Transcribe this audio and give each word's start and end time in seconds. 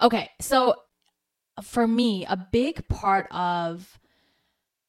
Okay, 0.00 0.30
so 0.40 0.74
for 1.62 1.86
me, 1.86 2.24
a 2.26 2.36
big 2.36 2.86
part 2.88 3.26
of 3.30 3.98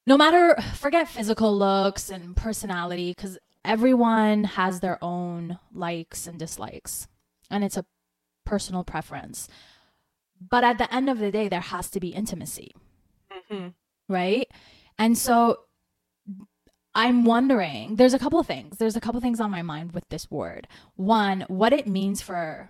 no 0.05 0.17
matter 0.17 0.55
forget 0.75 1.07
physical 1.07 1.55
looks 1.57 2.09
and 2.09 2.35
personality 2.35 3.13
cuz 3.13 3.37
everyone 3.65 4.43
has 4.43 4.79
their 4.79 4.97
own 5.03 5.59
likes 5.73 6.25
and 6.27 6.39
dislikes 6.39 7.07
and 7.49 7.63
it's 7.63 7.77
a 7.77 7.85
personal 8.45 8.83
preference. 8.83 9.47
But 10.39 10.63
at 10.63 10.77
the 10.77 10.91
end 10.93 11.09
of 11.09 11.19
the 11.19 11.31
day 11.31 11.47
there 11.49 11.59
has 11.61 11.89
to 11.91 11.99
be 11.99 12.09
intimacy, 12.09 12.75
Mhm. 13.31 13.73
right? 14.07 14.49
And 14.97 15.17
so 15.17 15.65
I'm 16.95 17.23
wondering, 17.23 17.95
there's 17.97 18.13
a 18.15 18.19
couple 18.19 18.39
of 18.39 18.47
things. 18.47 18.77
There's 18.77 18.95
a 18.95 19.01
couple 19.01 19.17
of 19.17 19.23
things 19.23 19.39
on 19.39 19.51
my 19.51 19.61
mind 19.61 19.91
with 19.91 20.07
this 20.09 20.29
word. 20.31 20.67
One, 20.95 21.41
what 21.47 21.71
it 21.73 21.87
means 21.87 22.21
for 22.21 22.69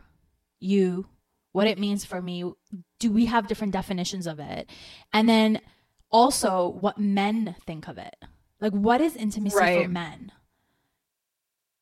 you, 0.59 1.07
what 1.51 1.67
it 1.67 1.79
means 1.79 2.05
for 2.05 2.21
me. 2.21 2.51
Do 2.99 3.11
we 3.11 3.25
have 3.25 3.47
different 3.47 3.73
definitions 3.73 4.27
of 4.27 4.39
it? 4.39 4.69
And 5.13 5.27
then 5.27 5.61
also 6.11 6.67
what 6.79 6.97
men 6.97 7.55
think 7.65 7.87
of 7.87 7.97
it. 7.97 8.15
Like 8.59 8.73
what 8.73 9.01
is 9.01 9.15
intimacy 9.15 9.57
for 9.57 9.87
men? 9.87 10.31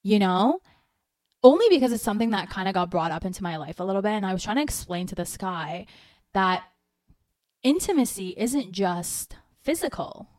You 0.03 0.19
know? 0.19 0.59
Only 1.43 1.67
because 1.69 1.91
it's 1.91 2.03
something 2.03 2.31
that 2.31 2.49
kind 2.49 2.67
of 2.67 2.73
got 2.73 2.89
brought 2.89 3.11
up 3.11 3.25
into 3.25 3.43
my 3.43 3.57
life 3.57 3.79
a 3.79 3.83
little 3.83 4.01
bit 4.01 4.11
and 4.11 4.25
I 4.25 4.33
was 4.33 4.43
trying 4.43 4.55
to 4.57 4.63
explain 4.63 5.07
to 5.07 5.15
this 5.15 5.37
guy 5.37 5.85
that 6.33 6.63
intimacy 7.63 8.33
isn't 8.37 8.71
just 8.71 9.35
physical. 9.61 10.29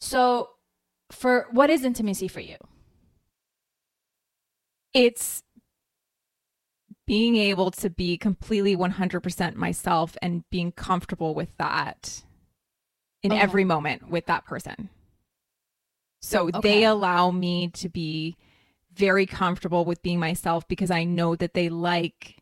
So, 0.00 0.50
for 1.10 1.46
what 1.52 1.70
is 1.70 1.84
intimacy 1.84 2.28
for 2.28 2.40
you? 2.40 2.56
It's 4.94 5.42
being 7.12 7.36
able 7.36 7.70
to 7.70 7.90
be 7.90 8.16
completely 8.16 8.74
100% 8.74 9.54
myself 9.54 10.16
and 10.22 10.48
being 10.48 10.72
comfortable 10.72 11.34
with 11.34 11.54
that 11.58 12.22
in 13.22 13.32
Okay. 13.32 13.40
every 13.42 13.64
moment 13.64 14.08
with 14.08 14.24
that 14.24 14.46
person. 14.46 14.88
So 16.22 16.48
Okay. 16.48 16.60
they 16.62 16.84
allow 16.84 17.30
me 17.30 17.68
to 17.68 17.90
be 17.90 18.38
very 18.94 19.26
comfortable 19.26 19.84
with 19.84 20.00
being 20.02 20.18
myself 20.18 20.66
because 20.68 20.90
I 20.90 21.04
know 21.04 21.36
that 21.36 21.52
they 21.52 21.68
like 21.68 22.38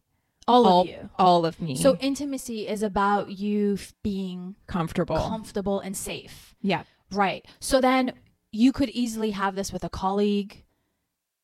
All, 0.46 0.64
all, 0.64 0.80
of 0.82 0.86
you. 0.88 1.10
all 1.18 1.44
of 1.44 1.60
me. 1.60 1.74
So, 1.74 1.96
intimacy 1.96 2.68
is 2.68 2.84
about 2.84 3.28
you 3.30 3.76
being 4.04 4.54
comfortable. 4.68 5.16
comfortable 5.16 5.80
and 5.80 5.96
safe. 5.96 6.54
yeah. 6.62 6.84
Right. 7.10 7.44
So 7.58 7.80
then 7.80 8.12
you 8.52 8.70
could 8.70 8.90
easily 8.90 9.32
have 9.32 9.56
this 9.56 9.72
with 9.72 9.82
a 9.82 9.88
colleague, 9.88 10.62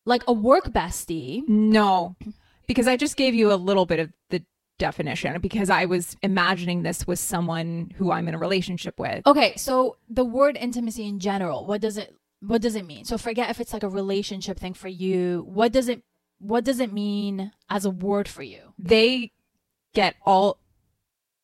like 0.04 0.22
a 0.28 0.32
work 0.32 0.66
bestie. 0.66 1.42
No, 1.48 2.14
because 2.66 2.88
I 2.88 2.96
just 2.96 3.16
gave 3.16 3.34
you 3.34 3.52
a 3.52 3.54
little 3.54 3.86
bit 3.86 4.00
of 4.00 4.12
the 4.30 4.42
definition 4.78 5.40
because 5.40 5.70
I 5.70 5.86
was 5.86 6.16
imagining 6.22 6.82
this 6.82 7.06
was 7.06 7.20
someone 7.20 7.92
who 7.96 8.12
I'm 8.12 8.28
in 8.28 8.34
a 8.34 8.38
relationship 8.38 8.98
with. 8.98 9.26
Okay, 9.26 9.54
so 9.56 9.96
the 10.08 10.24
word 10.24 10.56
intimacy 10.56 11.06
in 11.06 11.18
general, 11.18 11.66
what 11.66 11.80
does 11.80 11.96
it 11.96 12.14
what 12.40 12.60
does 12.60 12.76
it 12.76 12.86
mean? 12.86 13.04
So 13.04 13.18
forget 13.18 13.50
if 13.50 13.60
it's 13.60 13.72
like 13.72 13.82
a 13.82 13.88
relationship 13.88 14.58
thing 14.58 14.74
for 14.74 14.88
you. 14.88 15.46
What 15.48 15.72
does 15.72 15.88
it 15.88 16.02
what 16.38 16.64
does 16.64 16.80
it 16.80 16.92
mean 16.92 17.52
as 17.70 17.84
a 17.84 17.90
word 17.90 18.28
for 18.28 18.42
you? 18.42 18.74
They 18.78 19.32
get 19.94 20.16
all 20.24 20.58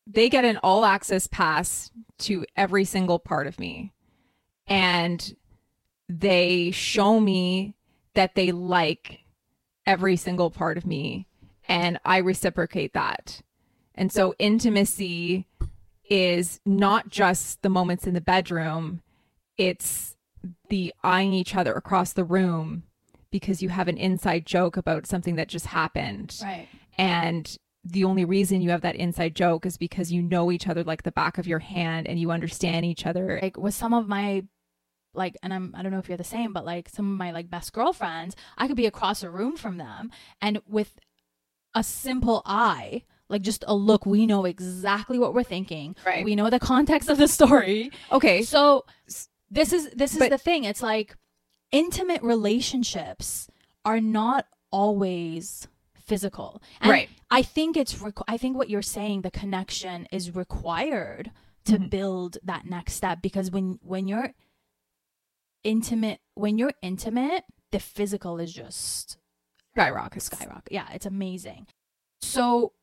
they 0.05 0.29
get 0.29 0.45
an 0.45 0.57
all 0.57 0.85
access 0.85 1.27
pass 1.27 1.91
to 2.19 2.45
every 2.55 2.85
single 2.85 3.19
part 3.19 3.47
of 3.47 3.59
me. 3.59 3.93
And 4.67 5.35
they 6.07 6.71
show 6.71 7.19
me 7.19 7.75
that 8.13 8.35
they 8.35 8.51
like 8.51 9.22
every 9.85 10.15
single 10.15 10.49
part 10.49 10.77
of 10.77 10.85
me 10.85 11.27
and 11.67 11.99
I 12.03 12.17
reciprocate 12.17 12.93
that. 12.93 13.41
And 13.95 14.11
so 14.11 14.33
intimacy 14.39 15.47
is 16.09 16.59
not 16.65 17.09
just 17.09 17.61
the 17.61 17.69
moments 17.69 18.07
in 18.07 18.13
the 18.13 18.21
bedroom, 18.21 19.01
it's 19.57 20.15
the 20.69 20.93
eyeing 21.03 21.33
each 21.33 21.55
other 21.55 21.73
across 21.73 22.13
the 22.13 22.23
room 22.23 22.83
because 23.31 23.61
you 23.61 23.69
have 23.69 23.87
an 23.87 23.97
inside 23.97 24.45
joke 24.45 24.77
about 24.77 25.07
something 25.07 25.35
that 25.35 25.47
just 25.47 25.67
happened. 25.67 26.37
Right. 26.43 26.67
And 26.97 27.57
the 27.85 28.03
only 28.03 28.25
reason 28.25 28.61
you 28.61 28.69
have 28.69 28.81
that 28.81 28.95
inside 28.95 29.35
joke 29.35 29.65
is 29.65 29.77
because 29.77 30.11
you 30.11 30.21
know 30.21 30.51
each 30.51 30.67
other 30.67 30.83
like 30.83 31.03
the 31.03 31.11
back 31.11 31.37
of 31.37 31.47
your 31.47 31.59
hand 31.59 32.07
and 32.07 32.19
you 32.19 32.31
understand 32.31 32.85
each 32.85 33.05
other. 33.05 33.39
Like 33.41 33.57
with 33.57 33.73
some 33.73 33.93
of 33.93 34.07
my 34.07 34.43
like 35.13 35.37
and 35.43 35.53
I'm 35.53 35.73
I 35.77 35.81
don't 35.83 35.91
know 35.91 35.99
if 35.99 36.07
you're 36.07 36.17
the 36.17 36.23
same, 36.23 36.53
but 36.53 36.65
like 36.65 36.89
some 36.89 37.11
of 37.11 37.17
my 37.17 37.31
like 37.31 37.49
best 37.49 37.73
girlfriends, 37.73 38.35
I 38.57 38.67
could 38.67 38.77
be 38.77 38.85
across 38.85 39.23
a 39.23 39.29
room 39.29 39.55
from 39.57 39.77
them 39.77 40.11
and 40.41 40.61
with 40.67 40.99
a 41.75 41.83
simple 41.83 42.41
eye 42.45 43.03
like 43.29 43.41
just 43.41 43.63
a 43.67 43.73
look 43.73 44.05
we 44.05 44.27
know 44.27 44.45
exactly 44.45 45.17
what 45.17 45.33
we're 45.33 45.43
thinking 45.43 45.95
Right. 46.05 46.23
we 46.23 46.35
know 46.35 46.49
the 46.51 46.59
context 46.59 47.09
of 47.09 47.17
the 47.17 47.27
story 47.27 47.89
Okay. 48.11 48.43
So 48.43 48.85
this 49.49 49.73
is 49.73 49.89
this 49.91 50.13
is 50.13 50.19
But- 50.19 50.29
the 50.29 50.37
thing. 50.37 50.65
It's 50.65 50.83
like 50.83 51.15
intimate 51.71 52.21
relationships 52.21 53.47
are 53.85 53.99
not 54.01 54.45
always 54.71 55.67
physical. 55.99 56.61
And 56.81 56.91
Right. 56.91 57.09
I 57.31 57.41
think 57.41 57.77
it's 57.77 57.95
requ- 57.95 58.23
I 58.27 58.37
think 58.37 58.57
what 58.57 58.69
you're 58.69 58.81
saying 58.81 59.21
the 59.21 59.31
connection 59.31 60.07
is 60.11 60.35
required 60.35 61.31
to 61.65 61.79
Mhm. 61.79 61.89
build 61.89 62.37
that 62.43 62.65
next 62.65 62.93
step 62.93 63.21
because 63.21 63.49
when 63.51 63.79
when 63.83 64.07
you're 64.07 64.33
intimate 65.63 66.19
when 66.35 66.57
you're 66.57 66.73
intimate 66.81 67.43
the 67.71 67.79
physical 67.79 68.39
is 68.39 68.53
just 68.53 69.17
Skyrockets. 69.73 70.25
skyrocket. 70.25 70.71
Yeah, 70.71 70.87
it's 70.93 71.07
amazing. 71.07 71.67
So 72.21 72.73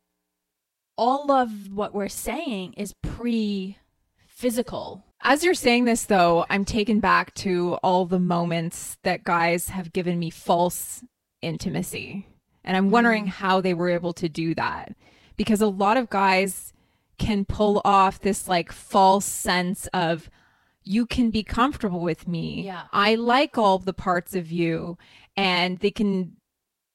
all 0.99 1.31
of 1.31 1.73
what 1.73 1.95
we're 1.95 2.09
saying 2.09 2.75
is 2.75 2.93
pre 3.03 3.79
physical 4.27 5.05
As 5.23 5.45
you're 5.45 5.55
saying 5.55 5.85
this, 5.85 6.05
though, 6.05 6.45
I'm 6.51 6.65
taken 6.65 6.99
back 6.99 7.35
to 7.37 7.75
all 7.83 8.05
the 8.07 8.19
moments 8.19 8.97
that 9.05 9.23
guys 9.25 9.69
have 9.69 9.93
given 9.93 10.19
me 10.19 10.31
false 10.31 11.05
intimacy. 11.43 12.27
And 12.65 12.77
I'm 12.77 12.91
wondering 12.91 13.27
mm. 13.27 13.31
how 13.31 13.61
they 13.61 13.75
were 13.75 13.91
able 13.91 14.13
to 14.15 14.29
do 14.29 14.55
that. 14.57 14.95
Because 15.37 15.61
a 15.61 15.69
lot 15.69 15.97
of 15.97 16.11
guys 16.11 16.73
can 17.19 17.45
pull 17.45 17.81
off 17.85 18.21
this 18.21 18.49
like 18.49 18.73
false 18.73 19.27
sense 19.27 19.89
of, 19.93 20.29
you 20.83 21.07
can 21.07 21.31
be 21.31 21.43
comfortable 21.43 22.01
with 22.01 22.27
me. 22.27 22.63
Yeah. 22.63 22.83
I 22.93 23.15
like 23.15 23.59
all 23.59 23.79
the 23.79 23.93
parts 23.93 24.35
of 24.35 24.51
you. 24.51 24.99
And 25.37 25.79
they 25.79 25.91
can 25.91 26.37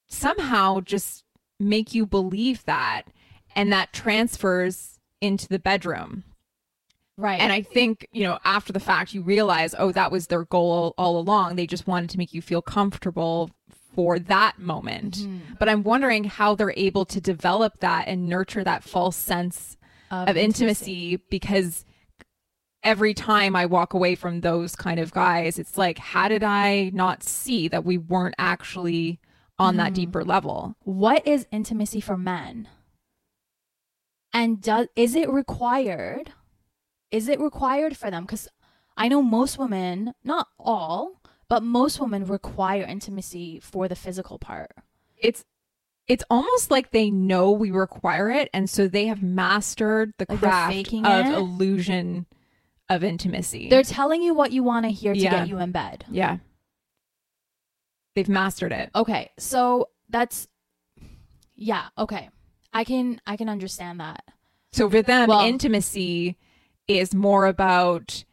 somehow 0.07 0.81
just 0.81 1.23
make 1.59 1.94
you 1.94 2.06
believe 2.06 2.63
that. 2.66 3.03
And 3.56 3.72
that 3.72 3.94
transfers 3.94 5.00
into 5.22 5.47
the 5.47 5.59
bedroom. 5.59 6.24
right 7.18 7.40
And 7.40 7.53
I 7.53 7.62
think, 7.62 8.07
you 8.12 8.24
know, 8.24 8.38
after 8.44 8.74
the 8.74 8.79
fact, 8.79 9.13
you 9.13 9.22
realize, 9.22 9.74
oh, 9.78 9.91
that 9.94 10.12
was 10.12 10.28
their 10.28 10.44
goal 10.44 10.94
all 10.97 11.18
along. 11.18 11.56
They 11.56 11.68
just 11.68 11.88
wanted 11.88 12.09
to 12.12 12.18
make 12.18 12.34
you 12.34 12.41
feel 12.41 12.62
comfortable 12.62 13.51
for 13.94 14.19
that 14.19 14.59
moment. 14.59 15.19
Mm-hmm. 15.19 15.53
But 15.57 15.69
I'm 15.69 15.84
wondering 15.84 16.25
how 16.25 16.53
they're 16.53 16.74
able 16.75 17.06
to 17.06 17.22
develop 17.22 17.79
that 17.79 18.09
and 18.09 18.28
nurture 18.28 18.63
that 18.63 18.84
false 18.84 19.16
sense 19.16 19.78
of 20.12 20.38
intimacy 20.38 21.18
because 21.29 21.85
every 22.85 23.13
time 23.13 23.56
I 23.56 23.66
walk 23.66 23.94
away 23.94 24.16
from 24.16 24.40
those 24.40 24.75
kind 24.75 25.00
of 25.00 25.12
guys, 25.12 25.59
it's 25.59 25.78
like, 25.78 25.97
how 25.97 26.29
did 26.29 26.44
I 26.44 26.91
not 26.94 27.23
see 27.23 27.68
that 27.68 27.84
we 27.84 27.97
weren't 27.97 28.35
actually 28.38 29.19
on 29.59 29.75
that 29.78 29.90
hmm. 29.90 29.96
deeper 29.96 30.23
level? 30.23 30.75
what 30.84 31.25
is 31.28 31.47
intimacy 31.51 32.00
for 32.00 32.16
men 32.18 32.69
and 34.34 34.62
does 34.62 34.88
is 34.95 35.16
it 35.16 35.29
required 35.29 36.34
is 37.09 37.29
it 37.29 37.40
required 37.40 37.95
for 37.97 38.12
them 38.12 38.24
because 38.24 38.50
i 38.97 39.07
know 39.07 39.22
most 39.22 39.57
women 39.57 40.13
not 40.24 40.50
all 40.59 41.22
but 41.47 41.63
most 41.63 42.00
women 42.01 42.25
require 42.25 42.84
intimacy 42.84 43.59
for 43.62 43.88
the 43.88 43.95
physical 43.95 44.38
part 44.38 44.72
It's 45.18 45.45
it's 46.07 46.24
almost 46.29 46.69
like 46.69 46.91
they 46.91 47.09
know 47.09 47.50
we 47.51 47.72
require 47.72 48.29
it 48.29 48.50
and 48.53 48.69
so 48.69 48.88
they 48.88 49.07
have 49.07 49.24
mastered 49.24 50.12
the 50.18 50.25
Like 50.27 50.39
craft 50.39 50.94
of 50.94 51.25
it? 51.25 51.33
illusion 51.33 52.25
of 52.89 53.03
intimacy. 53.03 53.69
they're 53.69 53.83
telling 53.83 54.21
you 54.21 54.33
what 54.33 54.51
you 54.51 54.63
want 54.63 54.85
to 54.85 54.91
hear 54.91 55.13
to 55.13 55.19
Yeah. 55.19 55.31
get 55.31 55.47
you 55.49 55.59
in 55.59 55.71
bed 55.71 56.05
yeah. 56.09 56.37
They've 58.15 58.29
mastered 58.29 58.71
it. 58.71 58.89
okay 58.95 59.31
so 59.37 59.89
that's 60.09 60.47
yeah 61.55 61.85
okay 61.97 62.29
i 62.73 62.83
can 62.83 63.19
i 63.25 63.35
can 63.37 63.49
understand 63.49 63.99
that 63.99 64.23
So 64.71 64.89
for 64.89 65.01
them 65.01 65.29
Well- 65.29 65.45
intimacy 65.45 66.37
is 66.87 67.13
more 67.15 67.45
about 67.47 68.23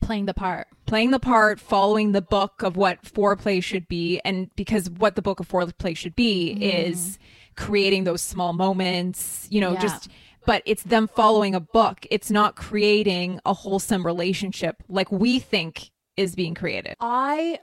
playing 0.00 0.26
the 0.26 0.34
part 0.34 0.68
playing 0.86 1.10
the 1.10 1.18
part, 1.18 1.58
following 1.60 2.12
the 2.12 2.22
book 2.22 2.62
of 2.62 2.76
what 2.76 3.02
foreplay 3.02 3.60
should 3.60 3.88
be, 3.88 4.20
and 4.24 4.48
because 4.54 4.88
what 4.88 5.16
the 5.16 5.22
book 5.22 5.40
of 5.40 5.48
foreplay 5.48 5.96
should 5.96 6.14
be 6.14 6.52
mm-hmm. 6.54 6.62
is 6.62 7.18
creating 7.56 8.04
those 8.04 8.22
small 8.22 8.52
moments, 8.52 9.48
you 9.50 9.60
know, 9.60 9.72
Yeah. 9.72 9.80
just 9.80 10.08
but 10.46 10.62
it's 10.64 10.82
them 10.84 11.08
following 11.08 11.54
a 11.54 11.60
book. 11.60 12.06
It's 12.10 12.30
not 12.30 12.56
creating 12.56 13.40
a 13.44 13.52
wholesome 13.52 14.06
relationship 14.06 14.82
like 14.88 15.10
we 15.12 15.38
think 15.38 15.90
is 16.16 16.34
being 16.34 16.54
created. 16.54 16.94
I 17.00 17.58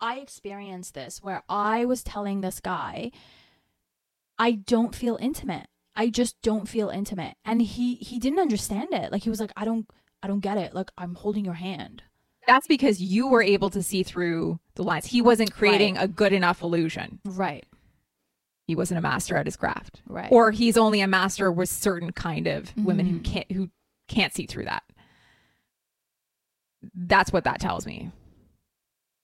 I 0.00 0.18
experienced 0.18 0.94
this 0.94 1.22
where 1.22 1.42
I 1.48 1.84
was 1.84 2.02
telling 2.02 2.40
this 2.40 2.60
guy 2.60 3.10
I 4.38 4.52
don't 4.52 4.94
feel 4.94 5.18
intimate. 5.20 5.66
I 5.96 6.10
just 6.10 6.40
don't 6.42 6.68
feel 6.68 6.90
intimate. 6.90 7.34
And 7.44 7.60
he 7.60 7.96
he 7.96 8.18
didn't 8.18 8.38
understand 8.38 8.88
it. 8.92 9.10
Like 9.12 9.22
he 9.22 9.30
was 9.30 9.40
like, 9.40 9.52
I 9.56 9.64
don't 9.64 9.86
I 10.22 10.28
don't 10.28 10.40
get 10.40 10.58
it. 10.58 10.74
Like 10.74 10.90
I'm 10.96 11.14
holding 11.14 11.44
your 11.44 11.54
hand. 11.54 12.02
That's 12.46 12.66
because 12.66 13.00
you 13.02 13.28
were 13.28 13.42
able 13.42 13.68
to 13.70 13.82
see 13.82 14.02
through 14.02 14.58
the 14.74 14.82
lines. 14.82 15.06
He 15.06 15.20
wasn't 15.20 15.52
creating 15.52 15.96
Right. 15.96 16.04
a 16.04 16.08
good 16.08 16.32
enough 16.32 16.62
illusion. 16.62 17.18
Right. 17.24 17.66
He 18.68 18.76
wasn't 18.76 18.98
a 18.98 19.02
master 19.02 19.34
at 19.36 19.46
his 19.46 19.56
craft. 19.56 20.02
Right. 20.06 20.28
Or 20.30 20.52
he's 20.52 20.76
only 20.76 21.00
a 21.00 21.08
master 21.08 21.50
with 21.50 21.68
certain 21.70 22.12
kind 22.12 22.46
of 22.46 22.72
women 22.76 23.06
who 23.06 23.18
Mhm. 23.18 23.24
can't 23.24 23.50
who 23.52 23.70
can't 24.08 24.32
see 24.32 24.46
through 24.46 24.66
that. 24.66 24.84
That's 26.94 27.32
what 27.32 27.44
that 27.44 27.60
tells 27.60 27.86
me. 27.86 28.12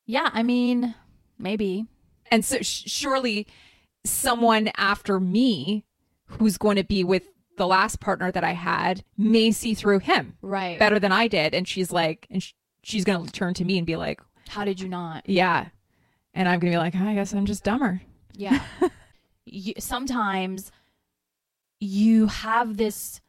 yeah, 0.07 0.29
I 0.33 0.43
mean, 0.43 0.95
maybe. 1.39 1.87
And 2.31 2.45
so 2.45 2.59
sh- 2.61 2.85
surely 2.91 3.47
someone 4.05 4.71
after 4.77 5.19
me 5.21 5.85
who's 6.27 6.59
going 6.59 6.77
to 6.77 6.85
be 6.85 7.03
with 7.05 7.29
the 7.57 7.67
last 7.67 8.01
partner 8.01 8.31
that 8.33 8.45
I 8.45 8.53
had 8.53 9.05
may 9.17 9.51
see 9.51 9.73
through 9.75 10.01
him 10.01 10.37
Right. 10.43 10.79
better 10.79 10.99
than 10.99 11.13
I 11.13 11.29
did. 11.29 11.55
And 11.55 11.67
she's 11.69 11.91
like, 11.93 12.27
and 12.31 12.43
sh- 12.43 12.53
she's 12.83 13.05
going 13.05 13.25
to 13.25 13.33
turn 13.33 13.55
to 13.55 13.65
me 13.65 13.79
and 13.79 13.87
be 13.87 13.97
like, 13.97 14.21
How 14.49 14.65
did 14.65 14.81
you 14.81 14.89
not? 14.89 15.27
yeah. 15.29 15.69
And 16.35 16.49
I'm 16.49 16.59
going 16.61 16.73
to 16.73 16.77
be 16.77 16.81
like, 16.81 16.97
I 16.97 17.15
guess 17.15 17.33
I'm 17.33 17.47
just 17.47 17.63
dumber. 17.65 18.03
Yeah. 18.35 18.61
you, 19.47 19.75
sometimes 19.79 20.71
you 21.81 22.27
have 22.29 22.77
this 22.77 23.21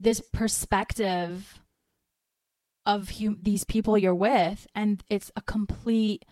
this 0.00 0.20
perspective 0.32 1.60
of 2.84 3.10
hum- 3.10 3.38
these 3.42 3.64
people 3.64 3.96
you're 3.96 4.14
with 4.14 4.66
and 4.74 5.02
it's 5.08 5.30
a 5.36 5.40
complete 5.42 6.24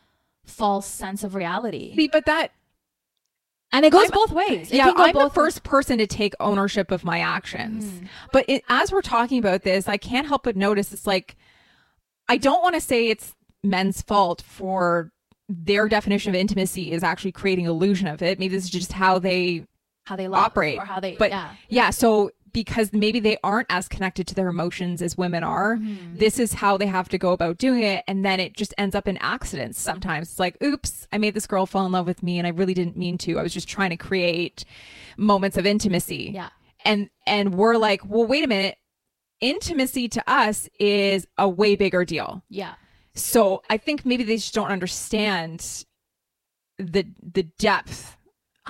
false 0.45 0.87
sense 0.87 1.23
of 1.25 1.35
reality. 1.35 1.95
See, 1.97 2.09
but 2.09 2.27
that, 2.27 2.51
And 3.71 3.87
it 3.87 3.93
goes 3.93 4.03
I'm- 4.03 4.11
both 4.13 4.33
ways. 4.33 4.71
It 4.71 4.77
yeah, 4.77 4.87
can 4.87 4.95
go 4.97 5.05
I'm 5.05 5.13
the 5.15 5.21
both 5.21 5.35
first 5.35 5.63
person 5.63 5.97
to 5.99 6.07
take 6.07 6.35
ownership 6.41 6.91
of 6.91 7.05
my 7.05 7.21
actions. 7.21 7.85
Mhm. 7.87 8.09
But 8.33 8.45
it, 8.49 8.65
as 8.69 8.93
we're 8.93 9.01
talking 9.01 9.39
about 9.39 9.63
this, 9.63 9.89
I 9.89 9.97
can't 9.97 10.27
help 10.27 10.43
but 10.43 10.57
notice 10.57 10.93
it's 10.93 11.07
like, 11.07 11.37
I 12.29 12.37
don't 12.37 12.63
want 12.63 12.75
to 12.75 12.81
say 12.83 13.09
it's 13.09 13.35
men's 13.63 14.03
fault 14.03 14.43
for 14.43 15.13
their 15.55 15.87
definition 15.89 16.31
of 16.31 16.35
intimacy 16.35 16.91
is 16.93 17.03
actually 17.03 17.33
creating 17.33 17.67
illusion 17.67 18.07
of 18.09 18.23
it. 18.23 18.39
Maybe 18.39 18.55
this 18.55 18.65
is 18.65 18.71
just 18.71 18.93
how 18.93 19.19
they 19.19 19.67
how 20.05 20.17
they 20.17 20.27
operate, 20.27 20.79
or 20.79 20.85
how 20.85 20.99
they 20.99 21.15
but 21.17 21.31
yeah. 21.31 21.51
yeah 21.69 21.91
so 21.91 22.31
because 22.53 22.93
maybe 22.93 23.21
they 23.21 23.37
aren't 23.45 23.69
as 23.71 23.87
connected 23.89 24.27
to 24.27 24.35
their 24.35 24.49
emotions 24.49 25.01
as 25.01 25.17
women 25.17 25.45
are 25.45 25.77
Mhm. 25.77 26.19
this 26.19 26.39
is 26.41 26.55
how 26.55 26.77
they 26.77 26.87
have 26.87 27.09
to 27.11 27.19
go 27.19 27.31
about 27.33 27.57
doing 27.57 27.83
it 27.85 28.03
and 28.09 28.25
then 28.25 28.41
it 28.41 28.55
just 28.57 28.75
ends 28.77 28.95
up 28.97 29.07
in 29.07 29.17
accidents 29.19 29.81
sometimes 29.81 30.29
it's 30.31 30.39
like 30.41 30.57
oops 30.63 31.07
i 31.13 31.19
made 31.19 31.35
this 31.35 31.47
girl 31.47 31.67
fall 31.67 31.87
in 31.87 31.93
love 31.93 32.07
with 32.07 32.21
me 32.23 32.37
and 32.39 32.47
i 32.49 32.51
really 32.51 32.75
didn't 32.75 32.97
mean 32.97 33.17
to 33.17 33.39
i 33.39 33.43
was 33.43 33.55
just 33.55 33.69
trying 33.69 33.91
to 33.91 33.97
create 33.97 34.65
moments 35.17 35.57
of 35.57 35.65
intimacy 35.67 36.33
Yeah. 36.35 36.49
and 36.85 37.09
and 37.27 37.55
we're 37.55 37.77
like 37.77 38.01
well 38.05 38.27
wait 38.27 38.43
a 38.45 38.49
minute 38.49 38.77
intimacy 39.41 40.09
to 40.09 40.23
us 40.31 40.69
is 40.79 41.27
a 41.39 41.49
way 41.49 41.77
bigger 41.77 42.05
deal 42.05 42.43
Yeah. 42.49 42.75
So 43.15 43.63
i 43.71 43.77
think 43.77 44.05
maybe 44.05 44.25
they 44.25 44.37
just 44.37 44.55
don't 44.55 44.71
understand 44.71 45.85
the 46.79 47.07
the 47.23 47.45
depth 47.59 48.17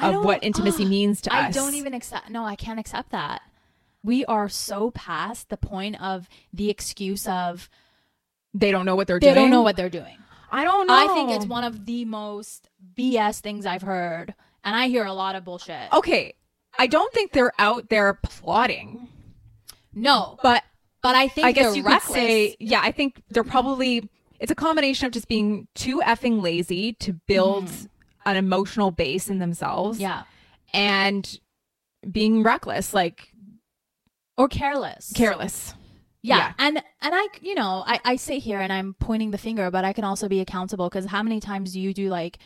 of 0.00 0.24
what 0.24 0.42
intimacy 0.42 0.84
ugh, 0.84 0.88
means 0.88 1.20
to 1.22 1.32
I 1.32 1.48
us 1.48 1.56
I 1.56 1.60
don't 1.60 1.74
even 1.74 1.92
accept. 1.94 2.30
No, 2.30 2.44
I 2.44 2.56
can't 2.56 2.80
accept 2.80 3.10
that. 3.10 3.42
We 4.02 4.24
are 4.24 4.48
so 4.48 4.90
past 4.90 5.50
the 5.50 5.56
point 5.58 6.00
of 6.02 6.28
the 6.52 6.70
excuse 6.70 7.28
of 7.28 7.68
they 8.54 8.70
don't 8.70 8.86
know 8.86 8.96
what 8.96 9.06
they're 9.06 9.20
they 9.20 9.26
doing 9.26 9.34
They 9.34 9.40
don't 9.42 9.50
know 9.50 9.62
what 9.62 9.76
they're 9.76 9.90
doing. 9.90 10.16
I 10.50 10.64
don't 10.64 10.86
know. 10.86 10.94
I 10.94 11.14
think 11.14 11.30
it's 11.30 11.46
one 11.46 11.64
of 11.64 11.84
the 11.86 12.04
most 12.06 12.68
BS 12.96 13.40
things 13.40 13.64
I've 13.66 13.82
heard, 13.82 14.34
and 14.64 14.74
I 14.74 14.88
hear 14.88 15.04
a 15.04 15.12
lot 15.12 15.36
of 15.36 15.44
bullshit. 15.44 15.92
Okay. 15.92 16.34
I 16.78 16.86
don't 16.86 17.12
think 17.12 17.32
they're 17.32 17.52
out 17.58 17.90
there 17.90 18.14
plotting, 18.14 19.08
No, 19.92 20.38
but 20.42 20.62
but 21.02 21.14
I 21.14 21.28
think 21.28 21.46
I 21.46 21.52
guess 21.52 21.66
they're 21.66 21.76
you 21.76 21.82
reckless. 21.82 22.06
could 22.06 22.14
say, 22.14 22.56
yeah, 22.60 22.80
I 22.82 22.92
think 22.92 23.22
they're 23.28 23.44
probably, 23.44 24.08
it's 24.42 24.50
a 24.50 24.56
combination 24.56 25.06
of 25.06 25.12
just 25.12 25.28
being 25.28 25.68
too 25.76 26.00
effing 26.00 26.42
lazy 26.42 26.94
to 26.94 27.12
build 27.28 27.66
mm-hmm. 27.66 27.86
an 28.28 28.36
emotional 28.36 28.90
base 28.90 29.30
in 29.30 29.38
themselves 29.38 30.00
yeah, 30.00 30.24
and 30.74 31.38
being 32.10 32.42
reckless, 32.42 32.92
like 32.92 33.32
or 34.36 34.48
careless. 34.48 35.12
careless. 35.14 35.74
Yeah. 36.22 36.38
Yeah. 36.38 36.52
And 36.58 36.76
and 37.00 37.14
I 37.14 37.28
you 37.40 37.54
know, 37.54 37.84
I, 37.86 38.00
I 38.04 38.16
say 38.16 38.40
here 38.40 38.58
and 38.58 38.72
I'm 38.72 38.94
pointing 38.94 39.30
the 39.30 39.38
finger, 39.38 39.70
but 39.70 39.84
I 39.84 39.92
can 39.92 40.02
also 40.02 40.28
be 40.28 40.40
accountable 40.40 40.88
because 40.88 41.06
how 41.06 41.22
many 41.22 41.38
times 41.38 41.72
do 41.72 41.80
you 41.80 41.94
do 41.94 42.08
like 42.08 42.38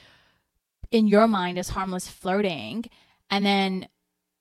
in 0.91 1.07
your 1.07 1.27
mind 1.27 1.59
is 1.59 1.71
harmless 1.71 2.07
flirting 2.07 2.85
and 3.31 3.45
then 3.45 3.89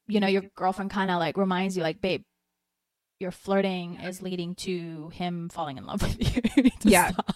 you 0.08 0.20
know 0.20 0.28
your 0.28 0.44
girlfriend 0.56 0.92
kind 0.92 1.10
of 1.10 1.20
like 1.20 1.38
reminds 1.38 1.76
you 1.76 1.84
like 1.84 2.02
babe 2.02 2.24
your 3.26 3.32
flirting 3.32 3.96
is 4.02 4.22
leading 4.22 4.54
to 4.56 5.10
him 5.10 5.50
falling 5.50 5.78
in 5.80 5.86
love 5.86 6.02
with 6.02 6.18
you. 6.36 6.42
You 6.64 6.72
Yeah. 6.84 7.10
stop. 7.12 7.36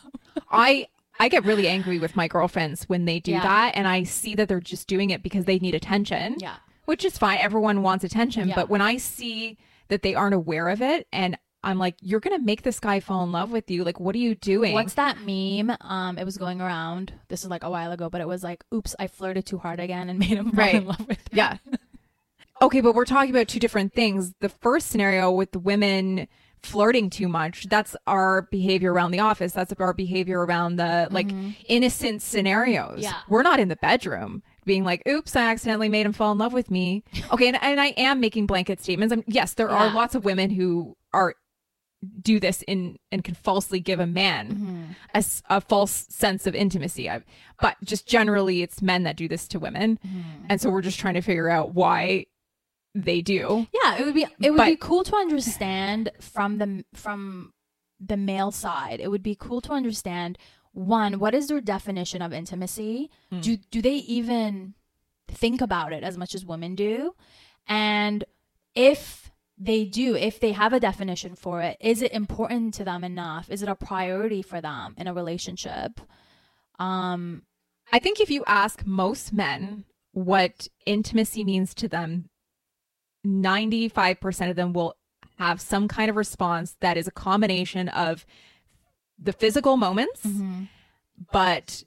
I, 0.51 0.87
I 1.19 1.27
get 1.29 1.43
really 1.45 1.67
angry 1.67 1.97
with 1.99 2.15
my 2.15 2.27
girlfriends 2.27 2.83
when 2.85 3.05
they 3.05 3.19
do 3.19 3.31
Yeah. 3.31 3.41
that 3.43 3.71
and 3.75 3.87
I 3.87 4.03
see 4.03 4.35
that 4.35 4.47
they're 4.47 4.59
just 4.61 4.87
doing 4.87 5.09
it 5.09 5.23
because 5.23 5.45
they 5.45 5.59
need 5.59 5.75
attention. 5.75 6.35
Yeah. 6.39 6.55
which 6.85 7.03
is 7.05 7.17
fine. 7.17 7.37
Everyone 7.39 7.83
wants 7.83 8.03
attention. 8.03 8.47
Yeah. 8.49 8.55
But 8.55 8.69
when 8.69 8.81
I 8.81 8.97
see 8.97 9.57
that 9.89 10.01
they 10.01 10.15
aren't 10.15 10.33
aware 10.33 10.69
of 10.69 10.81
it 10.81 11.07
and 11.11 11.37
I'm 11.61 11.77
like, 11.77 11.95
you're 12.01 12.19
to 12.21 12.39
make 12.39 12.61
this 12.63 12.79
guy 12.79 12.99
fall 13.01 13.21
in 13.23 13.31
love 13.33 13.51
with 13.51 13.69
you. 13.69 13.83
Like, 13.83 13.99
what 13.99 14.15
are 14.15 14.19
you 14.19 14.33
doing? 14.33 14.73
What's 14.73 14.93
that 14.93 15.17
meme? 15.25 15.75
Um, 15.81 16.17
it 16.17 16.23
was 16.23 16.37
going 16.37 16.61
around. 16.61 17.11
This 17.27 17.43
is 17.43 17.49
like 17.49 17.63
a 17.63 17.69
while 17.69 17.91
ago, 17.91 18.09
but 18.09 18.21
it 18.21 18.27
was 18.29 18.43
like, 18.45 18.63
"Oops, 18.73 18.95
I 18.97 19.07
flirted 19.07 19.45
too 19.45 19.57
hard 19.57 19.79
again 19.81 20.07
and 20.09 20.17
made 20.23 20.29
him 20.37 20.51
fall 20.51 20.63
Right. 20.65 20.75
in 20.75 20.85
love 20.87 20.99
with 21.05 21.17
me." 21.17 21.37
yeah. 21.37 21.57
okay, 22.61 22.81
but 22.81 22.93
we're 22.95 23.05
talking 23.05 23.31
about 23.31 23.47
two 23.47 23.59
different 23.59 23.93
things. 23.93 24.33
The 24.39 24.49
first 24.49 24.87
scenario 24.87 25.31
with 25.31 25.55
women 25.55 26.27
flirting 26.61 27.09
too 27.09 27.27
much, 27.29 27.67
that's 27.69 27.95
our 28.05 28.41
behavior 28.51 28.91
around 28.91 29.11
the 29.11 29.19
office. 29.19 29.53
That's 29.53 29.73
our 29.79 29.93
behavior 29.93 30.45
around 30.45 30.75
the 30.75 31.07
like 31.09 31.29
innocent 31.67 32.21
scenarios. 32.21 32.91
Mm-hmm. 32.95 33.01
Yeah. 33.03 33.15
We're 33.29 33.43
not 33.43 33.59
in 33.61 33.69
the 33.69 33.77
bedroom 33.77 34.43
being 34.65 34.83
like, 34.83 35.01
oops, 35.07 35.35
I 35.37 35.43
accidentally 35.43 35.87
made 35.89 36.05
him 36.05 36.11
fall 36.13 36.31
in 36.33 36.37
love 36.37 36.53
with 36.53 36.69
me. 36.69 37.03
Okay. 37.31 37.47
And, 37.47 37.57
and 37.61 37.79
I 37.79 37.87
am 37.95 38.19
making 38.19 38.45
blanket 38.47 38.81
statements. 38.81 39.13
i 39.13 39.23
yes, 39.27 39.53
there 39.53 39.69
are 39.69 39.93
lots 39.93 40.15
of 40.15 40.25
women 40.25 40.49
who 40.49 40.97
are 41.13 41.35
do 42.21 42.39
this 42.39 42.61
in 42.63 42.97
and 43.11 43.23
can 43.23 43.35
falsely 43.35 43.79
give 43.79 43.99
a 43.99 44.07
man 44.07 44.47
Mm-hmm. 44.49 44.91
a, 45.13 45.57
a 45.57 45.61
false 45.61 46.07
sense 46.09 46.47
of 46.47 46.55
intimacy. 46.55 47.09
I, 47.09 47.21
but 47.61 47.75
just 47.83 48.07
generally, 48.07 48.61
it's 48.63 48.81
men 48.81 49.03
that 49.03 49.15
do 49.17 49.27
this 49.27 49.47
to 49.49 49.59
women, 49.59 49.99
Mm-hmm. 50.05 50.45
and 50.49 50.59
so 50.61 50.69
we're 50.69 50.81
just 50.81 50.99
trying 50.99 51.13
to 51.15 51.21
figure 51.21 51.49
out 51.49 51.73
why 51.75 52.25
they 52.95 53.21
do. 53.21 53.67
Yeah, 53.73 53.97
it 53.97 54.05
would 54.05 54.15
be 54.15 54.25
it 54.41 54.51
would 54.51 54.57
But- 54.57 54.65
be 54.67 54.75
cool 54.77 55.03
to 55.03 55.15
understand 55.15 56.11
from 56.19 56.57
the 56.57 56.85
from 56.93 57.53
the 57.99 58.17
male 58.17 58.51
side. 58.51 58.99
It 58.99 59.09
would 59.11 59.23
be 59.23 59.35
cool 59.35 59.61
to 59.61 59.73
understand 59.73 60.37
one, 60.71 61.19
what 61.19 61.33
is 61.33 61.47
their 61.47 61.59
definition 61.61 62.21
of 62.21 62.31
intimacy? 62.33 63.09
Hmm. 63.31 63.41
Do 63.41 63.57
do 63.57 63.81
they 63.81 63.95
even 63.95 64.73
think 65.27 65.61
about 65.61 65.93
it 65.93 66.03
as 66.03 66.17
much 66.17 66.33
as 66.35 66.45
women 66.45 66.75
do? 66.75 67.15
And 67.67 68.23
if 68.75 69.31
they 69.57 69.83
do, 69.83 70.15
if 70.15 70.39
they 70.39 70.53
have 70.53 70.71
a 70.71 70.79
definition 70.79 71.35
for 71.35 71.61
it, 71.61 71.75
is 71.81 72.01
it 72.01 72.13
important 72.13 72.73
to 72.75 72.85
them 72.85 73.03
enough? 73.03 73.49
Is 73.51 73.61
it 73.61 73.67
a 73.69 73.75
priority 73.75 74.41
for 74.41 74.61
them 74.61 74.95
in 74.97 75.07
a 75.07 75.13
relationship? 75.13 75.99
Um 76.79 77.43
I 77.91 77.99
think 77.99 78.19
if 78.19 78.29
you 78.29 78.43
ask 78.45 78.85
most 78.85 79.33
men 79.33 79.85
what 80.11 80.67
intimacy 80.85 81.43
means 81.43 81.73
to 81.75 81.87
them, 81.87 82.28
95% 83.25 84.49
of 84.49 84.55
them 84.55 84.73
will 84.73 84.95
have 85.37 85.61
some 85.61 85.87
kind 85.87 86.09
of 86.09 86.15
response 86.15 86.75
that 86.81 86.97
is 86.97 87.07
a 87.07 87.11
combination 87.11 87.87
of 87.89 88.25
the 89.17 89.33
physical 89.33 89.77
moments, 89.77 90.25
mm-hmm. 90.25 90.63
but 91.31 91.83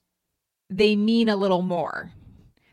they 0.69 0.97
mean 0.97 1.29
a 1.29 1.37
little 1.37 1.62
more. 1.62 2.12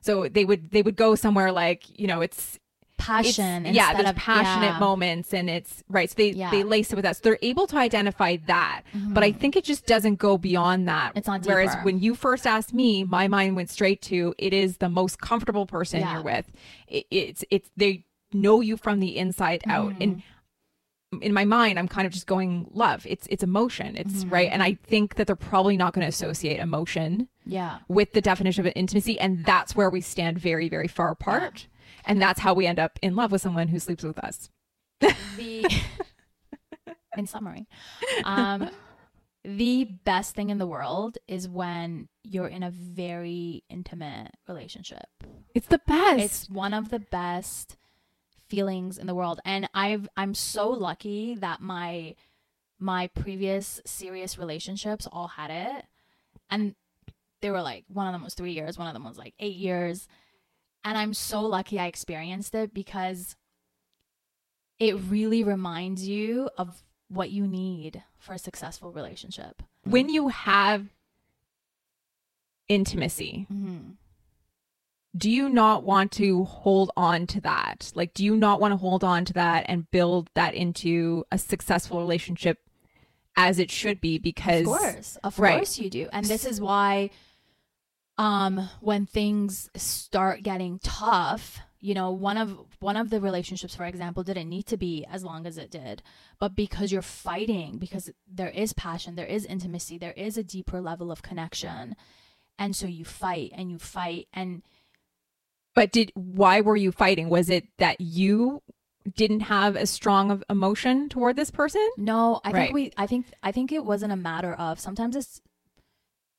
So 0.02 0.28
they 0.28 0.46
would 0.46 0.72
they 0.72 0.82
would 0.82 0.96
go 0.96 1.16
somewhere 1.16 1.52
like, 1.52 2.00
you 2.00 2.08
know, 2.08 2.22
it's 2.22 2.60
passion 2.98 3.66
it's, 3.66 3.76
yeah, 3.76 3.94
there's 3.94 4.10
of 4.10 4.16
passionate 4.16 4.74
yeah. 4.74 4.80
moments 4.80 5.34
and 5.34 5.50
it's 5.50 5.84
right. 5.88 6.10
So 6.10 6.16
they 6.18 6.32
Yeah. 6.32 6.52
they 6.52 6.64
lace 6.64 6.92
it 6.92 6.96
with 6.96 7.04
that. 7.04 7.18
So 7.18 7.22
they're 7.24 7.40
able 7.42 7.66
to 7.68 7.78
identify 7.78 8.38
that. 8.48 8.84
Mm-hmm. 8.94 9.14
But 9.14 9.24
I 9.24 9.32
think 9.32 9.56
it 9.56 9.64
just 9.64 9.86
doesn't 9.86 10.16
go 10.16 10.38
beyond 10.38 10.88
that. 10.88 11.14
It's 11.16 11.28
not 11.28 11.46
Whereas 11.46 11.76
when 11.84 12.00
you 12.00 12.14
first 12.16 12.46
asked 12.46 12.74
me, 12.74 13.04
my 13.04 13.28
mind 13.28 13.56
went 13.56 13.70
straight 13.70 14.02
to 14.04 14.36
it 14.38 14.54
is 14.54 14.78
the 14.78 14.90
most 14.90 15.20
comfortable 15.20 15.66
person 15.66 16.02
Yeah. 16.02 16.16
you're 16.16 16.24
with. 16.24 16.52
It, 16.88 17.06
it's 17.10 17.46
it's 17.50 17.70
they 17.76 18.06
know 18.34 18.62
you 18.62 18.78
from 18.78 19.00
the 19.00 19.18
inside 19.18 19.62
out. 19.68 19.92
Mm-hmm. 19.94 20.02
And 20.02 20.24
in 21.24 21.34
my 21.34 21.44
mind, 21.46 21.80
I'm 21.80 21.88
kind 21.88 22.06
of 22.06 22.14
just 22.14 22.28
going 22.28 22.68
love. 22.72 23.06
It's 23.10 23.28
it's 23.32 23.44
emotion. 23.44 23.96
It's 23.98 24.14
Mm-hmm. 24.24 24.30
right. 24.30 24.50
And 24.52 24.62
I 24.62 24.76
think 24.84 25.16
that 25.16 25.26
they're 25.28 25.36
probably 25.36 25.76
not 25.78 25.94
going 25.94 26.04
to 26.04 26.10
associate 26.10 26.60
emotion 26.60 27.28
Yeah. 27.46 27.80
with 27.88 28.14
the 28.14 28.22
definition 28.22 28.66
of 28.68 28.72
intimacy 28.76 29.20
and 29.20 29.44
that's 29.46 29.76
where 29.76 29.90
we 29.90 30.02
stand 30.02 30.38
very 30.40 30.70
very 30.70 30.88
far 30.88 31.10
apart 31.12 31.68
and 32.06 32.22
that's 32.22 32.40
how 32.42 32.54
we 32.54 32.68
end 32.68 32.78
up 32.80 33.00
in 33.02 33.16
love 33.16 33.32
with 33.32 33.42
someone 33.42 33.68
who 33.70 33.80
sleeps 33.80 34.04
with 34.04 34.20
us 34.20 34.50
the 35.36 35.66
in 37.18 37.26
summary 37.26 37.68
um 38.24 38.70
the 39.44 39.86
best 40.06 40.36
thing 40.36 40.50
in 40.52 40.58
the 40.60 40.68
world 40.68 41.18
is 41.28 41.48
when 41.50 42.08
you're 42.24 42.48
in 42.48 42.62
a 42.62 42.70
very 42.70 43.64
intimate 43.70 44.32
relationship 44.48 45.08
it's 45.56 45.68
the 45.68 45.82
best 45.88 46.20
it's 46.24 46.50
one 46.50 46.74
of 46.74 46.90
the 46.90 47.00
best 47.00 47.78
feelings 48.50 48.98
in 48.98 49.08
the 49.08 49.16
world. 49.16 49.40
And 49.46 49.70
I've 49.74 50.10
I'm 50.18 50.34
so 50.34 50.70
lucky 50.70 51.36
that 51.36 51.62
my 51.62 52.16
my 52.80 53.08
previous 53.08 53.82
serious 53.86 54.38
relationships 54.38 55.08
all 55.12 55.28
had 55.28 55.52
it. 55.52 55.86
And 56.50 56.76
they 57.42 57.52
were 57.52 57.62
like 57.62 57.86
one 57.88 58.08
of 58.08 58.14
them 58.14 58.24
was 58.24 58.34
3 58.34 58.52
years, 58.52 58.78
one 58.78 58.88
of 58.88 58.94
them 58.94 59.04
was 59.04 59.18
like 59.18 59.34
8 59.40 59.56
years. 59.56 60.08
And 60.84 60.98
I'm 60.98 61.14
so 61.14 61.42
lucky 61.42 61.80
I 61.80 61.88
experienced 61.88 62.56
it 62.56 62.74
because 62.74 63.36
it 64.80 64.96
really 64.96 65.44
reminds 65.44 66.08
you 66.08 66.50
of 66.58 66.84
what 67.10 67.32
you 67.32 67.46
need 67.48 68.04
for 68.18 68.34
a 68.34 68.40
successful 68.40 68.92
relationship. 68.92 69.62
When 69.84 70.10
you 70.10 70.30
have 70.30 70.88
intimacy, 72.68 73.48
Mm-hmm. 73.52 73.92
Do 75.18 75.30
you 75.30 75.50
not 75.50 75.84
want 75.84 76.12
to 76.14 76.44
hold 76.44 76.92
on 76.96 77.26
to 77.28 77.42
that? 77.42 77.92
Like, 77.96 78.14
do 78.14 78.24
you 78.24 78.36
not 78.36 78.62
want 78.62 78.74
to 78.74 78.78
hold 78.78 79.04
on 79.04 79.26
to 79.26 79.34
that 79.34 79.66
and 79.68 79.90
build 79.92 80.30
that 80.36 80.54
into 80.54 81.26
a 81.32 81.38
successful 81.38 82.00
relationship 82.00 82.60
as 83.36 83.58
it 83.60 83.72
should 83.72 84.00
be? 84.02 84.18
Because, 84.20 84.62
Of 84.62 84.66
course, 84.68 85.18
of 85.24 85.40
Right. 85.40 85.56
course 85.58 85.80
you 85.80 85.90
do, 85.90 86.10
and 86.12 86.26
this 86.26 86.46
is 86.46 86.62
why, 86.62 87.10
um, 88.18 88.70
when 88.82 89.06
things 89.06 89.70
start 89.76 90.44
getting 90.44 90.80
tough, 90.80 91.60
you 91.80 91.94
know, 91.94 92.12
one 92.12 92.38
of 92.38 92.60
one 92.82 92.98
of 92.98 93.10
the 93.10 93.22
relationships, 93.22 93.74
for 93.76 93.86
example, 93.86 94.22
didn't 94.24 94.50
need 94.50 94.66
to 94.68 94.78
be 94.78 95.06
as 95.10 95.24
long 95.24 95.46
as 95.46 95.58
it 95.58 95.72
did, 95.72 96.04
but 96.38 96.54
because 96.56 96.92
you're 96.92 97.02
fighting, 97.02 97.78
because 97.78 98.12
there 98.28 98.50
is 98.50 98.74
passion, 98.74 99.16
there 99.16 99.26
is 99.26 99.46
intimacy, 99.46 99.98
there 99.98 100.12
is 100.14 100.38
a 100.38 100.44
deeper 100.44 100.82
level 100.82 101.10
of 101.12 101.22
connection, 101.22 101.96
and 102.58 102.76
so 102.76 102.86
you 102.86 103.06
fight 103.06 103.52
and 103.56 103.72
you 103.72 103.80
fight 103.80 104.28
and 104.34 104.62
but 105.80 105.94
did 105.94 106.12
why 106.14 106.60
were 106.60 106.76
you 106.76 106.92
fighting? 106.92 107.30
Was 107.30 107.50
it 107.50 107.66
that 107.78 108.02
you 108.02 108.62
didn't 109.16 109.40
have 109.40 109.78
as 109.78 109.90
strong 109.90 110.30
of 110.30 110.44
emotion 110.50 111.08
toward 111.08 111.38
this 111.38 111.52
person? 111.52 111.90
No, 111.96 112.42
I 112.44 112.52
Right. 112.52 112.62
think 112.64 112.74
we 112.74 112.92
I 112.98 113.08
think 113.08 113.28
I 113.42 113.54
think 113.54 113.72
it 113.72 113.86
wasn't 113.86 114.12
a 114.12 114.18
matter 114.18 114.54
of 114.54 114.78
sometimes 114.78 115.16
it's 115.16 115.42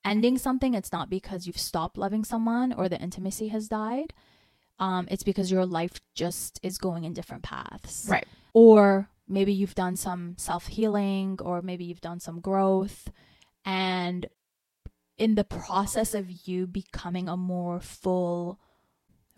ending 0.04 0.36
something 0.36 0.74
it's 0.74 0.92
not 0.92 1.08
because 1.08 1.46
you've 1.46 1.58
stopped 1.58 1.96
loving 1.96 2.22
someone 2.22 2.74
or 2.74 2.86
the 2.90 3.00
intimacy 3.00 3.48
has 3.48 3.66
died. 3.66 4.12
Um 4.78 5.08
it's 5.10 5.22
because 5.22 5.50
your 5.50 5.64
life 5.64 6.00
just 6.14 6.60
is 6.62 6.76
going 6.76 7.04
in 7.04 7.14
different 7.14 7.42
paths. 7.42 8.08
Right. 8.10 8.26
Or 8.52 9.08
maybe 9.26 9.54
you've 9.54 9.74
done 9.74 9.96
some 9.96 10.34
self-healing 10.36 11.38
or 11.40 11.62
maybe 11.62 11.84
you've 11.84 12.02
done 12.02 12.20
some 12.20 12.40
growth 12.40 13.10
and 13.64 14.26
in 15.16 15.34
the 15.34 15.44
process 15.44 16.14
of 16.14 16.26
you 16.46 16.66
becoming 16.66 17.26
a 17.26 17.38
more 17.38 17.80
full 17.80 18.58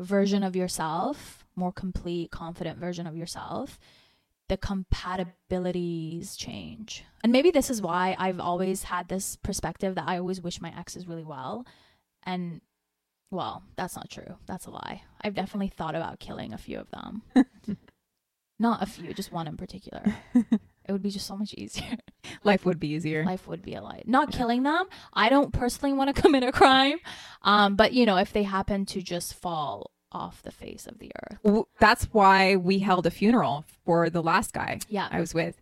version 0.02 0.40
mm-hmm. 0.40 0.48
of 0.48 0.56
yourself, 0.56 1.44
more 1.56 1.72
complete, 1.72 2.30
confident 2.30 2.78
version 2.78 3.06
of 3.06 3.16
yourself, 3.16 3.78
the 4.48 4.56
compatibilities 4.56 6.36
change. 6.36 7.04
And 7.22 7.32
maybe 7.32 7.50
this 7.50 7.70
is 7.70 7.80
why 7.80 8.16
I've 8.18 8.40
always 8.40 8.84
had 8.84 9.08
this 9.08 9.36
perspective 9.36 9.94
that 9.94 10.08
I 10.08 10.18
always 10.18 10.40
wish 10.40 10.60
my 10.60 10.72
exes 10.78 11.06
really 11.06 11.24
well. 11.24 11.66
And 12.24 12.60
well, 13.30 13.62
that's 13.76 13.96
not 13.96 14.10
true. 14.10 14.36
That's 14.46 14.66
a 14.66 14.70
lie. 14.70 15.02
I've 15.22 15.34
definitely 15.34 15.68
thought 15.68 15.94
about 15.94 16.20
killing 16.20 16.52
a 16.52 16.58
few 16.58 16.78
of 16.78 16.90
them. 16.90 17.22
not 18.58 18.82
a 18.82 18.86
few, 18.86 19.14
just 19.14 19.32
one 19.32 19.48
in 19.48 19.56
particular. 19.56 20.04
it 20.86 20.92
would 20.92 21.02
be 21.02 21.10
just 21.10 21.26
so 21.26 21.36
much 21.36 21.54
easier. 21.54 21.96
Life 22.44 22.64
would 22.64 22.80
be 22.80 22.88
easier. 22.88 23.24
Life 23.24 23.46
would 23.48 23.62
be 23.62 23.74
a 23.74 23.82
lie. 23.82 24.02
Not 24.06 24.32
killing 24.32 24.62
them. 24.62 24.86
I 25.12 25.28
don't 25.28 25.52
personally 25.52 25.92
want 25.92 26.14
to 26.14 26.20
commit 26.22 26.42
a 26.42 26.52
crime. 26.52 26.98
Um, 27.42 27.76
but 27.76 27.92
you 27.92 28.06
know, 28.06 28.16
if 28.16 28.32
they 28.32 28.42
happen 28.42 28.86
to 28.86 29.02
just 29.02 29.34
fall 29.34 29.90
off 30.10 30.42
the 30.42 30.50
face 30.52 30.86
of 30.86 30.98
the 30.98 31.10
earth. 31.22 31.64
That's 31.78 32.04
why 32.12 32.56
we 32.56 32.80
held 32.80 33.06
a 33.06 33.10
funeral 33.10 33.64
for 33.84 34.10
the 34.10 34.22
last 34.22 34.52
guy 34.52 34.78
Yeah. 34.88 35.08
I 35.10 35.20
was 35.20 35.32
with. 35.32 35.60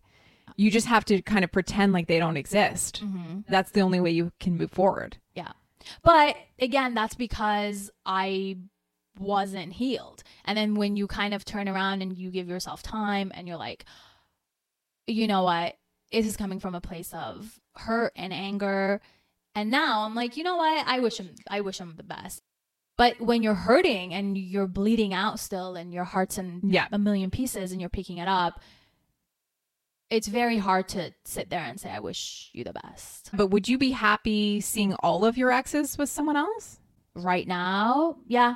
You 0.57 0.69
just 0.69 0.87
have 0.87 1.05
to 1.05 1.21
kind 1.21 1.45
of 1.45 1.51
pretend 1.53 1.93
like 1.93 2.07
they 2.07 2.19
don't 2.19 2.35
exist. 2.35 2.97
hmm 2.97 3.39
That's 3.47 3.71
the 3.71 3.79
only 3.81 4.01
way 4.01 4.11
you 4.11 4.33
can 4.41 4.57
move 4.57 4.71
forward. 4.71 5.15
Yeah. 5.35 5.53
But 6.03 6.35
again, 6.59 6.93
that's 6.93 7.15
because 7.15 7.89
I 8.05 8.57
wasn't 9.17 9.73
healed. 9.73 10.23
And 10.45 10.57
then 10.57 10.75
when 10.75 10.95
you 10.97 11.07
kind 11.07 11.33
of 11.33 11.45
turn 11.45 11.69
around 11.69 12.01
and 12.01 12.17
you 12.17 12.29
give 12.31 12.49
yourself 12.49 12.83
time 12.83 13.31
and 13.33 13.47
you're 13.47 13.57
like, 13.57 13.85
you 15.07 15.27
know 15.27 15.43
mm-hmm. 15.43 15.65
what? 15.65 15.75
This 16.11 16.25
is 16.25 16.37
coming 16.37 16.59
from 16.59 16.75
a 16.75 16.81
place 16.81 17.13
of 17.13 17.59
hurt 17.75 18.13
and 18.15 18.33
anger. 18.33 19.01
And 19.55 19.71
now 19.71 20.03
I'm 20.03 20.15
like, 20.15 20.37
you 20.37 20.43
know 20.43 20.57
what? 20.57 20.87
I 20.87 20.99
wish 20.99 21.17
him 21.17 21.29
I 21.49 21.61
wish 21.61 21.79
him 21.79 21.93
the 21.97 22.03
best. 22.03 22.41
But 22.97 23.19
when 23.19 23.41
you're 23.41 23.55
hurting 23.55 24.13
and 24.13 24.37
you're 24.37 24.67
bleeding 24.67 25.13
out 25.13 25.39
still 25.39 25.75
and 25.75 25.93
your 25.93 26.03
heart's 26.03 26.37
in 26.37 26.61
Yeah. 26.63 26.87
a 26.91 26.99
million 26.99 27.31
pieces 27.31 27.71
and 27.71 27.81
you're 27.81 27.89
picking 27.89 28.17
it 28.17 28.27
up, 28.27 28.61
it's 30.09 30.27
very 30.27 30.57
hard 30.57 30.89
to 30.89 31.13
sit 31.23 31.49
there 31.49 31.61
and 31.63 31.79
say, 31.79 31.89
I 31.89 31.99
wish 31.99 32.49
you 32.53 32.63
the 32.63 32.73
best. 32.73 33.29
But 33.33 33.47
would 33.47 33.67
you 33.69 33.77
be 33.77 33.91
happy 33.91 34.59
seeing 34.61 34.93
all 34.95 35.23
of 35.25 35.37
your 35.37 35.51
exes 35.51 35.97
with 35.97 36.09
someone 36.09 36.35
else? 36.35 36.79
right 37.15 37.47
now, 37.47 38.17
yeah. 38.27 38.55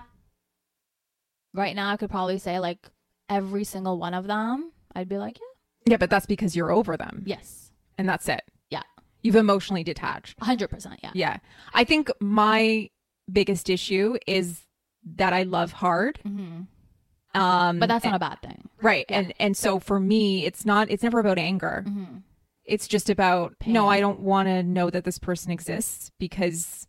Right 1.53 1.75
now, 1.75 1.91
I 1.91 1.97
could 1.97 2.09
probably 2.09 2.37
say 2.37 2.59
like 2.59 2.79
every 3.29 3.63
single 3.63 3.97
one 3.97 4.13
of 4.13 4.27
them. 4.27 4.71
I'd 4.93 5.09
be 5.09 5.17
like, 5.17 5.37
yeah, 5.39 5.54
Yeah, 5.85 5.97
but 5.97 6.09
that's 6.09 6.25
because 6.25 6.55
you're 6.55 6.71
over 6.71 6.97
them. 6.97 7.23
yes, 7.25 7.71
And 7.97 8.07
that's 8.09 8.27
it. 8.29 8.41
Yeah. 8.69 8.81
You've 9.21 9.35
emotionally 9.35 9.83
detached. 9.83 10.39
hundred 10.41 10.69
percent, 10.69 10.99
yeah. 11.03 11.11
Yeah. 11.13 11.37
I 11.73 11.83
think 11.83 12.09
my 12.19 12.89
biggest 13.31 13.69
issue 13.69 14.17
is 14.27 14.61
that 15.15 15.33
I 15.33 15.43
love 15.43 15.71
hard. 15.73 16.19
hmm 16.23 16.61
Um 17.33 17.79
But 17.79 17.87
that's 17.87 18.05
and- 18.05 18.11
not 18.11 18.15
a 18.17 18.19
bad 18.19 18.41
thing. 18.41 18.69
right. 18.81 19.05
yeah. 19.09 19.19
And 19.19 19.33
and 19.39 19.57
so 19.57 19.79
for 19.79 19.99
me, 19.99 20.45
it's 20.45 20.65
not 20.65 20.89
it's 20.89 21.03
never 21.03 21.19
about 21.19 21.37
anger. 21.37 21.83
hmm 21.87 22.17
It's 22.63 22.87
just 22.87 23.09
about 23.09 23.57
Pain. 23.59 23.73
no, 23.73 23.87
I 23.87 23.99
don't 23.99 24.21
want 24.21 24.47
to 24.47 24.63
know 24.63 24.89
that 24.89 25.03
this 25.03 25.19
person 25.19 25.51
exists 25.51 26.11
because 26.19 26.87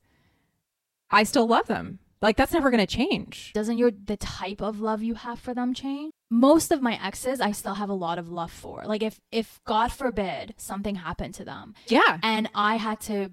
I 1.11 1.23
still 1.25 1.47
love 1.47 1.67
them. 1.67 1.99
Like 2.23 2.37
that's 2.39 2.53
never 2.53 2.71
going 2.71 2.85
to 2.87 2.97
change. 2.97 3.53
Doesn't 3.53 3.77
your 3.79 3.91
the 3.91 4.17
type 4.17 4.61
of 4.63 4.81
love 4.81 5.03
you 5.03 5.15
have 5.15 5.39
for 5.39 5.53
them 5.55 5.75
change? 5.75 6.13
Most 6.31 6.73
of 6.73 6.83
my 6.83 6.99
exes, 7.05 7.41
I 7.41 7.53
still 7.53 7.75
have 7.75 7.89
a 7.89 7.95
lot 7.95 8.19
of 8.19 8.29
love 8.29 8.51
for. 8.51 8.83
Like 8.85 9.03
if 9.03 9.21
if 9.31 9.61
God 9.65 9.93
forbid 9.93 10.55
something 10.57 10.97
happened 10.97 11.35
to 11.35 11.45
them, 11.45 11.75
Yeah. 11.87 12.19
and 12.23 12.49
I 12.55 12.77
had 12.77 13.01
to 13.03 13.31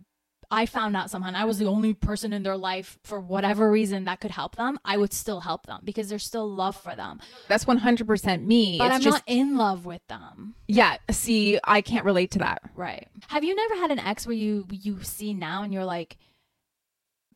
I 0.51 0.67
found 0.67 0.95
out 0.95 1.09
somehow 1.09 1.29
and 1.29 1.37
I 1.37 1.45
was 1.45 1.57
the 1.57 1.65
only 1.65 1.95
person 1.95 2.31
in 2.31 2.43
their 2.43 2.57
life 2.57 2.99
for 3.03 3.19
whatever 3.19 3.71
reason 3.71 4.03
that 4.03 4.19
could 4.19 4.29
help 4.29 4.55
them, 4.55 4.77
I 4.85 4.97
would 4.97 5.11
still 5.11 5.39
help 5.39 5.65
them 5.65 5.79
because 5.83 6.09
there's 6.09 6.23
still 6.23 6.47
love 6.47 6.75
for 6.75 6.95
them. 6.95 7.19
That's 7.47 7.65
100% 7.65 8.45
me. 8.45 8.77
But 8.77 8.85
it's 8.87 8.95
I'm 8.97 9.01
just 9.01 9.15
not 9.15 9.23
in 9.25 9.57
love 9.57 9.87
with 9.87 10.05
them. 10.07 10.53
Yeah, 10.67 10.97
see, 11.09 11.59
I 11.63 11.81
can't 11.81 12.05
relate 12.05 12.29
to 12.31 12.39
that. 12.39 12.61
Right. 12.75 13.07
Have 13.29 13.43
you 13.43 13.55
never 13.55 13.75
had 13.77 13.89
an 13.89 13.97
ex 13.97 14.27
where 14.27 14.35
you 14.35 14.67
you 14.69 15.01
see 15.01 15.33
now 15.33 15.63
and 15.63 15.73
you're 15.73 15.85
like 15.85 16.17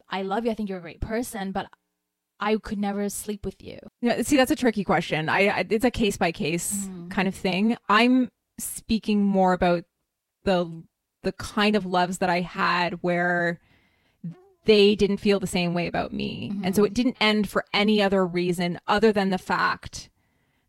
I 0.09 0.21
love 0.21 0.45
you, 0.45 0.51
I 0.51 0.53
think 0.53 0.69
you're 0.69 0.77
a 0.77 0.81
great 0.81 1.01
person, 1.01 1.51
but 1.51 1.67
I 2.39 2.57
could 2.57 2.77
never 2.77 3.09
sleep 3.09 3.45
with 3.45 3.63
you. 3.63 3.79
Yeah, 4.01 4.21
see, 4.21 4.37
that's 4.37 4.51
a 4.51 4.55
tricky 4.55 4.83
question. 4.83 5.27
I, 5.29 5.47
I 5.47 5.65
it's 5.69 5.85
a 5.85 5.91
case 5.91 6.17
by 6.17 6.31
case 6.31 6.87
Mhm. 6.87 7.09
kind 7.11 7.27
of 7.27 7.35
thing. 7.35 7.77
I'm 7.89 8.29
speaking 8.59 9.23
more 9.23 9.53
about 9.53 9.85
the 10.43 10.83
the 11.23 11.31
kind 11.33 11.75
of 11.75 11.85
loves 11.85 12.19
that 12.19 12.29
I 12.29 12.41
had 12.41 12.93
where 13.01 13.59
they 14.65 14.95
didn't 14.95 15.17
feel 15.17 15.39
the 15.39 15.47
same 15.47 15.73
way 15.73 15.87
about 15.87 16.11
me, 16.13 16.51
and 16.63 16.75
so 16.75 16.83
it 16.83 16.93
didn't 16.93 17.17
end 17.21 17.49
for 17.49 17.63
any 17.73 18.01
other 18.01 18.25
reason 18.25 18.79
other 18.87 19.11
than 19.13 19.29
the 19.29 19.37
fact 19.37 20.09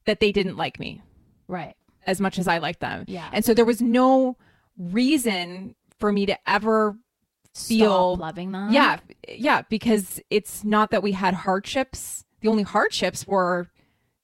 that 0.04 0.20
they 0.20 0.32
didn't 0.32 0.56
like 0.56 0.78
me 0.80 1.02
Right. 1.48 1.74
as 2.06 2.20
much 2.20 2.38
as 2.38 2.46
I 2.48 2.58
liked 2.58 2.80
them. 2.80 3.04
Yeah. 3.08 3.28
And 3.32 3.44
so 3.44 3.52
there 3.54 3.64
was 3.64 3.82
no 3.82 4.36
reason 4.78 5.74
for 5.98 6.12
me 6.12 6.26
to 6.26 6.38
ever 6.48 6.96
feel 7.66 8.14
Stop 8.14 8.20
loving 8.20 8.52
them. 8.52 8.72
yeah, 8.72 8.98
yeah, 9.28 9.62
because 9.68 10.20
it's 10.30 10.64
not 10.64 10.90
that 10.90 11.02
we 11.02 11.12
had 11.12 11.34
hardships. 11.34 12.24
The 12.40 12.48
only 12.48 12.62
hardships 12.62 13.26
were 13.26 13.68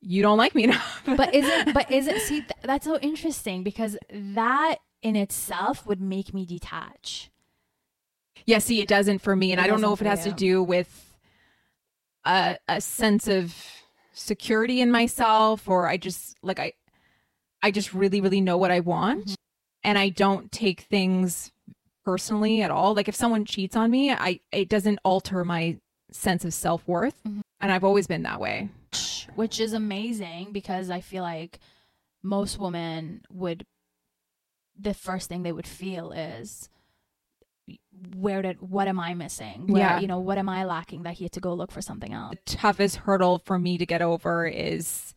you 0.00 0.22
don't 0.22 0.38
like 0.38 0.54
me 0.54 0.64
enough. 0.64 1.02
but 1.06 1.34
is 1.34 1.46
it, 1.46 1.72
but 1.74 1.90
is 1.90 2.06
it, 2.06 2.20
see 2.28 2.40
th- 2.40 2.50
that's 2.62 2.84
so 2.86 2.98
interesting 2.98 3.62
because 3.62 3.96
that 4.10 4.76
in 5.02 5.16
itself 5.16 5.86
would 5.86 6.00
make 6.00 6.32
me 6.34 6.44
detach. 6.46 7.30
yeah, 8.46 8.58
see, 8.58 8.80
it 8.80 8.88
doesn't 8.88 9.20
for 9.20 9.34
me, 9.34 9.52
and 9.52 9.60
It 9.60 9.64
I 9.64 9.66
don't 9.66 9.80
know 9.80 9.92
if 9.92 10.00
it 10.02 10.06
has 10.06 10.24
to 10.24 10.32
do 10.32 10.62
with 10.62 11.16
a 12.24 12.56
a 12.68 12.80
sense 12.80 13.28
of 13.28 13.54
security 14.12 14.80
in 14.80 14.90
myself, 14.90 15.68
or 15.68 15.86
I 15.88 15.96
just 15.96 16.36
like 16.42 16.58
I, 16.60 16.72
I 17.62 17.70
just 17.70 17.92
really, 17.94 18.20
really 18.20 18.40
know 18.40 18.56
what 18.58 18.70
I 18.70 18.80
want, 18.80 19.26
Mhm. 19.26 19.34
and 19.82 19.98
I 19.98 20.08
don't 20.10 20.52
take 20.52 20.82
things 20.82 21.50
personally 22.04 22.62
at 22.62 22.70
all. 22.70 22.94
Like 22.94 23.08
if 23.08 23.14
someone 23.14 23.44
cheats 23.44 23.76
on 23.76 23.90
me, 23.90 24.10
I 24.12 24.40
it 24.52 24.68
doesn't 24.68 24.98
alter 25.04 25.44
my 25.44 25.78
sense 26.10 26.44
of 26.44 26.54
self 26.54 26.86
worth, 26.86 27.22
Mhm. 27.24 27.40
and 27.60 27.72
I've 27.72 27.84
always 27.84 28.06
been 28.06 28.22
that 28.22 28.40
way. 28.40 28.68
which 29.34 29.58
is 29.58 29.72
amazing 29.72 30.52
because 30.52 30.88
I 30.90 31.00
feel 31.00 31.24
like 31.24 31.58
most 32.22 32.58
women 32.60 33.22
would 33.30 33.66
the 34.78 34.94
first 34.94 35.28
thing 35.28 35.42
they 35.42 35.50
would 35.52 35.66
feel 35.66 36.12
is 36.12 36.68
where 38.16 38.42
did 38.42 38.60
what 38.60 38.86
am 38.88 39.00
I 39.00 39.14
missing? 39.14 39.66
Where, 39.68 39.82
Yeah. 39.82 40.00
you 40.00 40.06
know, 40.06 40.20
what 40.20 40.38
am 40.38 40.48
I 40.48 40.64
lacking 40.64 41.02
that 41.04 41.14
he 41.14 41.24
had 41.24 41.32
to 41.32 41.40
go 41.40 41.54
look 41.54 41.72
for 41.72 41.80
something 41.82 42.12
else? 42.12 42.34
the 42.46 42.56
toughest 42.56 42.96
hurdle 42.96 43.38
for 43.44 43.58
me 43.58 43.78
to 43.78 43.86
get 43.86 44.02
over 44.02 44.46
is 44.46 45.14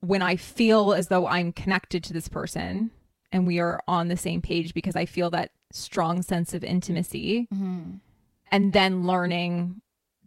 when 0.00 0.22
I 0.22 0.34
feel 0.36 0.92
as 0.94 1.08
though 1.08 1.26
I'm 1.28 1.52
connected 1.52 2.02
to 2.04 2.12
this 2.12 2.28
person 2.28 2.90
and 3.30 3.46
we 3.46 3.60
are 3.60 3.80
on 3.86 4.08
the 4.08 4.16
same 4.16 4.40
page 4.42 4.74
because 4.74 4.96
I 4.96 5.06
feel 5.06 5.30
that 5.30 5.52
strong 5.74 6.22
sense 6.22 6.54
of 6.54 6.62
intimacy 6.64 7.48
Mhm. 7.52 8.00
and 8.50 8.72
then 8.72 9.06
learning 9.06 9.80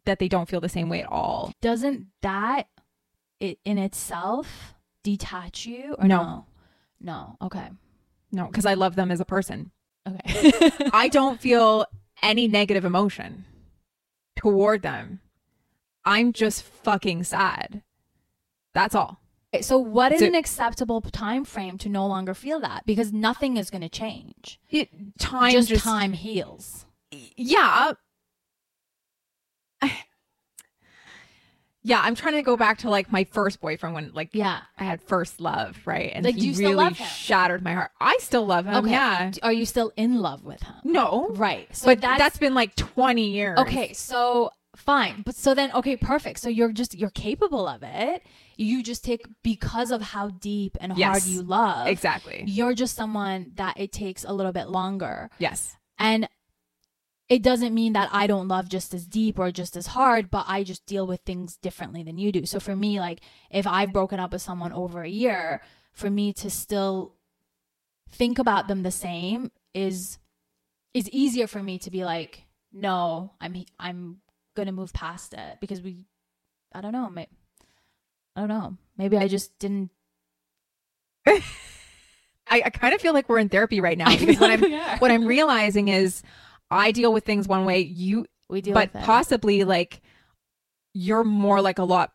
that 0.06 0.20
they 0.20 0.28
don't 0.28 0.48
feel 0.50 0.62
the 0.62 0.70
same 0.70 0.90
way 0.90 1.02
at 1.02 1.10
all. 1.10 1.52
Doesn't 1.62 2.08
that 2.22 2.68
it 3.40 3.60
in 3.66 3.78
itself 3.78 4.74
detach 5.04 5.66
you 5.66 5.96
or 5.98 6.08
No. 6.08 6.24
no? 6.24 6.46
No. 7.00 7.38
Okay. 7.42 7.70
No, 8.32 8.48
because 8.48 8.66
I 8.66 8.74
love 8.76 8.96
them 8.96 9.12
as 9.12 9.20
a 9.20 9.26
person. 9.26 9.72
Okay. 10.08 10.72
I 10.94 11.08
don't 11.10 11.40
feel 11.42 11.86
any 12.22 12.48
negative 12.48 12.86
emotion 12.86 13.46
toward 14.36 14.82
them. 14.82 15.20
I'm 16.04 16.34
just 16.34 16.64
fucking 16.64 17.24
sad. 17.24 17.82
That's 18.74 18.94
all. 18.96 19.20
Okay, 19.56 19.62
so 19.62 19.78
what 19.78 20.12
is 20.12 20.20
So- 20.20 20.28
an 20.28 20.36
acceptable 20.36 21.02
time 21.02 21.46
frame 21.46 21.78
to 21.80 21.90
no 21.90 22.06
longer 22.08 22.34
feel 22.34 22.60
that? 22.62 22.86
Because 22.86 23.12
nothing 23.14 23.58
is 23.58 23.70
going 23.70 23.82
to 23.82 23.90
change. 23.90 24.60
It 24.70 24.90
time 25.20 25.52
just, 25.52 25.70
just, 25.70 25.84
time 25.84 26.14
heals. 26.14 26.86
Yeah. 27.12 27.94
Yeah, 31.88 32.02
I'm 32.04 32.16
trying 32.16 32.34
to 32.34 32.42
go 32.42 32.58
back 32.58 32.80
to 32.80 32.90
like 32.90 33.12
my 33.12 33.26
first 33.26 33.62
boyfriend 33.62 33.94
when 33.94 34.12
like 34.16 34.30
Yeah. 34.34 34.62
I 34.80 34.86
had 34.86 35.04
first 35.04 35.40
love, 35.40 35.78
right? 35.86 36.12
And 36.16 36.26
Like, 36.26 36.34
he 36.34 36.48
you 36.48 36.54
still 36.56 36.72
really 36.72 36.84
love 36.86 36.98
him? 36.98 37.06
shattered 37.08 37.64
my 37.64 37.74
heart. 37.76 37.92
I 38.02 38.18
still 38.22 38.44
love 38.44 38.66
him. 38.66 38.74
Okay. 38.78 38.90
Yeah. 38.90 39.32
Are 39.44 39.54
you 39.54 39.68
still 39.68 39.92
in 39.96 40.20
love 40.20 40.44
with 40.44 40.64
him? 40.64 40.74
No. 40.84 41.28
Right. 41.30 41.68
So 41.76 41.86
but 41.86 42.02
that's, 42.02 42.18
that's 42.18 42.38
been 42.40 42.56
like 42.56 42.76
20 42.76 43.30
years. 43.30 43.60
okay. 43.60 43.94
So 43.94 44.50
fine. 44.76 45.22
But 45.26 45.36
so 45.36 45.54
then, 45.54 45.72
okay, 45.74 45.96
perfect. 45.96 46.40
So 46.40 46.50
you're 46.50 46.72
just, 46.72 46.94
you're 46.96 47.10
capable 47.10 47.68
of 47.68 47.82
it. 47.84 48.24
You 48.58 48.84
just 48.84 49.04
take, 49.04 49.26
because 49.44 49.92
of 49.92 50.02
how 50.02 50.30
deep 50.30 50.78
and 50.80 50.94
hard 50.94 51.26
you 51.26 51.42
love, 51.42 51.88
Exactly. 51.88 52.44
you're 52.48 52.74
just 52.74 52.96
someone 52.96 53.52
that 53.56 53.80
it 53.80 53.92
takes 53.92 54.24
a 54.24 54.34
little 54.34 54.52
bit 54.52 54.70
longer. 54.70 55.30
Yes. 55.40 55.76
And 55.98 56.28
it 57.28 57.42
doesn't 57.42 57.74
mean 57.74 57.94
that 57.94 58.10
I 58.12 58.28
don't 58.28 58.48
love 58.48 58.70
just 58.70 58.94
as 58.94 59.08
deep 59.08 59.40
or 59.40 59.52
just 59.52 59.76
as 59.76 59.88
hard, 59.88 60.30
but 60.30 60.46
I 60.48 60.64
just 60.64 60.86
deal 60.86 61.08
with 61.08 61.22
things 61.22 61.58
differently 61.58 62.04
than 62.04 62.18
you 62.18 62.32
do. 62.32 62.46
So 62.46 62.60
for 62.60 62.76
me, 62.76 63.00
like 63.00 63.20
if 63.50 63.66
I've 63.66 63.92
broken 63.92 64.20
up 64.20 64.32
with 64.32 64.44
someone 64.44 64.72
over 64.72 65.02
a 65.02 65.10
year, 65.10 65.62
for 65.92 66.10
me 66.10 66.34
to 66.34 66.50
still 66.50 67.16
think 68.12 68.38
about 68.38 68.68
them 68.68 68.84
the 68.84 68.92
same 68.92 69.52
is 69.74 70.20
is 70.94 71.10
easier 71.10 71.48
for 71.48 71.62
me 71.64 71.78
to 71.80 71.90
be 71.92 72.06
like, 72.06 72.46
no, 72.72 73.34
I'm 73.42 73.66
I'm 73.80 74.18
gonna 74.56 74.72
move 74.72 74.94
past 74.94 75.34
it 75.34 75.58
because 75.62 75.82
we, 75.82 76.06
I 76.74 76.82
don't 76.82 76.92
know, 76.94 77.10
may, 77.10 77.28
I 78.36 78.40
don't 78.42 78.50
know, 78.50 78.78
maybe 78.98 79.18
I 79.18 79.28
just 79.28 79.58
didn't. 79.60 79.92
I, 81.28 81.42
I 82.66 82.70
kind 82.70 82.94
of 82.94 83.02
feel 83.02 83.14
like 83.14 83.28
we're 83.28 83.40
in 83.40 83.50
therapy 83.50 83.82
right 83.82 83.98
now 83.98 84.16
because 84.16 84.40
what 84.40 84.52
I'm 84.52 84.64
what 85.00 85.12
I'm 85.12 85.26
realizing 85.26 85.88
is 85.88 86.22
I 86.70 86.92
deal 86.92 87.12
with 87.12 87.26
things 87.26 87.48
one 87.48 87.66
way, 87.66 87.80
you 87.80 88.26
We 88.50 88.62
deal 88.62 88.74
but 88.74 88.94
possibly 88.94 89.64
like 89.64 90.02
you're 90.94 91.24
more 91.24 91.62
like 91.62 91.80
a 91.80 91.84
lot 91.84 92.12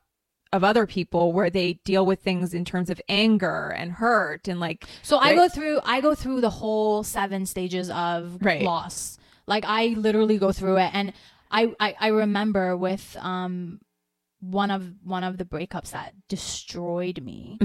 of 0.53 0.65
other 0.65 0.87
people 0.87 1.33
where 1.33 1.51
they 1.51 1.75
deal 1.85 2.05
with 2.05 2.21
things 2.21 2.55
in 2.55 2.65
terms 2.65 2.91
of 2.91 3.01
anger 3.09 3.69
and 3.77 3.93
hurt 3.93 4.49
and 4.49 4.59
like 4.59 4.85
So 5.03 5.19
I 5.19 5.35
go 5.35 5.49
through 5.49 5.81
I 5.85 6.01
go 6.01 6.15
through 6.15 6.41
the 6.41 6.51
whole 6.51 7.03
seven 7.03 7.47
stages 7.47 7.91
of 7.91 8.39
Right. 8.41 8.63
loss. 8.63 9.19
Like 9.47 9.65
I 9.67 9.89
literally 9.97 10.39
go 10.39 10.53
through 10.53 10.79
it 10.79 10.91
and 10.93 11.13
I, 11.51 11.73
I 11.81 11.95
I 12.01 12.07
remember 12.09 12.77
with 12.77 13.17
um 13.21 13.81
one 14.41 14.71
of 14.71 14.91
one 15.05 15.25
of 15.25 15.37
the 15.39 15.45
breakups 15.45 15.91
that 15.93 16.15
destroyed 16.29 17.23
me. 17.23 17.59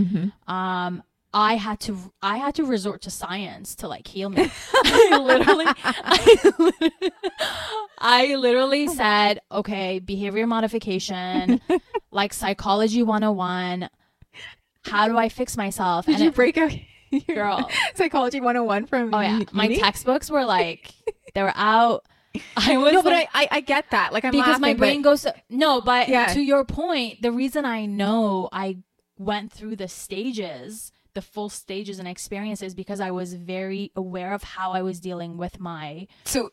Um 0.48 1.04
I 1.34 1.56
had 1.56 1.82
to 1.82 1.98
I 2.22 2.38
had 2.38 2.56
to 2.56 2.66
resort 2.66 3.02
to 3.04 3.10
science 3.12 3.76
to 3.78 3.88
like 3.88 4.08
heal 4.08 4.30
me. 4.30 4.50
I 4.74 5.18
literally 5.22 5.66
I 5.68 6.54
literally, 6.60 7.02
I 7.98 8.36
literally 8.36 8.88
said, 8.88 9.40
okay, 9.52 10.00
behavior 10.00 10.48
modification, 10.48 11.62
like 12.12 12.34
psychology 12.34 13.04
101. 13.04 13.90
How 14.84 15.08
do 15.08 15.18
I 15.18 15.30
fix 15.30 15.58
myself? 15.58 16.06
did 16.06 16.16
And 16.16 16.24
you 16.24 16.30
it- 16.30 16.36
break 16.36 16.58
out 16.58 16.72
your 17.12 17.36
Girl. 17.36 17.70
psychology 17.96 18.40
101 18.40 18.86
from 18.88 19.14
Oh 19.14 19.20
yeah, 19.20 19.42
my 19.52 19.74
textbooks 19.76 20.30
were 20.30 20.46
like 20.46 20.92
they 21.34 21.42
were 21.44 21.54
out. 21.56 22.06
I 22.58 22.78
was 22.78 22.94
no 22.94 23.02
but 23.04 23.14
I, 23.14 23.28
I 23.34 23.48
I 23.52 23.60
get 23.62 23.92
that 23.92 24.14
like 24.14 24.26
I'm 24.26 24.32
because 24.32 24.60
my 24.60 24.74
brain 24.74 25.02
but- 25.02 25.10
goes 25.10 25.22
to, 25.24 25.34
no, 25.50 25.82
but 25.82 26.08
Yeah. 26.10 26.28
to 26.28 26.42
your 26.42 26.64
point, 26.66 27.22
the 27.22 27.32
reason 27.32 27.66
I 27.66 27.86
know 27.86 28.50
I 28.52 28.78
went 29.18 29.52
through 29.52 29.76
the 29.78 29.88
stages, 29.88 30.92
the 31.14 31.22
full 31.22 31.50
stages 31.50 32.00
and 32.00 32.08
experiences, 32.08 32.74
because 32.76 33.00
I 33.00 33.12
was 33.12 33.34
very 33.34 33.92
aware 33.96 34.34
of 34.34 34.44
how 34.44 34.72
I 34.74 34.82
was 34.82 35.00
dealing 35.00 35.38
with 35.38 35.60
my 35.60 36.08
so 36.26 36.50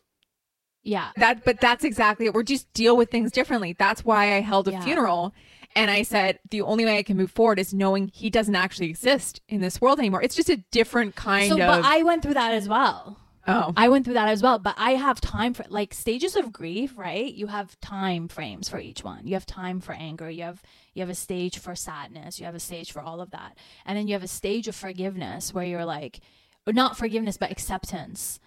yeah. 0.83 1.11
that 1.17 1.45
but 1.45 1.59
that's 1.61 1.83
exactly 1.83 2.25
it 2.25 2.33
we're 2.33 2.43
just 2.43 2.71
deal 2.73 2.95
with 2.97 3.09
things 3.09 3.31
differently 3.31 3.73
that's 3.77 4.03
why 4.03 4.35
I 4.35 4.41
held 4.41 4.67
a 4.67 4.71
Yeah. 4.71 4.81
funeral 4.83 5.33
and 5.75 5.89
I 5.89 6.03
said 6.03 6.39
the 6.51 6.61
only 6.61 6.83
way 6.85 6.97
I 6.97 7.03
can 7.03 7.15
move 7.17 7.31
forward 7.31 7.57
is 7.57 7.73
knowing 7.73 8.09
he 8.13 8.29
doesn't 8.29 8.55
actually 8.55 8.89
exist 8.89 9.41
in 9.47 9.61
this 9.61 9.79
world 9.79 9.97
anymore 9.99 10.21
it's 10.21 10.35
just 10.35 10.49
a 10.49 10.57
different 10.71 11.15
kind 11.15 11.47
So, 11.49 11.53
of 11.55 11.59
but 11.59 11.85
I 11.85 12.03
went 12.03 12.21
through 12.21 12.33
that 12.35 12.53
as 12.53 12.67
well. 12.67 13.17
Oh 13.47 13.73
I 13.75 13.89
went 13.89 14.05
through 14.05 14.13
that 14.15 14.29
as 14.29 14.41
well, 14.41 14.59
but 14.59 14.75
I 14.77 14.91
have 14.91 15.19
time 15.21 15.53
for 15.53 15.65
like 15.69 15.93
stages 15.93 16.35
of 16.35 16.51
grief, 16.53 16.97
right? 16.97 17.33
You 17.33 17.47
have 17.47 17.79
time 17.81 18.27
frames 18.27 18.69
for 18.69 18.79
each 18.79 19.03
one. 19.03 19.27
You 19.27 19.33
have 19.33 19.45
time 19.45 19.79
for 19.81 19.93
anger. 19.93 20.29
You 20.29 20.43
have 20.43 20.61
you 20.93 21.01
have 21.01 21.09
a 21.09 21.15
stage 21.15 21.57
for 21.57 21.75
sadness. 21.75 22.39
You 22.39 22.45
have 22.45 22.55
a 22.55 22.59
stage 22.59 22.91
for 22.91 23.01
all 23.01 23.21
of 23.21 23.31
that. 23.31 23.57
And 23.85 23.97
then 23.97 24.07
you 24.07 24.13
have 24.13 24.23
a 24.23 24.27
stage 24.27 24.67
of 24.67 24.75
forgiveness 24.75 25.53
where 25.53 25.65
you're 25.65 25.85
like 25.85 26.19
not 26.67 26.97
forgiveness 26.97 27.37
but 27.37 27.51
acceptance, 27.51 28.39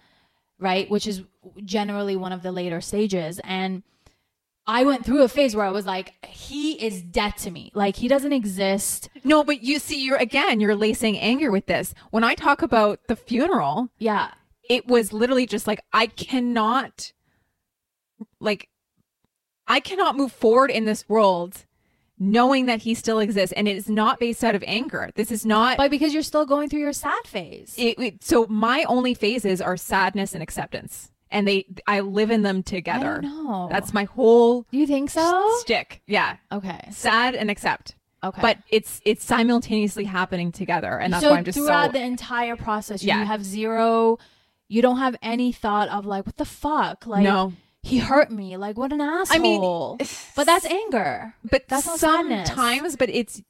right? 0.59 0.89
Which 0.89 1.05
is 1.07 1.23
generally 1.63 2.15
one 2.15 2.31
of 2.31 2.41
the 2.43 2.51
later 2.51 2.81
stages 2.81 3.39
and 3.43 3.83
I 4.69 4.83
went 4.83 5.05
through 5.05 5.23
a 5.23 5.29
phase 5.29 5.55
where 5.55 5.65
I 5.65 5.71
was 5.71 5.85
like 5.85 6.13
he 6.25 6.73
is 6.73 7.01
dead 7.01 7.37
to 7.37 7.51
me. 7.51 7.71
Like 7.73 7.95
he 7.95 8.07
doesn't 8.09 8.33
exist. 8.33 9.09
No, 9.23 9.43
but 9.43 9.63
you 9.63 9.79
see, 9.79 10.03
you're 10.03 10.17
again, 10.17 10.59
you're 10.59 10.75
lacing 10.75 11.17
anger 11.19 11.51
with 11.51 11.67
this. 11.67 11.93
When 12.11 12.23
I 12.25 12.35
talk 12.35 12.61
about 12.61 12.99
the 13.07 13.15
funeral, 13.15 13.89
Yeah. 13.97 14.31
It 14.69 14.87
was 14.87 15.13
literally 15.13 15.45
just 15.45 15.67
like, 15.67 15.81
I 15.93 16.07
cannot, 16.07 17.11
like, 18.39 18.69
I 19.67 19.79
cannot 19.79 20.15
move 20.15 20.31
forward 20.31 20.71
in 20.71 20.85
this 20.85 21.07
world 21.09 21.65
knowing 22.19 22.65
that 22.65 22.81
he 22.81 22.95
still 22.95 23.19
exists. 23.19 23.53
And 23.53 23.67
it 23.67 23.75
is 23.77 23.89
not 23.89 24.19
based 24.19 24.43
out 24.43 24.55
of 24.55 24.63
anger. 24.65 25.11
This 25.15 25.31
is 25.31 25.45
not, 25.45 25.77
But 25.77 25.91
because 25.91 26.13
you're 26.15 26.23
still 26.23 26.45
going 26.47 26.67
through 26.69 26.79
your 26.79 26.93
sad 26.93 27.25
phase. 27.25 27.75
it, 27.77 27.99
it- 27.99 28.23
so 28.23 28.47
my 28.49 28.83
only 28.87 29.13
phases 29.13 29.61
are 29.61 29.77
sadness 29.77 30.33
and 30.33 30.41
acceptance. 30.41 31.11
And 31.29 31.45
they, 31.47 31.65
I 31.85 31.99
live 31.99 32.31
in 32.31 32.41
them 32.41 32.63
together. 32.63 33.19
don't. 33.21 33.69
That's 33.69 33.93
my 33.93 34.05
whole 34.05 34.61
Do 34.71 34.77
you 34.77 34.87
think 34.87 35.09
so? 35.09 35.47
stick. 35.59 36.01
Yeah. 36.07 36.37
Okay. 36.51 36.87
Sad 36.91 37.35
and 37.35 37.51
accept. 37.51 37.95
Okay. 38.23 38.41
But 38.41 38.59
it's, 38.69 39.01
it's 39.05 39.23
simultaneously 39.25 40.05
happening 40.05 40.51
together. 40.53 40.97
And 40.97 41.11
that's 41.13 41.23
so 41.23 41.31
why 41.31 41.37
I'm 41.39 41.43
just 41.43 41.57
throughout 41.57 41.87
so, 41.87 41.91
the 41.91 42.01
entire 42.01 42.55
process, 42.55 43.03
Yeah. 43.03 43.19
you 43.19 43.25
have 43.25 43.43
zero. 43.43 44.17
You 44.69 44.81
don't 44.81 44.97
have 44.97 45.15
any 45.21 45.51
thought 45.51 45.89
of 45.89 46.05
like, 46.05 46.25
what 46.25 46.37
the 46.37 46.45
fuck? 46.45 47.07
Like, 47.07 47.23
no. 47.23 47.53
he 47.83 47.99
hurt 47.99 48.31
me. 48.31 48.57
Like, 48.57 48.77
what 48.77 48.91
an 48.91 48.99
asshole. 49.01 49.35
I 49.37 49.39
mean, 49.39 49.97
but 50.35 50.45
that's 50.45 50.65
anger. 50.65 51.35
but 51.49 51.67
That's 51.69 51.85
not 51.85 51.99
sadness. 51.99 52.49
sometimes 52.49 52.95
but 52.97 53.09
it's 53.09 53.41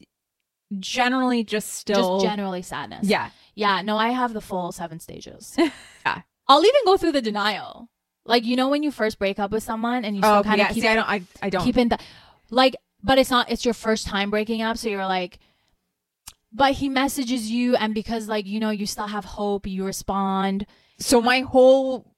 generally 0.80 1.44
just 1.44 1.74
still 1.74 2.20
Just 2.20 2.26
generally 2.26 2.62
sadness. 2.62 3.08
yeah 3.08 3.30
Yeah. 3.56 3.82
No, 3.82 3.98
I 3.98 4.10
have 4.10 4.34
the 4.34 4.42
full 4.42 4.72
seven 4.72 5.00
stages. 5.00 5.56
Yeah. 6.06 6.22
I'll 6.48 6.64
even 6.64 6.82
go 6.86 6.96
through 6.98 7.12
the 7.14 7.22
denial. 7.22 7.90
Like, 8.26 8.46
you 8.46 8.56
know, 8.56 8.70
when 8.70 8.84
you 8.84 8.92
first 8.92 9.20
break 9.20 9.40
up 9.40 9.52
with 9.52 9.64
someone 9.64 10.06
and 10.06 10.16
you 10.16 10.22
still 10.22 10.36
oh 10.36 10.44
kind 10.44 10.62
of 10.62 10.68
yeah 10.68 10.74
keep 10.74 10.84
see 10.84 10.88
i 10.90 10.96
don't 10.96 11.10
i, 11.10 11.22
I 11.42 11.50
don't 11.50 11.64
keep 11.64 11.78
in 11.78 11.90
the 11.90 11.98
like 12.50 12.76
but 13.04 13.18
it's 13.18 13.30
not 13.32 13.50
it's 13.52 13.66
your 13.66 13.74
first 13.74 14.06
time 14.08 14.30
breaking 14.30 14.62
up 14.62 14.78
so 14.78 14.88
you're 14.90 15.06
like 15.06 15.40
but 16.54 16.74
he 16.74 16.88
messages 16.90 17.50
you 17.52 17.76
and 17.76 17.94
because 17.94 18.28
like 18.28 18.46
you 18.46 18.60
know 18.60 18.70
you 18.70 18.86
still 18.86 19.08
have 19.08 19.26
hope 19.26 19.68
you 19.68 19.84
respond 19.86 20.66
so 21.00 21.22
my 21.22 21.42
whole 21.42 22.14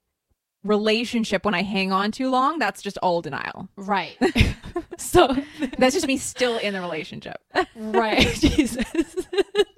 relationship 0.62 1.44
when 1.44 1.54
i 1.54 1.62
hang 1.62 1.90
on 1.90 2.12
too 2.12 2.28
long 2.30 2.58
that's 2.58 2.82
just 2.82 2.98
all 2.98 3.22
denial. 3.22 3.68
Right. 3.76 4.16
So 4.98 5.34
that's 5.78 5.94
just 5.94 6.06
me 6.06 6.18
still 6.18 6.58
in 6.58 6.74
the 6.74 6.80
relationship. 6.80 7.38
Right. 7.74 8.20
Jesus. 8.34 8.84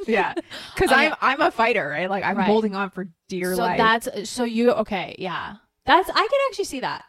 Yeah. 0.04 0.34
Because 0.74 0.90
Okay. 0.90 1.06
i'm 1.06 1.14
i'm 1.20 1.40
a 1.40 1.50
fighter 1.52 1.86
right? 1.88 2.10
Like 2.10 2.24
i'm 2.24 2.36
Right. 2.36 2.46
holding 2.46 2.74
on 2.74 2.90
for 2.90 3.06
dear 3.28 3.54
so 3.54 3.62
life. 3.62 3.78
that's 3.78 4.28
so 4.28 4.42
you 4.42 4.72
okay 4.72 5.14
yeah. 5.20 5.54
That's 5.86 6.10
i 6.10 6.12
can 6.12 6.40
actually 6.48 6.64
see 6.64 6.80
that. 6.80 7.04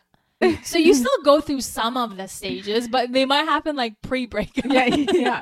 So 0.64 0.78
you 0.78 0.94
still 0.94 1.24
go 1.26 1.42
through 1.42 1.62
some 1.62 1.98
of 1.98 2.16
the 2.18 2.28
stages 2.28 2.88
but 2.88 3.12
they 3.12 3.26
might 3.26 3.46
happen 3.46 3.76
like 3.76 4.00
pre-breakup. 4.04 4.66
Yeah 4.66 4.86
yeah. 4.96 5.42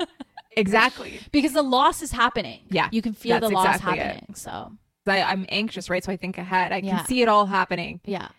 Exactly. 0.55 1.19
Because 1.33 1.51
the 1.51 1.61
loss 1.63 2.01
is 2.01 2.11
happening. 2.13 2.61
Yeah, 2.69 2.87
you 2.93 3.01
can 3.01 3.13
feel 3.13 3.39
the 3.41 3.49
loss 3.49 3.75
exactly 3.75 3.99
it. 3.99 4.05
happening 4.05 4.35
so 4.35 4.71
I, 5.07 5.21
i'm 5.23 5.45
anxious 5.49 5.89
right 5.89 6.03
so 6.03 6.11
i 6.11 6.17
think 6.17 6.37
ahead 6.37 6.71
i 6.71 6.77
Yeah. 6.77 6.97
can 6.97 7.05
see 7.07 7.21
it 7.21 7.27
all 7.27 7.45
happening 7.45 8.01
yeah 8.05 8.29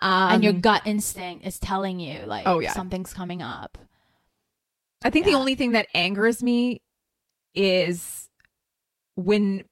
um, 0.00 0.32
and 0.32 0.44
your 0.44 0.52
gut 0.52 0.82
instinct 0.84 1.46
is 1.46 1.58
telling 1.58 1.98
you 2.00 2.20
like 2.26 2.46
Oh, 2.46 2.58
yeah. 2.58 2.72
something's 2.72 3.12
coming 3.14 3.40
up 3.42 3.78
I 5.04 5.10
think 5.10 5.26
Yeah. 5.26 5.32
the 5.32 5.38
only 5.38 5.54
thing 5.54 5.72
that 5.72 5.86
angers 5.94 6.42
me 6.42 6.80
is 7.54 8.28
when 9.16 9.64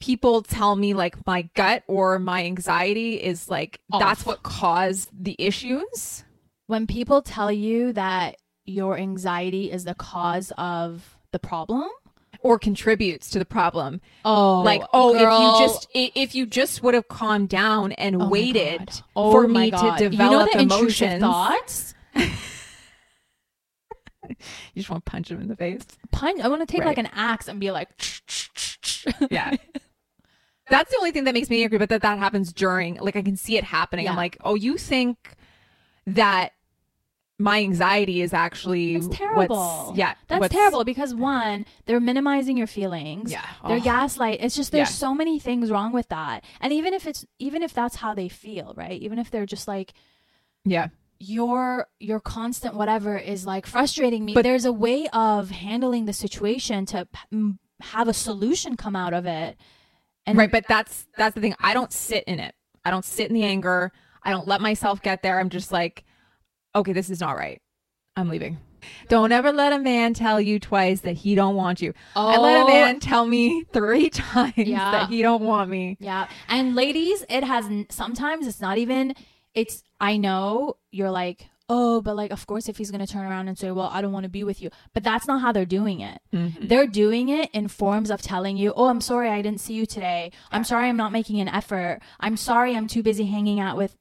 people 0.00 0.42
tell 0.42 0.74
me 0.76 0.92
like 0.94 1.24
my 1.26 1.42
gut 1.54 1.84
or 1.86 2.18
my 2.18 2.44
anxiety 2.44 3.14
is 3.14 3.48
like 3.48 3.80
that's 3.98 4.26
what 4.26 4.42
caused 4.42 5.08
the 5.12 5.36
issues. 5.38 6.24
When 6.66 6.86
people 6.86 7.22
tell 7.22 7.52
you 7.52 7.92
that 7.92 8.36
your 8.64 8.96
anxiety 8.98 9.70
is 9.70 9.84
the 9.84 9.94
cause 9.94 10.52
of 10.58 11.16
the 11.32 11.38
problem, 11.38 11.88
or 12.42 12.58
contributes 12.58 13.30
to 13.30 13.38
the 13.38 13.44
problem. 13.44 14.00
oh, 14.24 14.60
like, 14.62 14.82
oh, 14.92 15.12
girl. 15.18 15.36
if 15.36 15.60
you 15.60 15.66
just 15.66 15.88
if 15.94 16.34
you 16.34 16.46
just 16.46 16.82
would 16.82 16.94
have 16.94 17.08
calmed 17.08 17.48
down 17.48 17.92
and 17.92 18.22
Oh 18.22 18.28
waited 18.28 18.90
Oh 19.16 19.30
for 19.32 19.46
me 19.48 19.70
God. 19.70 19.96
to 19.98 20.04
you 20.04 20.10
know 20.10 20.10
develop 20.10 20.52
the 20.52 20.60
intrusive 20.60 21.08
emotions, 21.12 21.20
thoughts. 21.22 21.94
you 24.28 24.36
just 24.76 24.90
want 24.90 25.04
to 25.04 25.10
punch 25.10 25.30
him 25.30 25.40
in 25.40 25.48
the 25.48 25.56
face. 25.56 25.84
Punch. 26.12 26.40
I 26.40 26.48
want 26.48 26.66
to 26.66 26.66
take 26.66 26.84
like 26.84 26.98
an 26.98 27.08
axe 27.12 27.48
and 27.48 27.58
be 27.60 27.70
like, 27.70 27.88
Yeah. 29.30 29.56
That's 30.68 30.90
the 30.92 30.98
only 30.98 31.10
thing 31.10 31.24
that 31.24 31.34
makes 31.34 31.50
me 31.50 31.64
angry, 31.64 31.78
but 31.78 31.88
that 31.88 32.02
that 32.02 32.18
happens 32.18 32.52
during, 32.52 32.94
like, 33.00 33.16
I 33.16 33.22
can 33.22 33.36
see 33.36 33.56
it 33.56 33.64
happening. 33.64 34.08
I'm 34.08 34.14
like, 34.14 34.36
oh, 34.44 34.54
you 34.54 34.78
think 34.78 35.34
that 36.06 36.52
my 37.40 37.58
anxiety 37.60 38.20
is 38.20 38.32
actually 38.34 38.94
It's 38.96 39.06
what's- 39.06 39.18
terrible. 39.18 39.92
yeah, 39.96 40.14
That's 40.28 40.48
terrible 40.50 40.84
because 40.84 41.14
one, 41.14 41.64
they're 41.86 41.98
minimizing 41.98 42.56
your 42.56 42.66
feelings. 42.66 43.32
Yeah, 43.32 43.44
They're 43.66 43.78
Oh. 43.78 43.80
gaslight. 43.80 44.38
It's 44.42 44.54
just 44.54 44.72
there's 44.72 44.90
Yeah. 44.90 44.94
so 44.94 45.14
many 45.14 45.38
things 45.38 45.70
wrong 45.70 45.92
with 45.92 46.08
that. 46.10 46.44
And 46.60 46.72
even 46.72 46.92
if 46.94 47.06
it's 47.06 47.24
even 47.38 47.62
if 47.62 47.72
that's 47.72 47.96
how 47.96 48.14
they 48.14 48.28
feel, 48.28 48.74
right? 48.76 49.00
Even 49.00 49.18
if 49.18 49.30
they're 49.30 49.46
just 49.46 49.66
like 49.66 49.94
yeah, 50.64 50.88
your 51.18 51.86
your 51.98 52.20
constant 52.20 52.74
whatever 52.74 53.16
is 53.16 53.46
like 53.46 53.66
frustrating 53.66 54.24
me. 54.26 54.34
But- 54.34 54.42
there's 54.42 54.66
a 54.66 54.72
way 54.72 55.08
of 55.08 55.50
handling 55.50 56.04
the 56.04 56.12
situation 56.12 56.84
to 56.86 57.08
p- 57.30 57.54
have 57.80 58.08
a 58.08 58.12
solution 58.12 58.76
come 58.76 58.94
out 58.94 59.14
of 59.14 59.24
it. 59.24 59.56
And 60.26 60.36
right. 60.36 60.52
But 60.52 60.66
that's 60.68 61.06
that's 61.16 61.34
the 61.34 61.40
thing. 61.40 61.54
I 61.58 61.72
don't 61.72 61.92
sit 61.92 62.24
in 62.24 62.38
it. 62.38 62.54
I 62.84 62.90
don't 62.90 63.04
sit 63.04 63.28
in 63.28 63.34
the 63.34 63.44
anger. 63.44 63.92
I 64.22 64.30
don't 64.30 64.46
let 64.46 64.60
myself 64.60 65.00
get 65.00 65.22
there. 65.22 65.40
I'm 65.40 65.48
just 65.48 65.72
like, 65.72 66.04
okay, 66.74 66.92
this 66.92 67.10
is 67.10 67.20
not 67.20 67.36
right. 67.36 67.60
I'm 68.16 68.28
leaving. 68.28 68.58
Don't 69.08 69.30
ever 69.30 69.52
let 69.52 69.72
a 69.72 69.78
man 69.78 70.14
tell 70.14 70.40
you 70.40 70.58
twice 70.58 71.02
that 71.02 71.12
he 71.18 71.34
don't 71.34 71.54
want 71.54 71.82
you. 71.82 71.92
Oh. 72.16 72.28
I 72.28 72.38
let 72.38 72.56
a 72.60 72.64
Oh, 72.64 72.66
man 72.66 72.98
tell 72.98 73.26
me 73.26 73.64
three 73.72 74.08
times 74.10 74.54
Yeah. 74.56 74.90
that 74.92 75.08
he 75.10 75.20
don't 75.22 75.42
want 75.42 75.70
me. 75.70 75.96
Yeah. 76.00 76.26
And 76.48 76.74
ladies, 76.74 77.24
it 77.28 77.44
has 77.44 77.68
sometimes 77.90 78.46
it's 78.46 78.60
not 78.60 78.78
even 78.78 79.14
it's 79.54 79.82
I 80.00 80.16
know 80.16 80.76
you're 80.92 81.10
like, 81.10 81.46
"Oh, 81.68 82.00
but 82.00 82.16
like 82.16 82.30
of 82.30 82.46
course 82.46 82.68
if 82.68 82.78
he's 82.78 82.90
going 82.90 83.04
to 83.04 83.12
turn 83.12 83.26
around 83.26 83.48
and 83.48 83.58
say, 83.58 83.70
"Well, 83.70 83.90
I 83.92 84.00
don't 84.00 84.12
want 84.12 84.24
to 84.24 84.30
be 84.30 84.44
with 84.44 84.62
you." 84.62 84.70
But 84.94 85.02
that's 85.04 85.26
not 85.26 85.40
how 85.42 85.52
they're 85.52 85.66
doing 85.66 86.00
it. 86.00 86.18
Mhm. 86.32 86.68
They're 86.68 86.86
doing 86.86 87.28
it 87.28 87.50
in 87.52 87.68
forms 87.68 88.10
of 88.10 88.22
telling 88.22 88.56
you, 88.56 88.72
"Oh, 88.74 88.86
I'm 88.88 89.00
sorry 89.02 89.28
I 89.28 89.42
didn't 89.42 89.60
see 89.60 89.74
you 89.74 89.86
today. 89.86 90.32
I'm 90.50 90.64
sorry 90.64 90.88
I'm 90.88 90.96
not 90.96 91.12
making 91.12 91.38
an 91.40 91.48
effort. 91.48 92.00
I'm 92.18 92.36
sorry 92.36 92.74
I'm 92.76 92.86
too 92.86 93.02
busy 93.02 93.26
hanging 93.26 93.60
out 93.60 93.76
with 93.76 93.96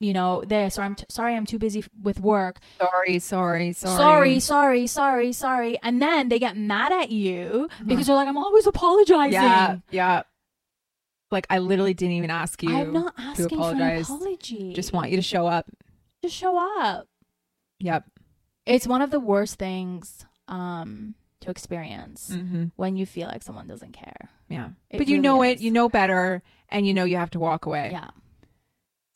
you 0.00 0.12
know 0.12 0.42
this 0.46 0.78
or 0.78 0.82
I'm 0.82 0.94
t- 0.96 1.04
sorry 1.08 1.34
I'm 1.34 1.46
too 1.46 1.58
busy 1.58 1.84
with 2.02 2.20
work. 2.20 2.58
Sorry, 2.80 3.18
sorry, 3.20 3.72
sorry. 3.72 3.96
Sorry, 3.96 4.40
sorry, 4.40 4.86
sorry, 4.86 5.32
sorry." 5.32 5.78
And 5.82 6.00
then 6.02 6.28
they 6.28 6.38
get 6.38 6.56
mad 6.56 6.92
at 6.92 7.10
you 7.10 7.68
because 7.86 8.06
they're 8.06 8.16
like, 8.16 8.28
"I'm 8.28 8.36
always 8.38 8.66
apologizing." 8.66 9.32
Yeah, 9.32 9.76
yeah. 9.90 10.22
Like 11.30 11.46
I 11.50 11.58
literally 11.58 11.94
didn't 11.94 12.16
even 12.16 12.30
ask 12.30 12.62
you. 12.62 12.74
I'm 12.76 12.92
not 12.92 13.14
asking 13.18 13.48
for 13.48 13.54
an 13.54 13.60
apologize. 13.80 14.10
apology. 14.10 14.72
Just 14.74 14.92
want 14.92 15.10
you 15.10 15.16
to 15.16 15.22
show 15.22 15.46
up. 15.46 15.66
just 16.22 16.34
show 16.36 16.56
up. 16.82 17.06
Yep. 17.80 18.04
It's 18.66 18.86
one 18.86 19.02
of 19.02 19.10
the 19.10 19.20
worst 19.20 19.58
things 19.58 20.24
um 20.48 21.14
to 21.40 21.50
experience 21.50 22.30
Mm-hmm. 22.32 22.64
when 22.76 22.96
you 22.96 23.04
feel 23.06 23.28
like 23.28 23.42
someone 23.42 23.66
doesn't 23.66 23.92
care. 23.92 24.28
Yeah. 24.48 24.70
It 24.90 24.98
but 24.98 25.08
you 25.08 25.14
really 25.16 25.22
know 25.22 25.42
it. 25.42 25.60
You 25.60 25.70
know 25.70 25.88
better, 25.88 26.42
and 26.68 26.86
you 26.86 26.94
know 26.94 27.04
you 27.04 27.16
have 27.16 27.30
to 27.30 27.38
walk 27.40 27.66
away. 27.66 27.90
Yeah. 27.92 28.10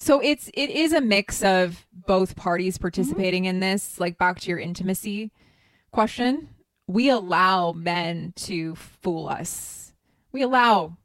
So 0.00 0.20
it's 0.20 0.48
it 0.54 0.70
is 0.70 0.92
a 0.92 1.00
mix 1.00 1.42
of 1.42 1.86
both 1.92 2.36
parties 2.36 2.76
Mm-hmm. 2.76 2.82
participating 2.82 3.44
in 3.46 3.60
this. 3.60 3.98
Like 3.98 4.18
back 4.18 4.40
to 4.40 4.48
your 4.48 4.58
intimacy 4.58 5.32
question, 5.90 6.48
we 6.86 7.08
allow 7.10 7.72
men 7.72 8.32
to 8.36 8.74
fool 8.76 9.28
us. 9.28 9.92
We 10.32 10.42
allow 10.42 10.96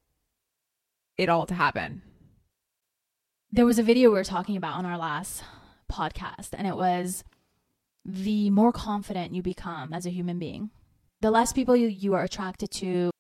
it 1.18 1.30
all 1.30 1.46
to 1.48 1.54
happen. 1.54 2.02
There 3.52 3.66
was 3.66 3.80
a 3.80 3.84
video 3.84 4.10
we 4.10 4.16
were 4.16 4.24
talking 4.24 4.58
about 4.58 4.76
on 4.78 4.86
our 4.86 4.98
last 4.98 5.44
podcast 5.92 6.50
and 6.54 6.68
it 6.68 6.76
was 6.76 7.24
the 8.04 8.50
more 8.50 8.72
confident 8.72 9.34
you 9.34 9.42
become 9.42 9.94
as 9.94 10.06
a 10.06 10.10
human 10.10 10.40
being, 10.40 10.72
the 11.22 11.32
less 11.32 11.54
people 11.54 11.76
you, 11.76 11.88
you 11.88 12.14
are 12.16 12.24
attracted 12.24 12.72
to. 12.72 13.12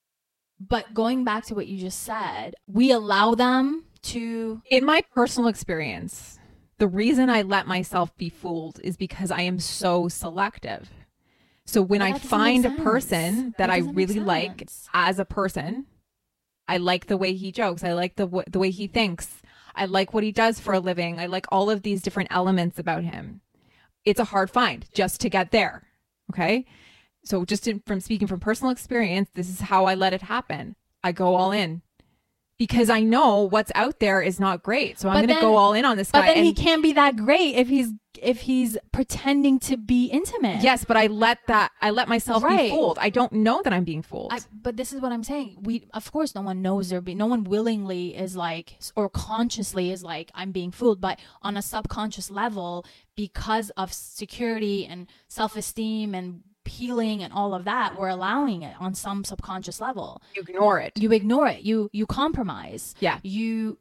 But 0.59 0.93
going 0.93 1.23
back 1.23 1.45
to 1.45 1.55
what 1.55 1.67
you 1.67 1.77
just 1.77 2.01
said, 2.01 2.55
we 2.67 2.91
allow 2.91 3.35
them 3.35 3.85
to 4.03 4.61
In 4.69 4.85
my 4.85 5.01
personal 5.13 5.49
experience, 5.49 6.39
the 6.77 6.87
reason 6.87 7.29
I 7.29 7.41
let 7.41 7.67
myself 7.67 8.15
be 8.17 8.29
fooled 8.29 8.79
is 8.83 8.97
because 8.97 9.31
I 9.31 9.41
am 9.41 9.59
so 9.59 10.07
selective. 10.07 10.89
So 11.65 11.81
when 11.81 12.01
I 12.01 12.17
find 12.19 12.65
a 12.65 12.71
person 12.71 13.53
that, 13.57 13.57
That 13.57 13.69
I 13.69 13.77
really 13.77 14.19
like 14.19 14.67
as 14.93 15.17
a 15.19 15.25
person, 15.25 15.85
I 16.67 16.77
like 16.77 17.07
the 17.07 17.17
way 17.17 17.33
he 17.33 17.51
jokes. 17.51 17.83
I 17.83 17.93
like 17.93 18.15
the 18.15 18.25
w- 18.25 18.45
the 18.49 18.59
way 18.59 18.69
he 18.69 18.87
thinks. 18.87 19.41
I 19.75 19.85
like 19.85 20.13
what 20.13 20.23
he 20.23 20.31
does 20.31 20.59
for 20.59 20.73
a 20.73 20.79
living. 20.79 21.19
I 21.19 21.25
like 21.25 21.45
all 21.51 21.69
of 21.69 21.81
these 21.81 22.01
different 22.01 22.31
elements 22.31 22.79
about 22.79 23.03
him. 23.03 23.41
It's 24.05 24.19
a 24.19 24.25
hard 24.25 24.51
find 24.51 24.85
just 24.93 25.21
to 25.21 25.29
get 25.29 25.51
there. 25.51 25.87
Okay. 26.31 26.65
So 27.23 27.45
just 27.45 27.67
in, 27.67 27.81
from 27.85 28.01
speaking 28.01 28.27
from 28.27 28.39
personal 28.39 28.71
experience, 28.71 29.29
this 29.33 29.49
is 29.49 29.61
how 29.61 29.85
I 29.85 29.95
let 29.95 30.13
it 30.13 30.23
happen. 30.23 30.75
I 31.03 31.11
go 31.13 31.35
all 31.35 31.51
in 31.51 31.81
because 32.63 32.89
I 32.89 33.01
know 33.01 33.41
what's 33.41 33.73
out 33.75 33.99
there 33.99 34.21
is 34.21 34.39
not 34.39 34.63
great. 34.63 34.97
So 34.97 35.09
I'm 35.09 35.15
going 35.15 35.27
to 35.35 35.41
go 35.41 35.57
all 35.57 35.73
in 35.73 35.83
on 35.83 35.97
this 35.97 36.11
guy. 36.11 36.21
but 36.27 36.33
then 36.33 36.45
he 36.45 36.53
can't 36.53 36.81
be 36.81 36.93
that 36.93 37.17
great 37.17 37.55
if 37.55 37.67
he's 37.67 37.89
if 38.21 38.39
he's 38.41 38.77
pretending 38.93 39.59
to 39.59 39.75
be 39.75 40.05
intimate. 40.05 40.61
yes, 40.63 40.85
but 40.85 40.95
I 40.95 41.07
let 41.07 41.39
that 41.47 41.71
I 41.81 41.89
let 41.89 42.07
myself 42.07 42.41
Right. 42.41 42.69
be 42.69 42.69
fooled. 42.69 42.97
I 43.01 43.09
don't 43.09 43.33
know 43.33 43.61
that 43.63 43.73
I'm 43.73 43.83
being 43.83 44.01
fooled. 44.01 44.31
I, 44.31 44.39
but 44.53 44.77
this 44.77 44.93
is 44.93 45.01
what 45.01 45.11
I'm 45.11 45.25
saying. 45.25 45.57
We, 45.63 45.87
of 45.93 46.09
course, 46.09 46.33
no 46.33 46.41
one 46.41 46.61
knows 46.61 46.87
they're 46.89 47.01
being, 47.01 47.17
no 47.17 47.25
one 47.25 47.43
willingly 47.43 48.15
is 48.15 48.37
like, 48.37 48.77
or 48.95 49.09
consciously 49.09 49.91
is 49.91 50.03
like, 50.03 50.31
I'm 50.33 50.51
being 50.53 50.71
fooled. 50.71 51.01
But 51.01 51.19
on 51.41 51.57
a 51.57 51.61
subconscious 51.61 52.31
level, 52.31 52.85
because 53.17 53.71
of 53.71 53.91
security 53.91 54.85
and 54.85 55.07
self 55.27 55.57
esteem 55.57 56.15
and 56.15 56.43
healing 56.67 57.23
and 57.23 57.33
all 57.33 57.53
of 57.53 57.65
that, 57.65 57.99
we're 57.99 58.09
allowing 58.09 58.61
it 58.63 58.75
on 58.79 58.93
some 58.93 59.23
subconscious 59.23 59.79
level. 59.81 60.21
you 60.35 60.41
ignore 60.41 60.79
it. 60.79 60.93
You 60.97 61.11
ignore 61.11 61.47
it. 61.47 61.61
You 61.61 61.89
you 61.93 62.05
compromise. 62.05 62.95
Yeah. 62.99 63.19
You 63.23 63.77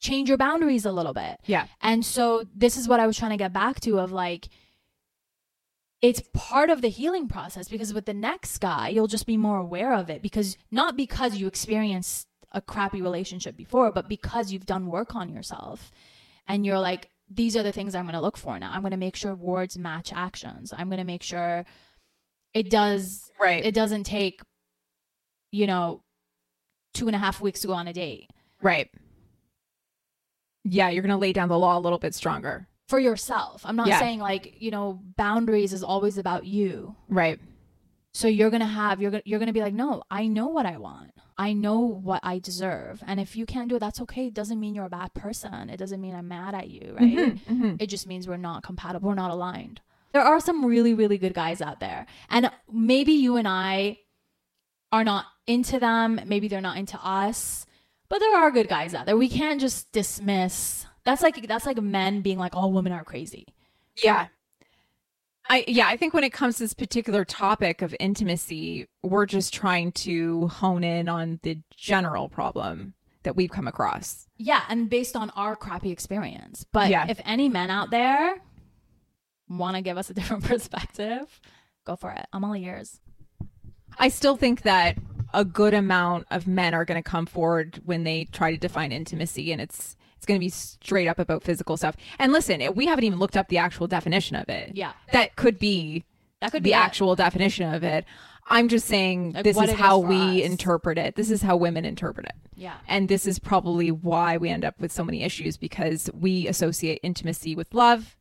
change 0.00 0.28
your 0.28 0.38
boundaries 0.38 0.84
a 0.84 0.92
little 0.92 1.14
bit. 1.14 1.38
yeah. 1.46 1.66
And 1.80 2.04
so 2.04 2.44
this 2.54 2.76
is 2.76 2.86
what 2.88 3.00
I 3.00 3.06
was 3.06 3.16
trying 3.16 3.30
to 3.32 3.36
get 3.36 3.52
back 3.52 3.80
to 3.80 3.98
of 3.98 4.12
like 4.12 4.48
it's 6.02 6.22
part 6.34 6.68
of 6.70 6.82
the 6.82 6.88
healing 6.88 7.26
process 7.26 7.68
because 7.68 7.94
with 7.94 8.04
the 8.04 8.14
next 8.14 8.58
guy 8.58 8.88
you'll 8.88 9.06
just 9.06 9.26
be 9.26 9.36
more 9.36 9.58
aware 9.58 9.94
of 9.94 10.10
it 10.10 10.20
because 10.22 10.56
not 10.70 10.96
because 10.96 11.36
you 11.36 11.46
experienced 11.46 12.28
a 12.52 12.60
crappy 12.60 13.00
relationship 13.00 13.56
before 13.56 13.90
but 13.90 14.06
because 14.08 14.52
you've 14.52 14.66
done 14.66 14.86
work 14.86 15.16
on 15.16 15.30
yourself 15.30 15.90
and 16.46 16.66
you're 16.66 16.78
like 16.78 17.08
these 17.28 17.56
are 17.56 17.62
the 17.62 17.72
things 17.72 17.94
I'm 17.94 18.04
going 18.04 18.14
to 18.14 18.20
look 18.20 18.36
for 18.36 18.56
now. 18.58 18.70
I'm 18.72 18.82
going 18.82 18.92
to 18.92 18.96
make 18.96 19.16
sure 19.16 19.34
words 19.34 19.76
match 19.76 20.12
actions. 20.14 20.72
I'm 20.76 20.88
going 20.88 20.98
to 20.98 21.04
make 21.04 21.24
sure 21.24 21.64
it 22.56 22.70
does 22.70 23.30
Right. 23.40 23.64
it 23.64 23.74
doesn't 23.74 24.04
take 24.04 24.40
you 25.52 25.66
know 25.66 26.02
two 26.94 27.06
and 27.06 27.14
a 27.14 27.18
half 27.18 27.40
weeks 27.40 27.60
to 27.60 27.66
go 27.66 27.74
on 27.74 27.86
a 27.88 27.92
date 27.92 28.30
right. 28.62 28.88
Yeah, 30.64 30.88
you're 30.88 31.02
going 31.02 31.10
to 31.10 31.16
lay 31.16 31.32
down 31.32 31.48
the 31.48 31.58
law 31.58 31.78
a 31.78 31.80
little 31.80 31.98
bit 31.98 32.14
stronger. 32.14 32.66
for 32.88 33.00
yourself. 33.00 33.62
I'm 33.64 33.74
not 33.74 33.88
Yeah. 33.88 33.98
saying 33.98 34.20
like, 34.20 34.60
you 34.62 34.70
know, 34.70 35.00
boundaries 35.16 35.72
is 35.72 35.82
always 35.82 36.18
about 36.18 36.46
you. 36.46 36.94
Right. 37.08 37.40
So 38.14 38.28
you're 38.28 38.48
going 38.50 38.60
to 38.60 38.66
have 38.66 39.00
you're 39.02 39.10
to 39.10 39.22
you're 39.24 39.40
to 39.40 39.52
be 39.52 39.60
like, 39.60 39.74
"No, 39.74 40.02
I 40.08 40.28
know 40.28 40.46
what 40.46 40.66
I 40.66 40.76
want. 40.78 41.10
I 41.36 41.52
know 41.52 41.80
what 41.80 42.20
I 42.22 42.38
deserve." 42.38 43.02
And 43.06 43.18
if 43.18 43.34
you 43.36 43.44
can't 43.44 43.68
do 43.68 43.74
it, 43.76 43.80
that's 43.80 44.00
okay. 44.02 44.28
It 44.28 44.34
doesn't 44.34 44.60
mean 44.60 44.74
you're 44.76 44.84
a 44.86 44.88
bad 44.88 45.14
person. 45.14 45.68
It 45.68 45.78
doesn't 45.78 46.00
mean 46.00 46.14
I'm 46.14 46.28
mad 46.28 46.54
at 46.54 46.70
you, 46.70 46.94
right? 46.98 47.16
Mhm, 47.16 47.40
mhm. 47.40 47.82
It 47.82 47.88
just 47.88 48.06
means 48.06 48.26
we're 48.28 48.36
not 48.36 48.62
compatible. 48.62 49.08
We're 49.08 49.14
not 49.16 49.32
aligned. 49.32 49.80
There 50.16 50.24
are 50.24 50.40
some 50.40 50.64
really, 50.64 50.94
really 50.94 51.18
good 51.18 51.34
guys 51.34 51.60
out 51.60 51.78
there. 51.78 52.06
And 52.30 52.50
maybe 52.72 53.12
you 53.12 53.36
and 53.36 53.46
I 53.46 53.98
are 54.90 55.04
not 55.04 55.26
into 55.46 55.78
them. 55.78 56.18
Maybe 56.24 56.48
they're 56.48 56.62
not 56.62 56.78
into 56.78 56.98
us. 57.04 57.66
But 58.08 58.20
there 58.20 58.34
are 58.34 58.50
good 58.50 58.66
guys 58.66 58.94
out 58.94 59.04
there. 59.04 59.14
We 59.18 59.28
can't 59.28 59.60
just 59.60 59.92
dismiss. 59.92 60.86
That's 61.04 61.20
like 61.22 61.46
that's 61.46 61.66
like 61.66 61.76
men 61.82 62.22
being 62.22 62.38
like 62.38 62.56
all 62.56 62.72
women 62.72 62.92
are 62.92 63.04
crazy. 63.04 63.44
Yeah. 64.02 64.28
I 65.50 65.66
yeah, 65.68 65.86
I 65.86 65.98
think 65.98 66.14
when 66.14 66.24
it 66.24 66.32
comes 66.32 66.56
to 66.56 66.64
this 66.64 66.72
particular 66.72 67.26
topic 67.26 67.82
of 67.82 67.94
intimacy, 68.00 68.88
we're 69.02 69.26
just 69.26 69.52
trying 69.52 69.92
to 69.92 70.48
hone 70.48 70.82
in 70.82 71.10
on 71.10 71.40
the 71.42 71.58
general 71.76 72.30
problem 72.30 72.94
that 73.24 73.36
we've 73.36 73.50
come 73.50 73.68
across. 73.68 74.28
Yeah, 74.38 74.62
and 74.70 74.88
based 74.88 75.14
on 75.14 75.28
our 75.36 75.56
crappy 75.56 75.90
experience. 75.90 76.64
But 76.72 76.88
Yeah. 76.88 77.04
if 77.06 77.20
any 77.22 77.50
men 77.50 77.68
out 77.68 77.90
there 77.90 78.40
want 79.48 79.76
to 79.76 79.82
give 79.82 79.96
us 79.98 80.10
a 80.10 80.14
different 80.14 80.44
perspective, 80.52 81.40
go 81.84 81.96
for 81.96 82.10
it. 82.12 82.26
I'm 82.32 82.44
all 82.44 82.56
ears. 82.56 83.00
I 83.98 84.08
still 84.08 84.36
think 84.36 84.62
that 84.62 84.98
a 85.32 85.44
good 85.44 85.74
amount 85.74 86.26
of 86.30 86.46
men 86.46 86.74
are 86.74 86.84
going 86.84 87.02
to 87.02 87.08
come 87.08 87.26
forward 87.26 87.80
when 87.84 88.04
they 88.04 88.24
try 88.32 88.50
to 88.52 88.56
define 88.56 88.92
intimacy 88.92 89.52
and 89.52 89.60
it's 89.60 89.96
it's 90.16 90.24
going 90.24 90.38
to 90.40 90.44
be 90.44 90.48
straight 90.48 91.08
up 91.08 91.18
about 91.18 91.42
physical 91.42 91.76
stuff. 91.76 91.94
And 92.18 92.32
listen, 92.32 92.62
we 92.74 92.86
haven't 92.86 93.04
even 93.04 93.18
looked 93.18 93.36
up 93.36 93.48
the 93.48 93.58
actual 93.58 93.86
definition 93.86 94.34
of 94.36 94.48
it. 94.48 94.72
Yeah. 94.74 94.92
That 95.12 95.36
could 95.36 95.58
be 95.58 96.04
That 96.40 96.52
could 96.52 96.62
the 96.62 96.70
be 96.70 96.72
it. 96.72 96.76
actual 96.76 97.14
definition 97.16 97.72
of 97.74 97.84
it. 97.84 98.06
I'm 98.48 98.68
just 98.68 98.86
saying 98.86 99.32
Like, 99.32 99.44
this 99.44 99.56
is 99.56 99.62
it 99.64 99.68
is 99.70 99.74
how 99.76 99.98
we 99.98 100.42
us. 100.42 100.48
interpret 100.50 100.96
it. 100.98 101.16
This 101.16 101.30
is 101.30 101.42
how 101.42 101.56
women 101.56 101.84
interpret 101.84 102.26
it. 102.26 102.34
Yeah. 102.54 102.76
And 102.88 103.08
this 103.08 103.26
is 103.26 103.38
probably 103.38 103.90
why 103.90 104.38
we 104.38 104.48
end 104.48 104.64
up 104.64 104.80
with 104.80 104.90
so 104.90 105.04
many 105.04 105.22
issues 105.22 105.56
because 105.58 106.08
we 106.14 106.46
associate 106.48 107.00
intimacy 107.02 107.54
with 107.54 107.74
love 107.74 108.16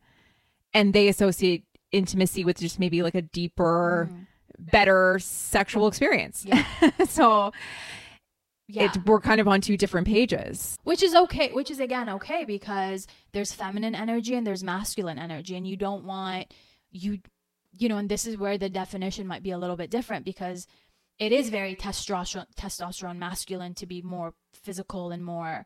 and 0.75 0.93
they 0.93 1.07
associate 1.07 1.63
intimacy 1.91 2.43
with 2.43 2.59
just 2.59 2.79
maybe 2.79 3.01
like 3.01 3.15
a 3.15 3.21
deeper, 3.21 4.09
mm-hmm. 4.11 4.23
better 4.59 5.17
sexual 5.19 5.83
mm-hmm. 5.83 5.87
experience. 5.87 6.45
so 7.09 7.51
Yeah. 8.67 8.85
it, 8.85 8.97
we're 9.05 9.21
kind 9.21 9.39
of 9.39 9.47
on 9.47 9.61
two 9.61 9.77
different 9.77 10.05
pages. 10.05 10.75
which 10.83 11.01
is 11.01 11.15
okay 11.15 11.51
which 11.53 11.71
is 11.71 11.79
again 11.79 12.09
okay 12.09 12.45
because 12.45 13.07
there's 13.31 13.53
feminine 13.53 13.95
energy 13.95 14.35
and 14.35 14.45
there's 14.45 14.63
masculine 14.63 15.19
energy 15.19 15.55
and 15.55 15.67
you 15.67 15.77
don't 15.77 16.03
want 16.03 16.51
you 16.91 17.19
you 17.77 17.87
know 17.87 17.97
and 17.97 18.09
this 18.09 18.25
is 18.25 18.37
where 18.37 18.57
the 18.57 18.69
definition 18.69 19.27
might 19.27 19.43
be 19.43 19.51
a 19.51 19.57
little 19.57 19.75
bit 19.75 19.91
different 19.91 20.25
because 20.25 20.65
it 21.19 21.31
is 21.31 21.49
very 21.49 21.75
testosterone 21.75 22.47
testosterone 22.57 23.17
masculine 23.17 23.75
to 23.75 23.85
be 23.85 24.01
more 24.01 24.33
physical 24.53 25.11
and 25.11 25.23
more 25.23 25.65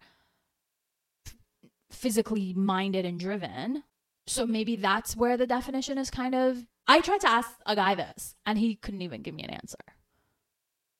physically 1.89 2.54
minded 2.54 3.06
and 3.06 3.19
driven 3.19 3.84
so 4.30 4.46
maybe 4.46 4.76
that's 4.76 5.15
where 5.15 5.38
the 5.38 5.48
definition 5.48 5.98
is 5.98 6.10
kind 6.10 6.36
of 6.36 6.65
i 6.88 7.02
tried 7.02 7.22
to 7.22 7.30
ask 7.30 7.50
a 7.65 7.76
guy 7.76 7.96
this 7.96 8.36
and 8.46 8.58
he 8.58 8.76
couldn't 8.76 9.02
even 9.02 9.22
give 9.22 9.34
me 9.34 9.44
an 9.44 9.50
answer 9.50 9.78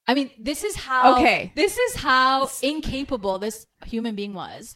I 0.10 0.15
mean, 0.15 0.32
this 0.39 0.63
is 0.63 0.76
how 0.76 1.20
Okay. 1.20 1.52
This 1.56 1.78
is 1.78 1.98
how 1.98 2.50
incapable 2.63 3.38
this 3.38 3.68
human 3.86 4.15
being 4.15 4.34
was 4.34 4.76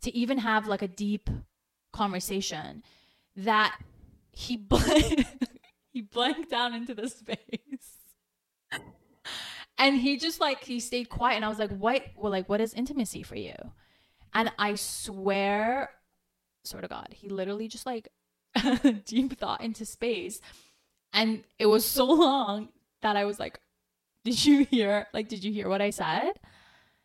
to 0.00 0.12
even 0.12 0.38
have 0.38 0.66
like 0.66 0.82
a 0.82 0.88
deep 0.88 1.30
conversation 1.92 2.82
that 3.36 3.78
he 4.32 4.56
blank, 4.56 5.24
he 5.92 6.00
blanked 6.00 6.50
down 6.50 6.74
into 6.74 6.96
the 6.96 7.08
space. 7.08 7.36
And 9.78 9.96
he 9.96 10.16
just 10.16 10.40
like 10.40 10.64
he 10.64 10.80
stayed 10.80 11.08
quiet 11.08 11.36
and 11.36 11.44
I 11.44 11.48
was 11.48 11.60
like, 11.60 11.70
"What 11.70 12.02
well 12.16 12.32
like 12.32 12.48
what 12.48 12.60
is 12.60 12.74
intimacy 12.74 13.22
for 13.22 13.36
you?" 13.36 13.54
And 14.34 14.50
I 14.58 14.74
swear 14.74 15.90
swear 16.64 16.82
to 16.82 16.88
God, 16.88 17.08
he 17.10 17.28
literally 17.28 17.68
just 17.68 17.86
like 17.86 18.08
deep 19.04 19.38
thought 19.38 19.60
into 19.60 19.84
space. 19.84 20.40
And 21.12 21.44
it 21.58 21.66
was 21.66 21.84
so 21.84 22.04
long 22.06 22.68
that 23.02 23.16
I 23.16 23.24
was 23.24 23.38
like, 23.38 23.60
did 24.24 24.44
you 24.44 24.64
hear 24.64 25.06
like 25.12 25.28
did 25.28 25.42
you 25.44 25.52
hear 25.52 25.68
what 25.68 25.82
I 25.82 25.90
said? 25.90 26.32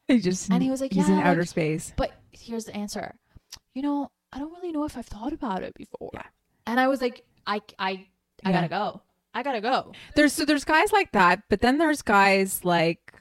He 0.08 0.20
just 0.20 0.50
And 0.52 0.64
he 0.64 0.70
was 0.70 0.80
like, 0.82 0.94
he's 0.94 1.10
in 1.10 1.18
"Yeah, 1.18 1.30
outer 1.30 1.46
space. 1.46 1.92
But 1.98 2.12
here's 2.32 2.66
the 2.66 2.76
answer. 2.76 3.16
You 3.74 3.82
know, 3.82 4.12
I 4.32 4.40
don't 4.40 4.54
really 4.54 4.72
know 4.72 4.86
if 4.86 4.98
I've 4.98 5.06
thought 5.06 5.34
about 5.34 5.64
it 5.64 5.74
before. 5.74 6.12
Yeah. 6.14 6.24
And 6.66 6.80
I 6.80 6.88
was 6.88 7.02
like, 7.02 7.26
I 7.46 7.62
I 7.80 8.06
I 8.44 8.50
Yeah. 8.50 8.52
gotta 8.54 8.68
go. 8.70 9.02
I 9.34 9.44
gotta 9.44 9.62
go. 9.62 9.92
There's 10.16 10.34
so 10.34 10.46
there's 10.46 10.64
guys 10.64 10.92
like 10.92 11.12
that, 11.12 11.44
but 11.50 11.62
then 11.62 11.78
there's 11.78 12.02
guys 12.02 12.64
like 12.64 13.14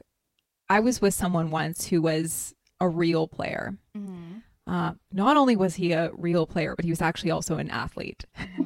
I 0.69 0.81
was 0.81 1.01
with 1.01 1.15
someone 1.15 1.51
once 1.51 1.87
who 1.87 2.03
was 2.03 2.55
a 2.81 2.89
real 2.89 3.27
player. 3.29 3.77
Mm-hmm. 3.97 4.39
Uh, 4.67 4.93
not 5.13 5.37
only 5.37 5.55
was 5.55 5.77
he 5.77 5.93
a 5.93 6.11
real 6.15 6.47
player, 6.47 6.75
but 6.75 6.85
he 6.85 6.91
was 6.91 7.01
actually 7.03 7.31
also 7.31 7.57
an 7.59 7.71
athlete. 7.71 8.25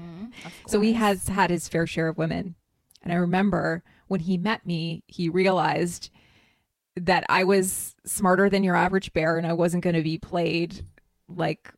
So 0.67 0.81
he 0.81 0.93
has 0.95 1.29
had 1.29 1.51
his 1.51 1.69
fair 1.69 1.87
share 1.87 2.09
of 2.09 2.17
women. 2.17 2.55
And 3.03 3.13
I 3.13 3.17
remember 3.17 3.83
when 4.07 4.21
he 4.21 4.39
met 4.39 4.65
me, 4.65 5.03
he 5.07 5.29
realized 5.29 6.11
that 6.97 7.25
I 7.29 7.45
was 7.45 7.95
smarter 8.07 8.49
than 8.49 8.63
your 8.63 8.77
average 8.77 9.13
bear 9.13 9.37
and 9.37 9.47
I 9.47 9.53
wasn't 9.53 9.83
going 9.85 9.97
to 9.97 10.03
be 10.03 10.19
played 10.19 10.83
like 11.29 11.73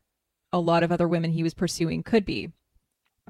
a 0.52 0.58
lot 0.60 0.82
of 0.82 0.92
other 0.92 1.08
women 1.08 1.30
he 1.32 1.42
was 1.42 1.54
pursuing 1.54 2.02
could 2.02 2.24
be. 2.24 2.52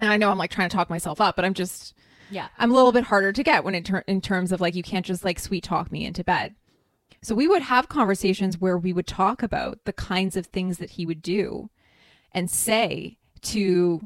And 0.00 0.10
I 0.10 0.16
know 0.16 0.30
I'm 0.30 0.38
like 0.38 0.50
trying 0.50 0.68
to 0.68 0.76
talk 0.76 0.90
myself 0.90 1.20
up, 1.20 1.36
but 1.36 1.44
I'm 1.44 1.54
just 1.54 1.94
Yeah. 2.30 2.48
I'm 2.58 2.70
a 2.70 2.74
little 2.74 2.92
bit 2.92 3.04
harder 3.04 3.32
to 3.32 3.42
get 3.42 3.62
when 3.64 3.74
in, 3.74 3.84
ter- 3.84 4.04
in 4.06 4.20
terms 4.20 4.52
of 4.52 4.60
like 4.60 4.74
you 4.74 4.82
can't 4.82 5.06
just 5.06 5.24
like 5.24 5.38
sweet 5.38 5.64
talk 5.64 5.92
me 5.92 6.04
into 6.04 6.24
bed. 6.24 6.54
So 7.22 7.34
we 7.34 7.46
would 7.46 7.62
have 7.62 7.88
conversations 7.88 8.58
where 8.58 8.76
we 8.76 8.92
would 8.92 9.06
talk 9.06 9.42
about 9.42 9.84
the 9.84 9.92
kinds 9.92 10.36
of 10.36 10.46
things 10.46 10.78
that 10.78 10.90
he 10.90 11.06
would 11.06 11.22
do 11.22 11.70
and 12.32 12.50
say 12.50 13.18
to 13.42 14.00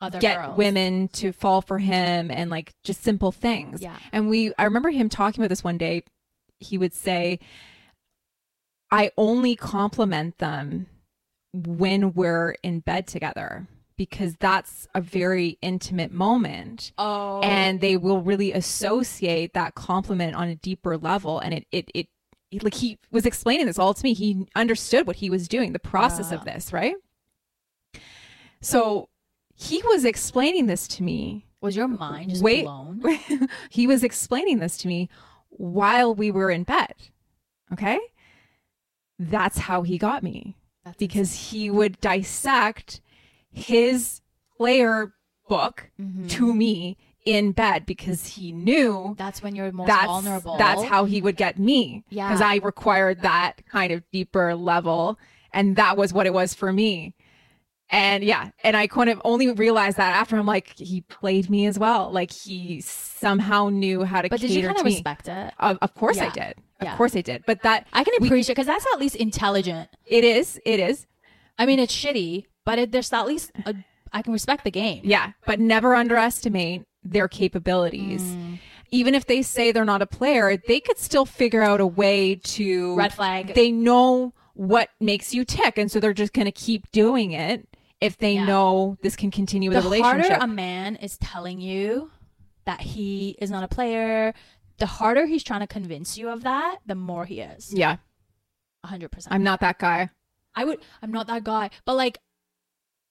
Other 0.00 0.18
get 0.18 0.36
girls. 0.38 0.58
women 0.58 1.08
to 1.08 1.32
fall 1.32 1.62
for 1.62 1.78
him 1.78 2.30
and 2.30 2.50
like 2.50 2.74
just 2.82 3.02
simple 3.02 3.30
things. 3.32 3.80
Yeah. 3.80 3.96
And 4.12 4.28
we 4.28 4.52
I 4.58 4.64
remember 4.64 4.90
him 4.90 5.08
talking 5.08 5.40
about 5.42 5.50
this 5.50 5.62
one 5.62 5.78
day. 5.78 6.02
He 6.58 6.78
would 6.78 6.94
say 6.94 7.38
I 8.90 9.12
only 9.16 9.54
compliment 9.54 10.38
them 10.38 10.86
when 11.52 12.12
we're 12.14 12.56
in 12.62 12.80
bed 12.80 13.06
together 13.06 13.68
because 13.96 14.34
that's 14.38 14.86
a 14.94 15.00
very 15.00 15.58
intimate 15.60 16.12
moment 16.12 16.92
Oh 16.98 17.40
and 17.40 17.80
they 17.80 17.96
will 17.96 18.20
really 18.22 18.52
associate 18.52 19.54
that 19.54 19.74
compliment 19.74 20.34
on 20.34 20.48
a 20.48 20.56
deeper 20.56 20.96
level 20.96 21.38
and 21.38 21.54
it 21.54 21.66
it 21.72 21.90
it 21.94 22.06
like 22.62 22.74
he 22.74 22.98
was 23.10 23.26
explaining 23.26 23.66
this 23.66 23.78
all 23.78 23.92
to 23.94 24.02
me 24.04 24.14
he 24.14 24.46
understood 24.56 25.06
what 25.06 25.16
he 25.16 25.28
was 25.30 25.48
doing 25.48 25.72
the 25.72 25.78
process 25.78 26.32
of 26.32 26.44
this 26.44 26.72
right 26.72 26.94
so 28.60 29.08
he 29.54 29.82
was 29.86 30.04
explaining 30.04 30.66
this 30.66 30.88
to 30.88 31.02
me 31.02 31.44
was 31.60 31.76
your 31.76 31.88
mind 31.88 32.30
just 32.30 32.42
Wait. 32.42 32.64
blown? 32.64 33.02
he 33.70 33.86
was 33.86 34.04
explaining 34.04 34.58
this 34.60 34.76
to 34.78 34.88
me 34.88 35.08
while 35.50 36.14
we 36.14 36.30
were 36.30 36.50
in 36.50 36.62
bed 36.62 36.94
okay 37.72 37.98
that's 39.18 39.58
how 39.58 39.82
he 39.82 39.98
got 39.98 40.22
me 40.22 40.56
That's 40.84 40.96
because 40.96 41.50
he 41.50 41.70
would 41.70 42.00
dissect 42.00 43.00
his 43.50 44.20
player 44.56 45.12
book 45.48 45.90
Mhm. 46.00 46.28
to 46.30 46.54
me 46.54 46.96
in 47.36 47.52
bed 47.52 47.84
because 47.86 48.26
he 48.26 48.52
knew 48.52 49.14
That's 49.18 49.42
when 49.42 49.54
you're 49.54 49.70
most 49.72 49.88
that's 49.88 50.06
vulnerable. 50.06 50.56
that's 50.56 50.82
how 50.84 51.04
he 51.04 51.20
would 51.20 51.36
get 51.36 51.58
me 51.58 52.04
Yeah. 52.08 52.28
because 52.28 52.40
I 52.40 52.56
required 52.56 53.22
that 53.22 53.54
kind 53.70 53.92
of 53.92 54.02
deeper 54.12 54.54
level 54.54 55.18
and 55.52 55.76
that 55.76 55.96
was 55.96 56.12
what 56.12 56.26
it 56.26 56.32
was 56.32 56.54
for 56.54 56.72
me 56.72 57.14
and 57.90 58.22
yeah 58.24 58.50
and 58.64 58.76
I 58.76 58.86
couldn't 58.86 59.20
only 59.24 59.50
realize 59.52 59.96
that 59.96 60.14
after 60.16 60.36
I'm 60.36 60.46
like 60.46 60.74
he 60.78 61.00
played 61.02 61.48
me 61.50 61.66
as 61.66 61.78
well 61.78 62.10
like 62.12 62.30
he 62.32 62.80
somehow 62.82 63.68
knew 63.68 64.04
how 64.04 64.22
to 64.22 64.28
But 64.28 64.40
did 64.40 64.50
you 64.50 64.62
kind 64.66 64.78
of 64.78 64.84
me 64.84 64.92
respect 64.92 65.28
it? 65.28 65.52
of, 65.58 65.78
of 65.82 65.94
course 65.94 66.18
I 66.18 66.24
Yeah. 66.26 66.30
did 66.32 66.54
Yeah. 66.82 66.92
of 66.92 66.96
course 66.98 67.14
I 67.16 67.20
did 67.22 67.44
but 67.46 67.62
that 67.62 67.86
I 67.92 68.04
can 68.04 68.14
appreciate 68.22 68.54
because 68.56 68.66
that's 68.66 68.86
at 68.94 69.00
least 69.00 69.16
intelligent. 69.16 69.88
it 70.06 70.24
is 70.24 70.60
it 70.64 70.80
is 70.80 71.06
I 71.60 71.66
mean, 71.66 71.80
it's 71.80 71.92
shitty, 71.92 72.44
but 72.64 72.78
it, 72.78 72.92
there's 72.92 73.12
at 73.12 73.26
least 73.26 73.50
a, 73.66 73.74
I 74.12 74.22
can 74.22 74.32
respect 74.32 74.62
the 74.62 74.70
game. 74.70 75.00
Yeah, 75.02 75.32
but 75.44 75.58
never 75.58 75.92
underestimate 75.92 76.84
their 77.12 77.28
capabilities. 77.28 78.22
Mm. 78.22 78.58
Even 78.90 79.14
if 79.14 79.26
they 79.26 79.42
say 79.42 79.70
they're 79.70 79.84
not 79.84 80.00
a 80.02 80.06
player, 80.06 80.56
they 80.66 80.80
could 80.80 80.98
still 80.98 81.26
figure 81.26 81.62
out 81.62 81.80
a 81.80 81.86
way 81.86 82.36
to 82.36 82.94
Red 82.96 83.12
flag. 83.12 83.54
They 83.54 83.70
know 83.70 84.32
what 84.54 84.88
makes 85.00 85.34
you 85.34 85.44
tick, 85.44 85.76
and 85.78 85.90
so 85.90 86.00
they're 86.00 86.12
just 86.14 86.32
going 86.32 86.46
to 86.46 86.52
keep 86.52 86.90
doing 86.90 87.32
it 87.32 87.68
if 88.00 88.16
they 88.16 88.34
Yeah. 88.34 88.46
know 88.46 88.96
this 89.02 89.14
can 89.16 89.30
continue 89.30 89.70
with 89.70 89.76
the 89.76 89.80
a 89.80 89.90
relationship. 89.90 90.28
The 90.28 90.34
harder 90.38 90.44
a 90.44 90.54
man 90.54 90.96
is 90.96 91.18
telling 91.18 91.60
you 91.60 92.10
that 92.64 92.80
he 92.80 93.36
is 93.40 93.50
not 93.50 93.62
a 93.62 93.68
player, 93.68 94.32
the 94.78 94.86
harder 94.86 95.26
he's 95.26 95.42
trying 95.42 95.60
to 95.60 95.66
convince 95.66 96.16
you 96.16 96.28
of 96.30 96.42
that, 96.44 96.78
the 96.86 96.94
more 96.94 97.24
he 97.26 97.40
is. 97.40 97.72
yeah, 97.74 97.96
100%. 98.86 99.26
I'm 99.30 99.42
not 99.42 99.60
that 99.60 99.78
guy. 99.78 100.10
I 100.54 100.64
would 100.64 100.80
I'm 101.02 101.12
not 101.12 101.26
that 101.28 101.44
guy, 101.44 101.70
but 101.84 101.94
like 101.94 102.18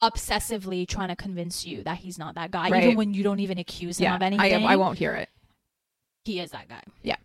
obsessively 0.02 0.88
trying 0.88 1.08
to 1.10 1.16
convince 1.16 1.66
you 1.66 1.84
that 1.84 1.98
he's 1.98 2.20
not 2.20 2.36
that 2.36 2.52
guy 2.52 2.70
Right. 2.70 2.84
even 2.84 2.96
when 2.98 3.14
you 3.14 3.24
don't 3.24 3.40
even 3.40 3.58
accuse 3.58 3.98
him 4.00 4.06
Yeah, 4.06 4.16
of 4.16 4.22
anything. 4.22 4.66
I, 4.66 4.74
I 4.74 4.76
won't 4.76 4.98
hear 4.98 5.14
it. 5.14 5.30
He 6.26 6.40
is 6.40 6.52
that 6.52 6.68
guy. 6.68 6.82
Yeah. 7.04 7.16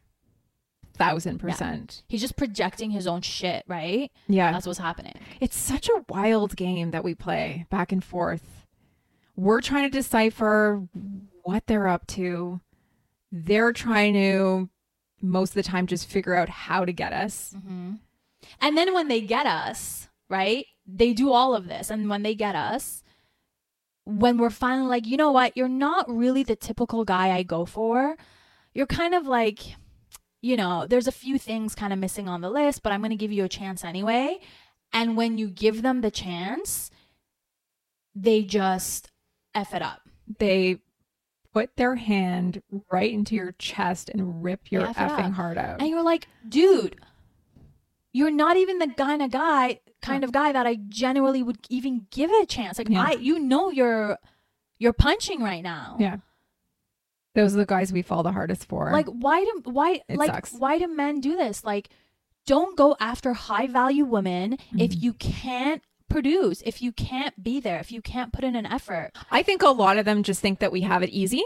Thousand 0.94 1.38
percent. 1.38 2.02
He's 2.08 2.20
just 2.20 2.36
projecting 2.36 2.90
his 2.90 3.06
own 3.06 3.22
shit, 3.22 3.64
right? 3.66 4.10
Yeah. 4.28 4.52
That's 4.52 4.66
what's 4.66 4.78
happening. 4.78 5.14
It's 5.40 5.56
such 5.56 5.88
a 5.88 6.04
wild 6.08 6.54
game 6.56 6.90
that 6.92 7.02
we 7.02 7.14
play 7.14 7.66
back 7.70 7.92
and 7.92 8.04
forth. 8.04 8.66
We're 9.34 9.62
trying 9.62 9.90
to 9.90 9.96
decipher 9.98 10.86
what 11.42 11.66
they're 11.66 11.88
up 11.88 12.06
to. 12.08 12.60
They're 13.32 13.72
trying 13.72 14.12
to, 14.14 14.68
most 15.22 15.50
of 15.50 15.54
the 15.54 15.62
time, 15.62 15.86
just 15.86 16.08
figure 16.08 16.34
out 16.34 16.50
how 16.50 16.84
to 16.84 16.92
get 16.92 17.12
us. 17.14 17.54
Mm-hmm. 17.56 17.94
And 18.60 18.76
then 18.76 18.92
when 18.92 19.08
they 19.08 19.22
get 19.22 19.46
us, 19.46 20.08
right? 20.28 20.66
They 20.86 21.12
do 21.12 21.32
all 21.32 21.54
of 21.54 21.68
this. 21.68 21.90
And 21.90 22.08
when 22.08 22.22
they 22.22 22.34
get 22.34 22.54
us, 22.54 23.02
when 24.04 24.38
we're 24.38 24.50
finally 24.50 24.88
like, 24.88 25.06
you 25.06 25.16
know 25.16 25.30
what? 25.30 25.56
You're 25.56 25.68
not 25.68 26.12
really 26.12 26.42
the 26.42 26.56
typical 26.56 27.04
guy 27.04 27.30
I 27.30 27.42
go 27.42 27.64
for. 27.64 28.16
You're 28.74 28.86
kind 28.86 29.14
of 29.14 29.26
like, 29.26 29.60
you 30.40 30.56
know, 30.56 30.86
there's 30.86 31.06
a 31.06 31.12
few 31.12 31.38
things 31.38 31.74
kind 31.74 31.92
of 31.92 31.98
missing 31.98 32.28
on 32.28 32.40
the 32.40 32.50
list, 32.50 32.82
but 32.82 32.92
I'm 32.92 33.00
going 33.00 33.10
to 33.10 33.16
give 33.16 33.32
you 33.32 33.44
a 33.44 33.48
chance 33.48 33.84
anyway. 33.84 34.40
And 34.92 35.16
when 35.16 35.38
you 35.38 35.48
give 35.48 35.82
them 35.82 36.00
the 36.00 36.10
chance, 36.10 36.90
they 38.14 38.42
just 38.42 39.10
F 39.54 39.74
it 39.74 39.82
up. 39.82 40.00
They 40.38 40.78
put 41.52 41.76
their 41.76 41.94
hand 41.96 42.62
right 42.90 43.12
into 43.12 43.34
your 43.34 43.52
chest 43.52 44.08
and 44.08 44.42
rip 44.42 44.72
your 44.72 44.82
effing 44.82 44.94
forgot. 44.94 45.32
heart 45.32 45.58
out. 45.58 45.80
And 45.80 45.88
you're 45.88 46.02
like, 46.02 46.26
dude, 46.48 46.96
you're 48.12 48.30
not 48.30 48.56
even 48.56 48.78
the 48.78 48.88
kind 48.88 49.22
of 49.22 49.30
guy 49.30 49.80
kind 50.02 50.24
of 50.24 50.32
guy 50.32 50.52
that 50.52 50.66
I 50.66 50.76
genuinely 50.88 51.42
would 51.42 51.58
even 51.70 52.06
give 52.10 52.30
it 52.30 52.42
a 52.42 52.46
chance. 52.46 52.78
Like 52.78 52.88
Yeah. 52.90 53.04
I 53.08 53.12
you 53.12 53.38
know 53.38 53.70
you're 53.70 54.18
you're 54.78 54.92
punching 54.92 55.40
right 55.42 55.62
now. 55.62 55.96
yeah. 55.98 56.16
Those 57.34 57.54
are 57.54 57.58
the 57.58 57.66
guys 57.66 57.92
we 57.92 58.02
fall 58.02 58.22
the 58.22 58.32
hardest 58.32 58.68
for. 58.68 58.90
Like 58.92 59.06
why 59.06 59.44
do 59.44 59.62
why 59.64 60.00
It 60.08 60.16
like 60.18 60.30
sucks. 60.30 60.52
why 60.52 60.78
do 60.78 60.86
men 60.86 61.20
do 61.20 61.36
this? 61.36 61.64
Like 61.64 61.88
don't 62.46 62.76
go 62.76 62.96
after 63.00 63.32
high 63.32 63.66
value 63.68 64.04
women 64.04 64.54
if 64.76 64.90
Mm-hmm. 64.90 65.04
you 65.04 65.12
can't 65.14 65.82
produce, 66.10 66.60
if 66.66 66.82
you 66.82 66.92
can't 66.92 67.42
be 67.42 67.58
there, 67.60 67.78
if 67.78 67.90
you 67.90 68.02
can't 68.02 68.32
put 68.34 68.44
in 68.44 68.54
an 68.56 68.66
effort. 68.66 69.12
I 69.30 69.42
think 69.42 69.62
a 69.62 69.68
lot 69.70 69.96
of 69.96 70.04
them 70.04 70.22
just 70.22 70.40
think 70.40 70.58
that 70.58 70.70
we 70.72 70.82
have 70.82 71.02
it 71.02 71.08
easy. 71.10 71.42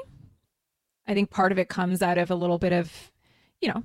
I 1.06 1.14
think 1.14 1.30
part 1.30 1.52
of 1.52 1.58
it 1.58 1.68
comes 1.68 2.02
out 2.02 2.18
of 2.18 2.32
a 2.32 2.34
little 2.34 2.58
bit 2.58 2.72
of, 2.72 3.12
you 3.60 3.68
know, 3.72 3.84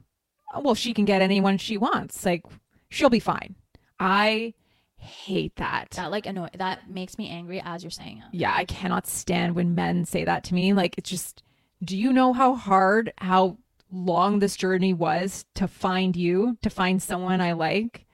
well, 0.60 0.74
she 0.74 0.92
can 0.96 1.06
get 1.06 1.22
anyone 1.22 1.60
she 1.60 1.78
wants. 1.78 2.26
Like, 2.26 2.44
she'll 2.90 3.12
be 3.12 3.20
fine. 3.20 3.56
I 4.00 4.56
hate 5.02 5.56
that. 5.58 5.92
That 5.92 6.12
like 6.12 6.26
annoy 6.26 6.50
that 6.58 6.90
makes 6.90 7.18
me 7.18 7.30
angry 7.30 7.62
as 7.64 7.84
you're 7.84 7.92
saying 7.92 8.20
it. 8.20 8.36
Yeah, 8.38 8.54
I 8.56 8.66
cannot 8.66 9.08
stand 9.08 9.56
when 9.56 9.76
men 9.76 10.06
say 10.06 10.24
that 10.26 10.44
to 10.46 10.54
me. 10.54 10.74
Like, 10.74 10.98
it's 10.98 11.10
just, 11.10 11.44
do 11.84 11.98
you 11.98 12.14
know 12.14 12.34
how 12.34 12.56
hard, 12.56 13.12
how 13.18 13.58
long 13.92 14.40
this 14.40 14.56
journey 14.56 14.94
was 14.94 15.46
to 15.56 15.68
find 15.68 16.16
you, 16.16 16.58
to 16.62 16.70
find 16.70 17.02
someone 17.02 17.42
I 17.42 17.54
like? 17.54 18.06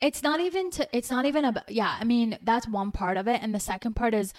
it's 0.00 0.22
not 0.24 0.40
even 0.40 0.70
to 0.72 0.86
it's 0.94 1.08
not 1.10 1.24
even 1.24 1.44
about 1.44 1.70
yeah 1.70 1.96
i 2.00 2.04
mean 2.04 2.36
that's 2.42 2.66
one 2.68 2.90
part 2.90 3.16
of 3.16 3.28
it 3.28 3.40
and 3.42 3.54
the 3.54 3.60
second 3.60 3.94
part 3.94 4.12
is 4.12 4.34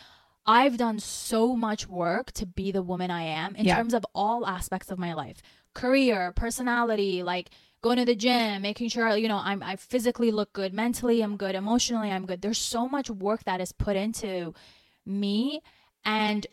i've 0.45 0.77
done 0.77 0.99
so 0.99 1.55
much 1.55 1.87
work 1.87 2.29
to 2.33 2.45
be 2.45 2.71
the 2.73 2.83
woman 2.83 3.09
i 3.09 3.23
am 3.23 3.55
in 3.55 3.65
Yeah. 3.65 3.77
terms 3.77 3.93
of 3.93 4.05
all 4.13 4.45
aspects 4.45 4.91
of 4.91 4.99
my 4.99 5.13
life 5.13 5.41
career 5.73 6.33
personality 6.35 7.23
like 7.23 7.49
going 7.85 7.97
to 7.97 8.05
the 8.05 8.15
gym 8.15 8.63
making 8.63 8.89
sure 8.89 9.15
you 9.15 9.27
know 9.27 9.39
i'm 9.43 9.61
i 9.61 9.75
physically 9.75 10.31
look 10.31 10.51
good 10.53 10.73
mentally 10.73 11.21
i'm 11.21 11.37
good 11.37 11.53
emotionally 11.53 12.09
i'm 12.09 12.25
good. 12.25 12.41
There's 12.41 12.57
so 12.57 12.89
much 12.89 13.11
work 13.11 13.43
that 13.43 13.61
is 13.61 13.71
put 13.71 13.95
into 13.95 14.55
me. 15.05 15.61
And 16.03 16.47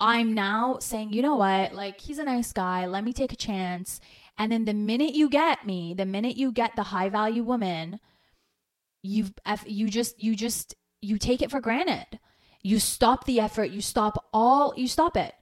i'm 0.00 0.32
now 0.32 0.78
saying 0.80 1.12
you 1.12 1.20
know 1.20 1.36
what? 1.36 1.74
Like 1.74 2.00
he's 2.00 2.18
a 2.18 2.24
nice 2.24 2.50
guy. 2.54 2.86
Let 2.86 3.04
me 3.04 3.12
take 3.12 3.34
a 3.34 3.36
chance. 3.36 4.00
And 4.38 4.50
then 4.50 4.64
the 4.64 4.72
minute 4.72 5.14
you 5.14 5.28
get 5.28 5.66
me 5.66 5.92
the 5.92 6.06
minute 6.06 6.38
you 6.38 6.50
get 6.50 6.74
the 6.76 6.84
high 6.94 7.10
value 7.10 7.42
woman 7.42 8.00
you've 9.02 9.34
you 9.66 9.90
just 9.90 10.22
you 10.22 10.34
just 10.34 10.74
you 11.02 11.18
take 11.18 11.42
it 11.42 11.50
for 11.50 11.60
granted. 11.60 12.18
You 12.62 12.78
stop 12.78 13.26
the 13.26 13.38
effort. 13.38 13.68
You 13.68 13.82
stop 13.82 14.24
all 14.32 14.72
you 14.78 14.88
stop 14.88 15.14
it. 15.18 15.34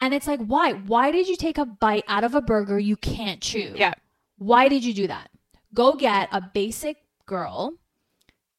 And 0.00 0.14
it's 0.14 0.26
like 0.26 0.40
why 0.40 0.72
why 0.72 1.10
did 1.10 1.28
you 1.28 1.36
take 1.36 1.58
a 1.58 1.64
bite 1.66 2.04
out 2.08 2.24
of 2.24 2.34
a 2.34 2.40
burger 2.40 2.78
you 2.78 2.96
can't 2.96 3.40
chew 3.40 3.72
Yeah. 3.76 3.94
why 4.38 4.68
did 4.68 4.84
you 4.84 4.94
do 4.94 5.06
that 5.08 5.30
go 5.74 5.94
get 5.94 6.28
a 6.32 6.40
basic 6.40 6.96
girl 7.26 7.74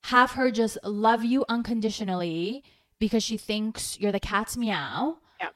have 0.05 0.31
her 0.31 0.49
just 0.51 0.77
love 0.83 1.23
you 1.23 1.45
unconditionally 1.49 2.63
because 2.99 3.23
she 3.23 3.37
thinks 3.37 3.99
you're 3.99 4.11
the 4.11 4.19
cat's 4.19 4.55
meow 4.57 5.17
Yeah. 5.39 5.49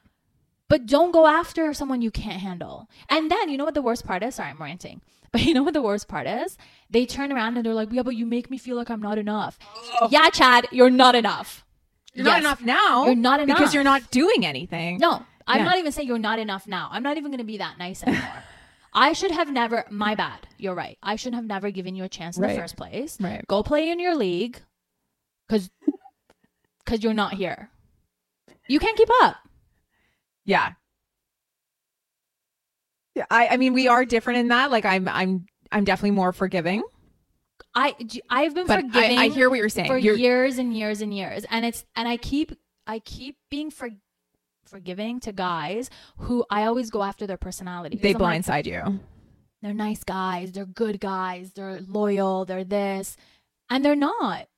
but 0.68 0.86
don't 0.86 1.12
go 1.12 1.26
after 1.26 1.72
someone 1.72 2.02
you 2.02 2.10
can't 2.10 2.40
handle. 2.40 2.88
And 3.08 3.30
then 3.30 3.48
you 3.48 3.56
know 3.56 3.64
what 3.64 3.74
the 3.74 3.82
worst 3.82 4.04
part 4.06 4.22
is? 4.22 4.34
Sorry, 4.36 4.50
I'm 4.50 4.58
ranting. 4.60 5.00
But 5.32 5.42
you 5.44 5.54
know 5.54 5.62
what 5.64 5.74
the 5.74 5.82
worst 5.82 6.06
part 6.08 6.26
is? 6.26 6.56
They 6.88 7.04
turn 7.04 7.32
around 7.32 7.56
and 7.56 7.66
they're 7.66 7.74
like, 7.74 7.92
"Yeah, 7.92 8.02
but 8.02 8.14
you 8.16 8.24
make 8.26 8.48
me 8.48 8.56
feel 8.58 8.76
like 8.76 8.88
I'm 8.90 9.02
not 9.02 9.18
enough." 9.18 9.58
Yeah, 10.08 10.30
Chad, 10.30 10.66
you're 10.70 10.88
not 11.04 11.14
enough. 11.14 11.64
You're 12.14 12.24
not 12.24 12.38
enough 12.40 12.62
now. 12.62 13.04
You're 13.06 13.14
not 13.16 13.40
enough. 13.40 13.58
Because 13.58 13.74
you're 13.74 13.84
not 13.84 14.10
doing 14.10 14.46
anything. 14.46 14.96
No, 14.98 15.26
I'm 15.46 15.58
Yeah. 15.58 15.64
not 15.64 15.78
even 15.78 15.92
saying 15.92 16.08
you're 16.08 16.18
not 16.18 16.38
enough 16.38 16.66
now. 16.66 16.88
I'm 16.90 17.02
not 17.02 17.16
even 17.16 17.30
going 17.30 17.38
to 17.38 17.44
be 17.44 17.58
that 17.58 17.78
nice 17.78 18.02
anymore. 18.02 18.42
I 18.94 19.12
should 19.12 19.30
have 19.30 19.50
never. 19.52 19.84
My 19.90 20.14
bad. 20.14 20.46
You're 20.58 20.74
right. 20.74 20.96
I 21.02 21.16
should 21.16 21.34
have 21.34 21.44
never 21.44 21.70
given 21.70 21.94
you 21.94 22.04
a 22.04 22.08
chance 22.08 22.36
in 22.36 22.42
Right. 22.42 22.54
the 22.54 22.60
first 22.60 22.76
place. 22.76 23.18
Right. 23.20 23.44
Go 23.46 23.62
play 23.62 23.90
in 23.90 24.00
your 24.00 24.14
league, 24.16 24.58
because 25.48 25.70
because 26.84 27.02
you're 27.04 27.14
not 27.14 27.34
here. 27.34 27.70
You 28.68 28.78
can't 28.80 28.96
keep 28.96 29.08
up. 29.22 29.36
Yeah. 30.44 30.72
Yeah, 33.14 33.26
I, 33.30 33.48
I 33.48 33.56
mean, 33.56 33.72
we 33.72 33.88
are 33.88 34.04
different 34.04 34.40
in 34.40 34.48
that. 34.48 34.70
Like, 34.70 34.84
I'm, 34.84 35.08
I'm, 35.08 35.46
I'm 35.72 35.84
definitely 35.84 36.10
more 36.12 36.32
forgiving. 36.32 36.82
I 37.74 37.94
I've 38.30 38.54
been 38.54 38.66
But 38.66 38.82
forgiving. 38.82 39.18
I, 39.18 39.24
I 39.24 39.28
hear 39.28 39.48
what 39.50 39.58
you're 39.58 39.68
saying. 39.68 39.88
for 39.88 39.96
You're, 39.98 40.16
years 40.16 40.58
and 40.58 40.76
years 40.76 41.00
and 41.02 41.12
years 41.14 41.44
and 41.50 41.64
it's 41.66 41.84
and 41.94 42.08
i 42.08 42.16
keep 42.16 42.52
i 42.86 42.98
keep 43.00 43.36
being 43.50 43.70
for, 43.70 43.90
forgiving 44.68 45.20
to 45.20 45.32
guys 45.32 45.88
who 46.18 46.44
i 46.50 46.64
always 46.64 46.90
go 46.90 47.02
after 47.02 47.26
their 47.26 47.36
personality 47.36 47.96
They 47.96 48.14
I'm 48.14 48.18
like, 48.20 48.42
blindside 48.42 48.66
you. 48.66 49.00
they're 49.62 49.74
nice 49.74 50.04
guys 50.04 50.52
they're 50.52 50.66
good 50.66 51.00
guys 51.00 51.52
they're 51.52 51.80
loyal 51.86 52.44
they're 52.44 52.64
this 52.64 53.16
and 53.70 53.84
they're 53.84 53.96
not 53.96 54.48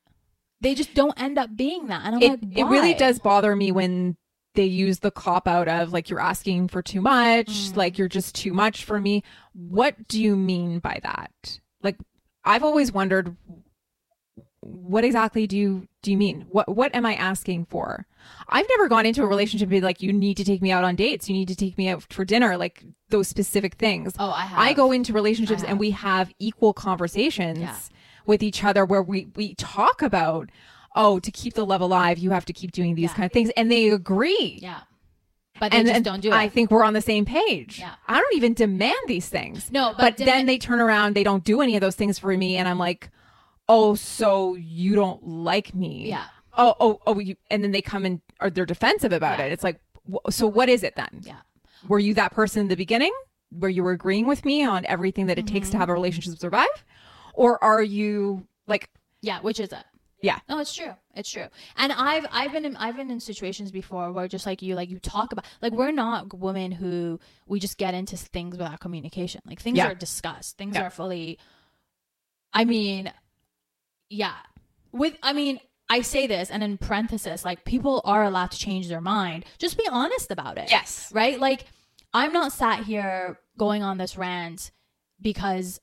they 0.61 0.75
just 0.75 0.94
don't 0.94 1.21
end 1.21 1.38
up 1.38 1.57
being 1.57 1.87
that 1.88 2.03
and 2.05 2.16
i'm 2.16 2.23
It, 2.23 2.31
like 2.42 2.57
it 2.59 2.64
really 2.64 2.94
does 2.94 3.18
bother 3.18 3.55
me 3.55 3.71
when 3.73 4.16
they 4.55 4.64
use 4.64 4.99
the 4.99 5.11
cop 5.12 5.47
out 5.47 5.68
of 5.68 5.92
like 5.92 6.11
you're 6.11 6.18
asking 6.18 6.66
for 6.66 6.83
too 6.83 7.01
much, 7.01 7.47
Mm. 7.49 7.77
like 7.77 7.97
you're 7.97 8.09
just 8.09 8.35
too 8.35 8.53
much 8.53 8.85
for 8.85 8.99
me. 8.99 9.23
What 9.53 10.09
do 10.09 10.21
you 10.21 10.35
mean 10.35 10.81
by 10.81 10.99
that? 11.05 11.61
Like, 11.81 11.97
I've 12.42 12.64
always 12.64 12.90
wondered, 12.90 13.37
what 14.61 15.05
exactly 15.05 15.47
do 15.47 15.57
you 15.57 15.87
do 16.03 16.11
you 16.11 16.16
mean? 16.16 16.47
What 16.51 16.75
what 16.75 16.94
am 16.94 17.07
I 17.07 17.14
asking 17.14 17.66
for? 17.66 18.07
I've 18.49 18.66
never 18.68 18.88
gone 18.88 19.07
into 19.07 19.23
a 19.23 19.27
relationship 19.27 19.66
and 19.66 19.71
be 19.71 19.81
like, 19.81 20.03
you 20.03 20.12
need 20.12 20.37
to 20.38 20.44
take 20.44 20.61
me 20.61 20.71
out 20.73 20.85
on 20.85 20.97
dates, 20.97 21.29
you 21.29 21.35
need 21.35 21.49
to 21.49 21.57
take 21.57 21.79
me 21.79 21.88
out 21.88 22.03
for 22.12 22.25
dinner, 22.25 22.57
like 22.57 22.85
those 23.11 23.29
specific 23.29 23.75
things. 23.75 24.14
oh 24.18 24.31
i 24.31 24.42
have 24.42 24.59
I 24.59 24.73
go 24.75 24.92
into 24.92 25.12
relationships 25.12 25.62
and 25.62 25.79
we 25.79 25.92
have 25.92 26.33
equal 26.38 26.73
conversations 26.73 27.59
Yeah. 27.61 27.77
with 28.27 28.42
each 28.42 28.64
other 28.64 28.85
where 28.85 29.03
we 29.03 29.29
we 29.37 29.55
talk 29.55 30.03
about 30.03 30.51
oh 30.97 31.18
to 31.21 31.31
keep 31.31 31.55
the 31.55 31.64
love 31.64 31.81
alive 31.81 32.18
you 32.18 32.31
have 32.31 32.44
to 32.47 32.53
keep 32.53 32.73
doing 32.73 32.94
these 32.97 33.11
Yeah. 33.11 33.14
kind 33.16 33.27
of 33.27 33.33
things 33.33 33.51
and 33.57 33.71
they 33.71 33.88
agree. 33.88 34.59
yeah 34.61 34.81
but 35.61 35.73
they 35.73 35.79
and 35.79 35.88
just 35.88 36.03
don't 36.03 36.21
do 36.21 36.29
it 36.29 36.35
I 36.35 36.49
think 36.49 36.71
we're 36.71 36.85
on 36.85 36.92
the 36.92 37.01
same 37.01 37.25
page. 37.25 37.79
Yeah. 37.79 37.94
I 38.07 38.18
don't 38.21 38.35
even 38.37 38.55
demand 38.55 38.97
these 39.07 39.29
things. 39.29 39.71
no 39.73 39.94
But, 39.97 40.16
but, 40.18 40.27
then 40.27 40.47
they 40.47 40.59
turn 40.59 40.81
around, 40.81 41.14
they 41.14 41.25
don't 41.25 41.42
do 41.44 41.61
any 41.61 41.75
of 41.77 41.81
those 41.81 41.97
things 41.97 42.18
for 42.18 42.37
me 42.37 42.57
and 42.57 42.68
I'm 42.68 42.79
like, 42.79 43.11
"Oh, 43.68 43.94
so 43.94 44.54
you 44.54 44.94
don't 44.94 45.26
like 45.26 45.74
me." 45.74 46.09
yeah 46.09 46.26
Oh, 46.61 46.74
oh, 46.81 47.00
oh, 47.07 47.18
you, 47.20 47.37
and 47.52 47.62
then 47.62 47.70
they 47.70 47.81
come 47.83 48.04
and 48.04 48.20
are 48.40 48.50
they're 48.50 48.66
defensive 48.66 49.12
about 49.12 49.38
Yeah. 49.38 49.44
it. 49.46 49.52
It's 49.52 49.62
like, 49.62 49.81
so 50.31 50.46
what 50.48 50.68
is 50.68 50.83
it 50.83 50.96
then? 50.96 51.20
yeah 51.22 51.40
Were 51.87 52.00
you 52.00 52.14
that 52.14 52.33
person 52.33 52.62
in 52.62 52.68
the 52.68 52.74
beginning 52.76 53.12
where 53.50 53.70
you 53.70 53.85
were 53.85 53.92
agreeing 53.92 54.26
with 54.26 54.44
me 54.44 54.64
on 54.64 54.85
everything 54.87 55.26
that 55.26 55.38
it 55.38 55.46
takes 55.46 55.68
Mm-hmm. 55.68 55.72
to 55.72 55.78
have 55.78 55.88
a 55.88 55.92
relationship 55.92 56.37
survive? 56.38 56.66
Or 57.35 57.62
are 57.62 57.83
you 57.83 58.48
like, 58.66 58.90
Yeah, 59.22 59.40
which 59.40 59.61
is 59.61 59.72
it? 59.72 59.85
Yeah. 60.20 60.40
No, 60.48 60.59
it's 60.59 60.74
true. 60.74 60.94
It's 61.14 61.31
true. 61.31 61.46
And 61.76 61.92
I've 61.92 62.26
I've 62.33 62.50
been 62.50 62.64
in 62.64 62.74
I've 62.76 62.96
been 62.96 63.09
in 63.12 63.20
situations 63.20 63.70
before 63.70 64.11
where 64.11 64.26
just 64.26 64.44
like 64.46 64.61
you 64.62 64.74
like 64.74 64.90
you 64.90 64.98
talk 64.98 65.33
about 65.33 65.44
like 65.62 65.72
we're 65.72 65.92
not 65.92 66.35
women 66.37 66.72
who 66.72 67.20
we 67.46 67.61
just 67.61 67.78
get 67.78 67.94
into 67.94 68.16
things 68.16 68.59
without 68.59 68.81
communication. 68.81 69.42
Like 69.46 69.61
things 69.61 69.78
Yeah. 69.78 69.87
are 69.92 69.94
discussed. 69.94 70.59
Things 70.59 70.74
Yeah. 70.74 70.83
are 70.87 70.90
fully 70.90 71.38
I 72.52 72.64
mean 72.64 73.12
yeah. 74.09 74.35
With 74.92 75.16
I 75.23 75.33
mean 75.33 75.61
I 75.90 76.03
say 76.03 76.27
this 76.27 76.51
and 76.51 76.62
in 76.62 76.79
parenthesis 76.79 77.44
like 77.44 77.64
people 77.64 78.03
are 78.05 78.25
allowed 78.25 78.51
to 78.51 78.59
change 78.59 78.88
their 78.88 79.01
mind. 79.01 79.44
Just 79.59 79.79
be 79.79 79.88
honest 79.90 80.31
about 80.31 80.59
it 80.59 80.71
yes. 80.71 81.11
right? 81.14 81.38
Like, 81.40 81.66
I'm 82.12 82.33
not 82.33 82.53
sat 82.53 82.85
here 82.85 83.38
going 83.59 83.83
on 83.83 83.99
this 83.99 84.16
rant 84.16 84.71
because 85.21 85.81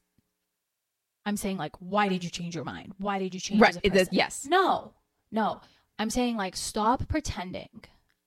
I'm 1.25 1.37
saying, 1.37 1.57
like, 1.57 1.73
why 1.79 2.07
did 2.07 2.23
you 2.23 2.29
change 2.29 2.55
your 2.55 2.63
mind? 2.63 2.93
Why 2.97 3.19
did 3.19 3.33
you 3.33 3.39
change 3.39 3.59
Right. 3.59 3.69
as 3.71 3.77
a 3.77 3.87
It 3.87 3.95
is, 3.95 4.09
yes. 4.11 4.45
No, 4.47 4.93
no. 5.31 5.61
I'm 5.97 6.09
saying, 6.09 6.37
like, 6.37 6.55
stop 6.55 7.07
pretending. 7.07 7.83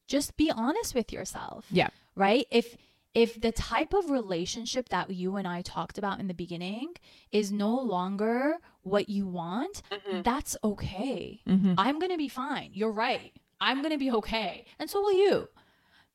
Just 0.09 0.37
be 0.37 0.51
honest 0.51 0.95
with 0.95 1.13
yourself. 1.13 1.67
Yeah. 1.71 1.89
Right? 2.17 2.47
If 2.51 2.77
if 3.15 3.41
the 3.41 3.53
type 3.53 3.95
of 3.95 4.11
relationship 4.11 4.91
that 4.91 5.11
you 5.11 5.37
and 5.37 5.49
I 5.49 5.63
talked 5.63 5.99
about 5.99 6.21
in 6.21 6.29
the 6.29 6.35
beginning 6.35 6.95
is 7.33 7.51
no 7.51 7.75
longer 7.75 8.59
what 8.83 9.09
you 9.09 9.27
want, 9.27 9.83
that's 10.23 10.57
okay. 10.63 11.41
Mm-hmm. 11.49 11.75
I'm 11.79 11.99
going 11.99 12.13
to 12.13 12.19
be 12.19 12.29
fine. 12.29 12.71
You're 12.73 12.93
right. 12.93 13.33
I'm 13.61 13.79
going 13.79 13.93
to 13.93 13.99
be 13.99 14.11
okay. 14.13 14.67
And 14.79 14.89
so 14.89 15.01
will 15.01 15.15
you. 15.15 15.49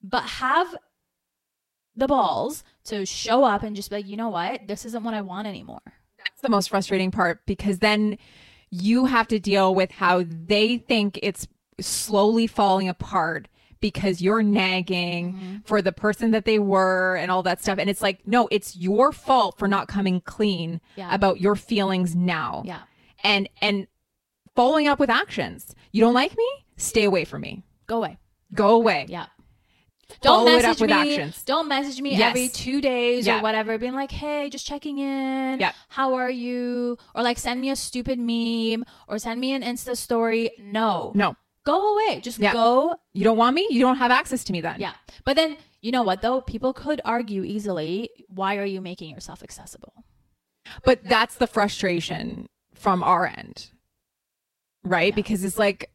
But 0.01 0.23
have 0.23 0.75
the 1.95 2.07
balls 2.07 2.63
to 2.85 3.05
show 3.05 3.43
up 3.43 3.63
and 3.63 3.75
just 3.75 3.89
be 3.89 3.97
like, 3.97 4.07
you 4.07 4.17
know 4.17 4.29
what? 4.29 4.67
This 4.67 4.85
isn't 4.85 5.03
what 5.03 5.13
I 5.13 5.21
want 5.21 5.47
anymore. 5.47 5.81
That's 6.17 6.41
the 6.41 6.49
most 6.49 6.69
frustrating 6.69 7.11
part 7.11 7.45
because 7.45 7.79
then 7.79 8.17
you 8.69 9.05
have 9.05 9.27
to 9.27 9.39
deal 9.39 9.75
with 9.75 9.91
how 9.91 10.23
they 10.27 10.77
think 10.77 11.19
it's 11.21 11.47
slowly 11.79 12.47
falling 12.47 12.87
apart 12.87 13.47
because 13.83 14.21
you're 14.21 14.41
nagging 14.41 15.33
Mm-hmm. 15.33 15.55
for 15.65 15.81
the 15.81 15.91
person 15.91 16.31
that 16.31 16.45
they 16.45 16.57
were 16.57 17.15
and 17.17 17.29
all 17.29 17.43
that 17.43 17.61
stuff. 17.61 17.77
And 17.77 17.89
it's 17.89 18.01
like, 18.01 18.25
no, 18.25 18.47
it's 18.49 18.75
your 18.77 19.11
fault 19.11 19.57
for 19.59 19.67
not 19.67 19.87
coming 19.87 20.21
clean 20.21 20.79
Yeah. 20.95 21.13
about 21.13 21.39
your 21.41 21.55
feelings 21.55 22.15
now. 22.15 22.63
Yeah. 22.65 22.79
And 23.23 23.47
and 23.61 23.87
following 24.55 24.87
up 24.87 24.99
with 24.99 25.09
actions. 25.09 25.75
You 25.91 26.01
don't 26.01 26.13
like 26.13 26.35
me? 26.37 26.47
Stay 26.77 27.03
away 27.03 27.25
from 27.25 27.41
me. 27.41 27.63
Go 27.85 27.97
away. 27.97 28.17
Go 28.53 28.69
away. 28.75 29.05
Yeah. 29.09 29.25
Don't 30.21 30.45
Follow 30.45 30.47
it 30.57 30.61
message 30.63 30.69
up 30.69 30.81
with 30.81 30.89
me. 30.91 31.15
actions. 31.15 31.43
Don't 31.43 31.67
message 31.67 31.99
me 32.01 32.11
Yes. 32.11 32.29
every 32.29 32.47
two 32.49 32.81
days 32.81 33.25
Yeah. 33.25 33.39
or 33.39 33.41
whatever, 33.41 33.77
being 33.79 33.95
like, 33.95 34.11
"Hey, 34.11 34.49
just 34.49 34.65
checking 34.65 34.99
in. 34.99 35.59
Yeah. 35.59 35.71
How 35.89 36.13
are 36.15 36.29
you?" 36.29 36.97
Or 37.15 37.23
like, 37.23 37.39
send 37.39 37.59
me 37.61 37.69
a 37.71 37.75
stupid 37.75 38.19
meme 38.19 38.85
or 39.07 39.17
send 39.17 39.39
me 39.41 39.53
an 39.53 39.63
Insta 39.63 39.97
story. 39.97 40.51
No, 40.59 41.11
No, 41.15 41.35
go 41.65 41.93
away. 41.95 42.19
Just 42.21 42.39
Yeah. 42.39 42.53
go. 42.53 42.95
you 43.13 43.23
don't 43.23 43.37
want 43.37 43.55
me. 43.55 43.67
You 43.69 43.79
don't 43.81 43.97
have 43.97 44.11
access 44.11 44.43
to 44.45 44.51
me 44.53 44.61
then. 44.61 44.79
Yeah. 44.79 44.93
But 45.25 45.35
then 45.35 45.57
you 45.81 45.91
know 45.91 46.03
what 46.03 46.21
though? 46.21 46.41
People 46.41 46.73
could 46.73 47.01
argue 47.05 47.43
easily. 47.43 48.09
Why 48.27 48.57
are 48.57 48.65
you 48.65 48.81
making 48.81 49.09
yourself 49.11 49.43
accessible? 49.43 50.03
But 50.85 51.03
that's 51.03 51.35
the 51.35 51.47
frustration 51.47 52.47
from 52.73 53.03
our 53.03 53.25
end, 53.27 53.69
right? 54.83 55.11
Yeah. 55.11 55.15
Because 55.15 55.43
it's 55.43 55.57
like, 55.59 55.89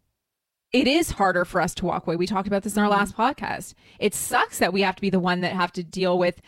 it 0.72 0.86
is 0.86 1.12
harder 1.12 1.44
for 1.46 1.60
us 1.62 1.74
to 1.76 1.86
walk 1.86 2.06
away. 2.06 2.16
We 2.16 2.26
talked 2.26 2.46
about 2.46 2.62
this 2.62 2.76
in 2.76 2.82
our 2.82 2.90
Mm-hmm. 2.90 2.98
last 2.98 3.16
podcast. 3.16 3.74
It 3.98 4.14
sucks 4.14 4.58
that 4.58 4.72
we 4.72 4.82
have 4.82 4.96
to 4.96 5.00
be 5.00 5.10
the 5.10 5.18
one 5.20 5.40
that 5.40 5.52
have 5.54 5.72
to 5.72 5.82
deal 5.82 6.18
with 6.18 6.40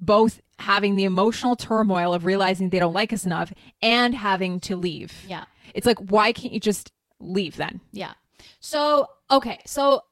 both 0.00 0.40
having 0.58 0.96
the 0.96 1.04
emotional 1.04 1.54
turmoil 1.56 2.14
of 2.14 2.24
realizing 2.24 2.70
they 2.70 2.78
don't 2.78 2.94
like 2.94 3.12
us 3.12 3.26
enough 3.26 3.52
and 3.82 4.14
having 4.14 4.60
to 4.60 4.76
leave. 4.76 5.12
Yeah. 5.28 5.44
It's 5.74 5.86
like, 5.86 5.98
why 5.98 6.32
can't 6.32 6.52
you 6.54 6.60
just 6.60 6.92
leave 7.20 7.56
then? 7.56 7.80
Yeah. 7.92 8.14
So 8.60 9.08
okay, 9.30 9.60
so 9.66 10.02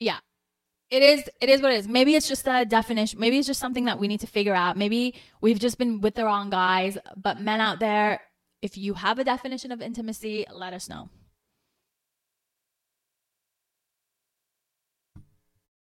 yeah. 0.00 0.18
It 0.88 1.02
is 1.02 1.28
it 1.40 1.48
is 1.48 1.60
what 1.60 1.72
it 1.72 1.78
is. 1.78 1.88
Maybe 1.88 2.14
it's 2.14 2.28
just 2.28 2.46
a 2.46 2.64
definition. 2.64 3.18
Maybe 3.18 3.38
it's 3.38 3.46
just 3.46 3.58
something 3.58 3.86
that 3.86 3.98
we 3.98 4.06
need 4.06 4.20
to 4.20 4.26
figure 4.26 4.54
out. 4.54 4.76
Maybe 4.76 5.14
we've 5.40 5.58
just 5.58 5.78
been 5.78 6.00
with 6.00 6.14
the 6.14 6.24
wrong 6.24 6.48
guys. 6.48 6.96
But 7.16 7.40
men 7.40 7.60
out 7.60 7.80
there, 7.80 8.20
if 8.62 8.76
you 8.78 8.94
have 8.94 9.18
a 9.18 9.24
definition 9.24 9.72
of 9.72 9.82
intimacy, 9.82 10.46
let 10.52 10.72
us 10.72 10.88
know. 10.88 11.08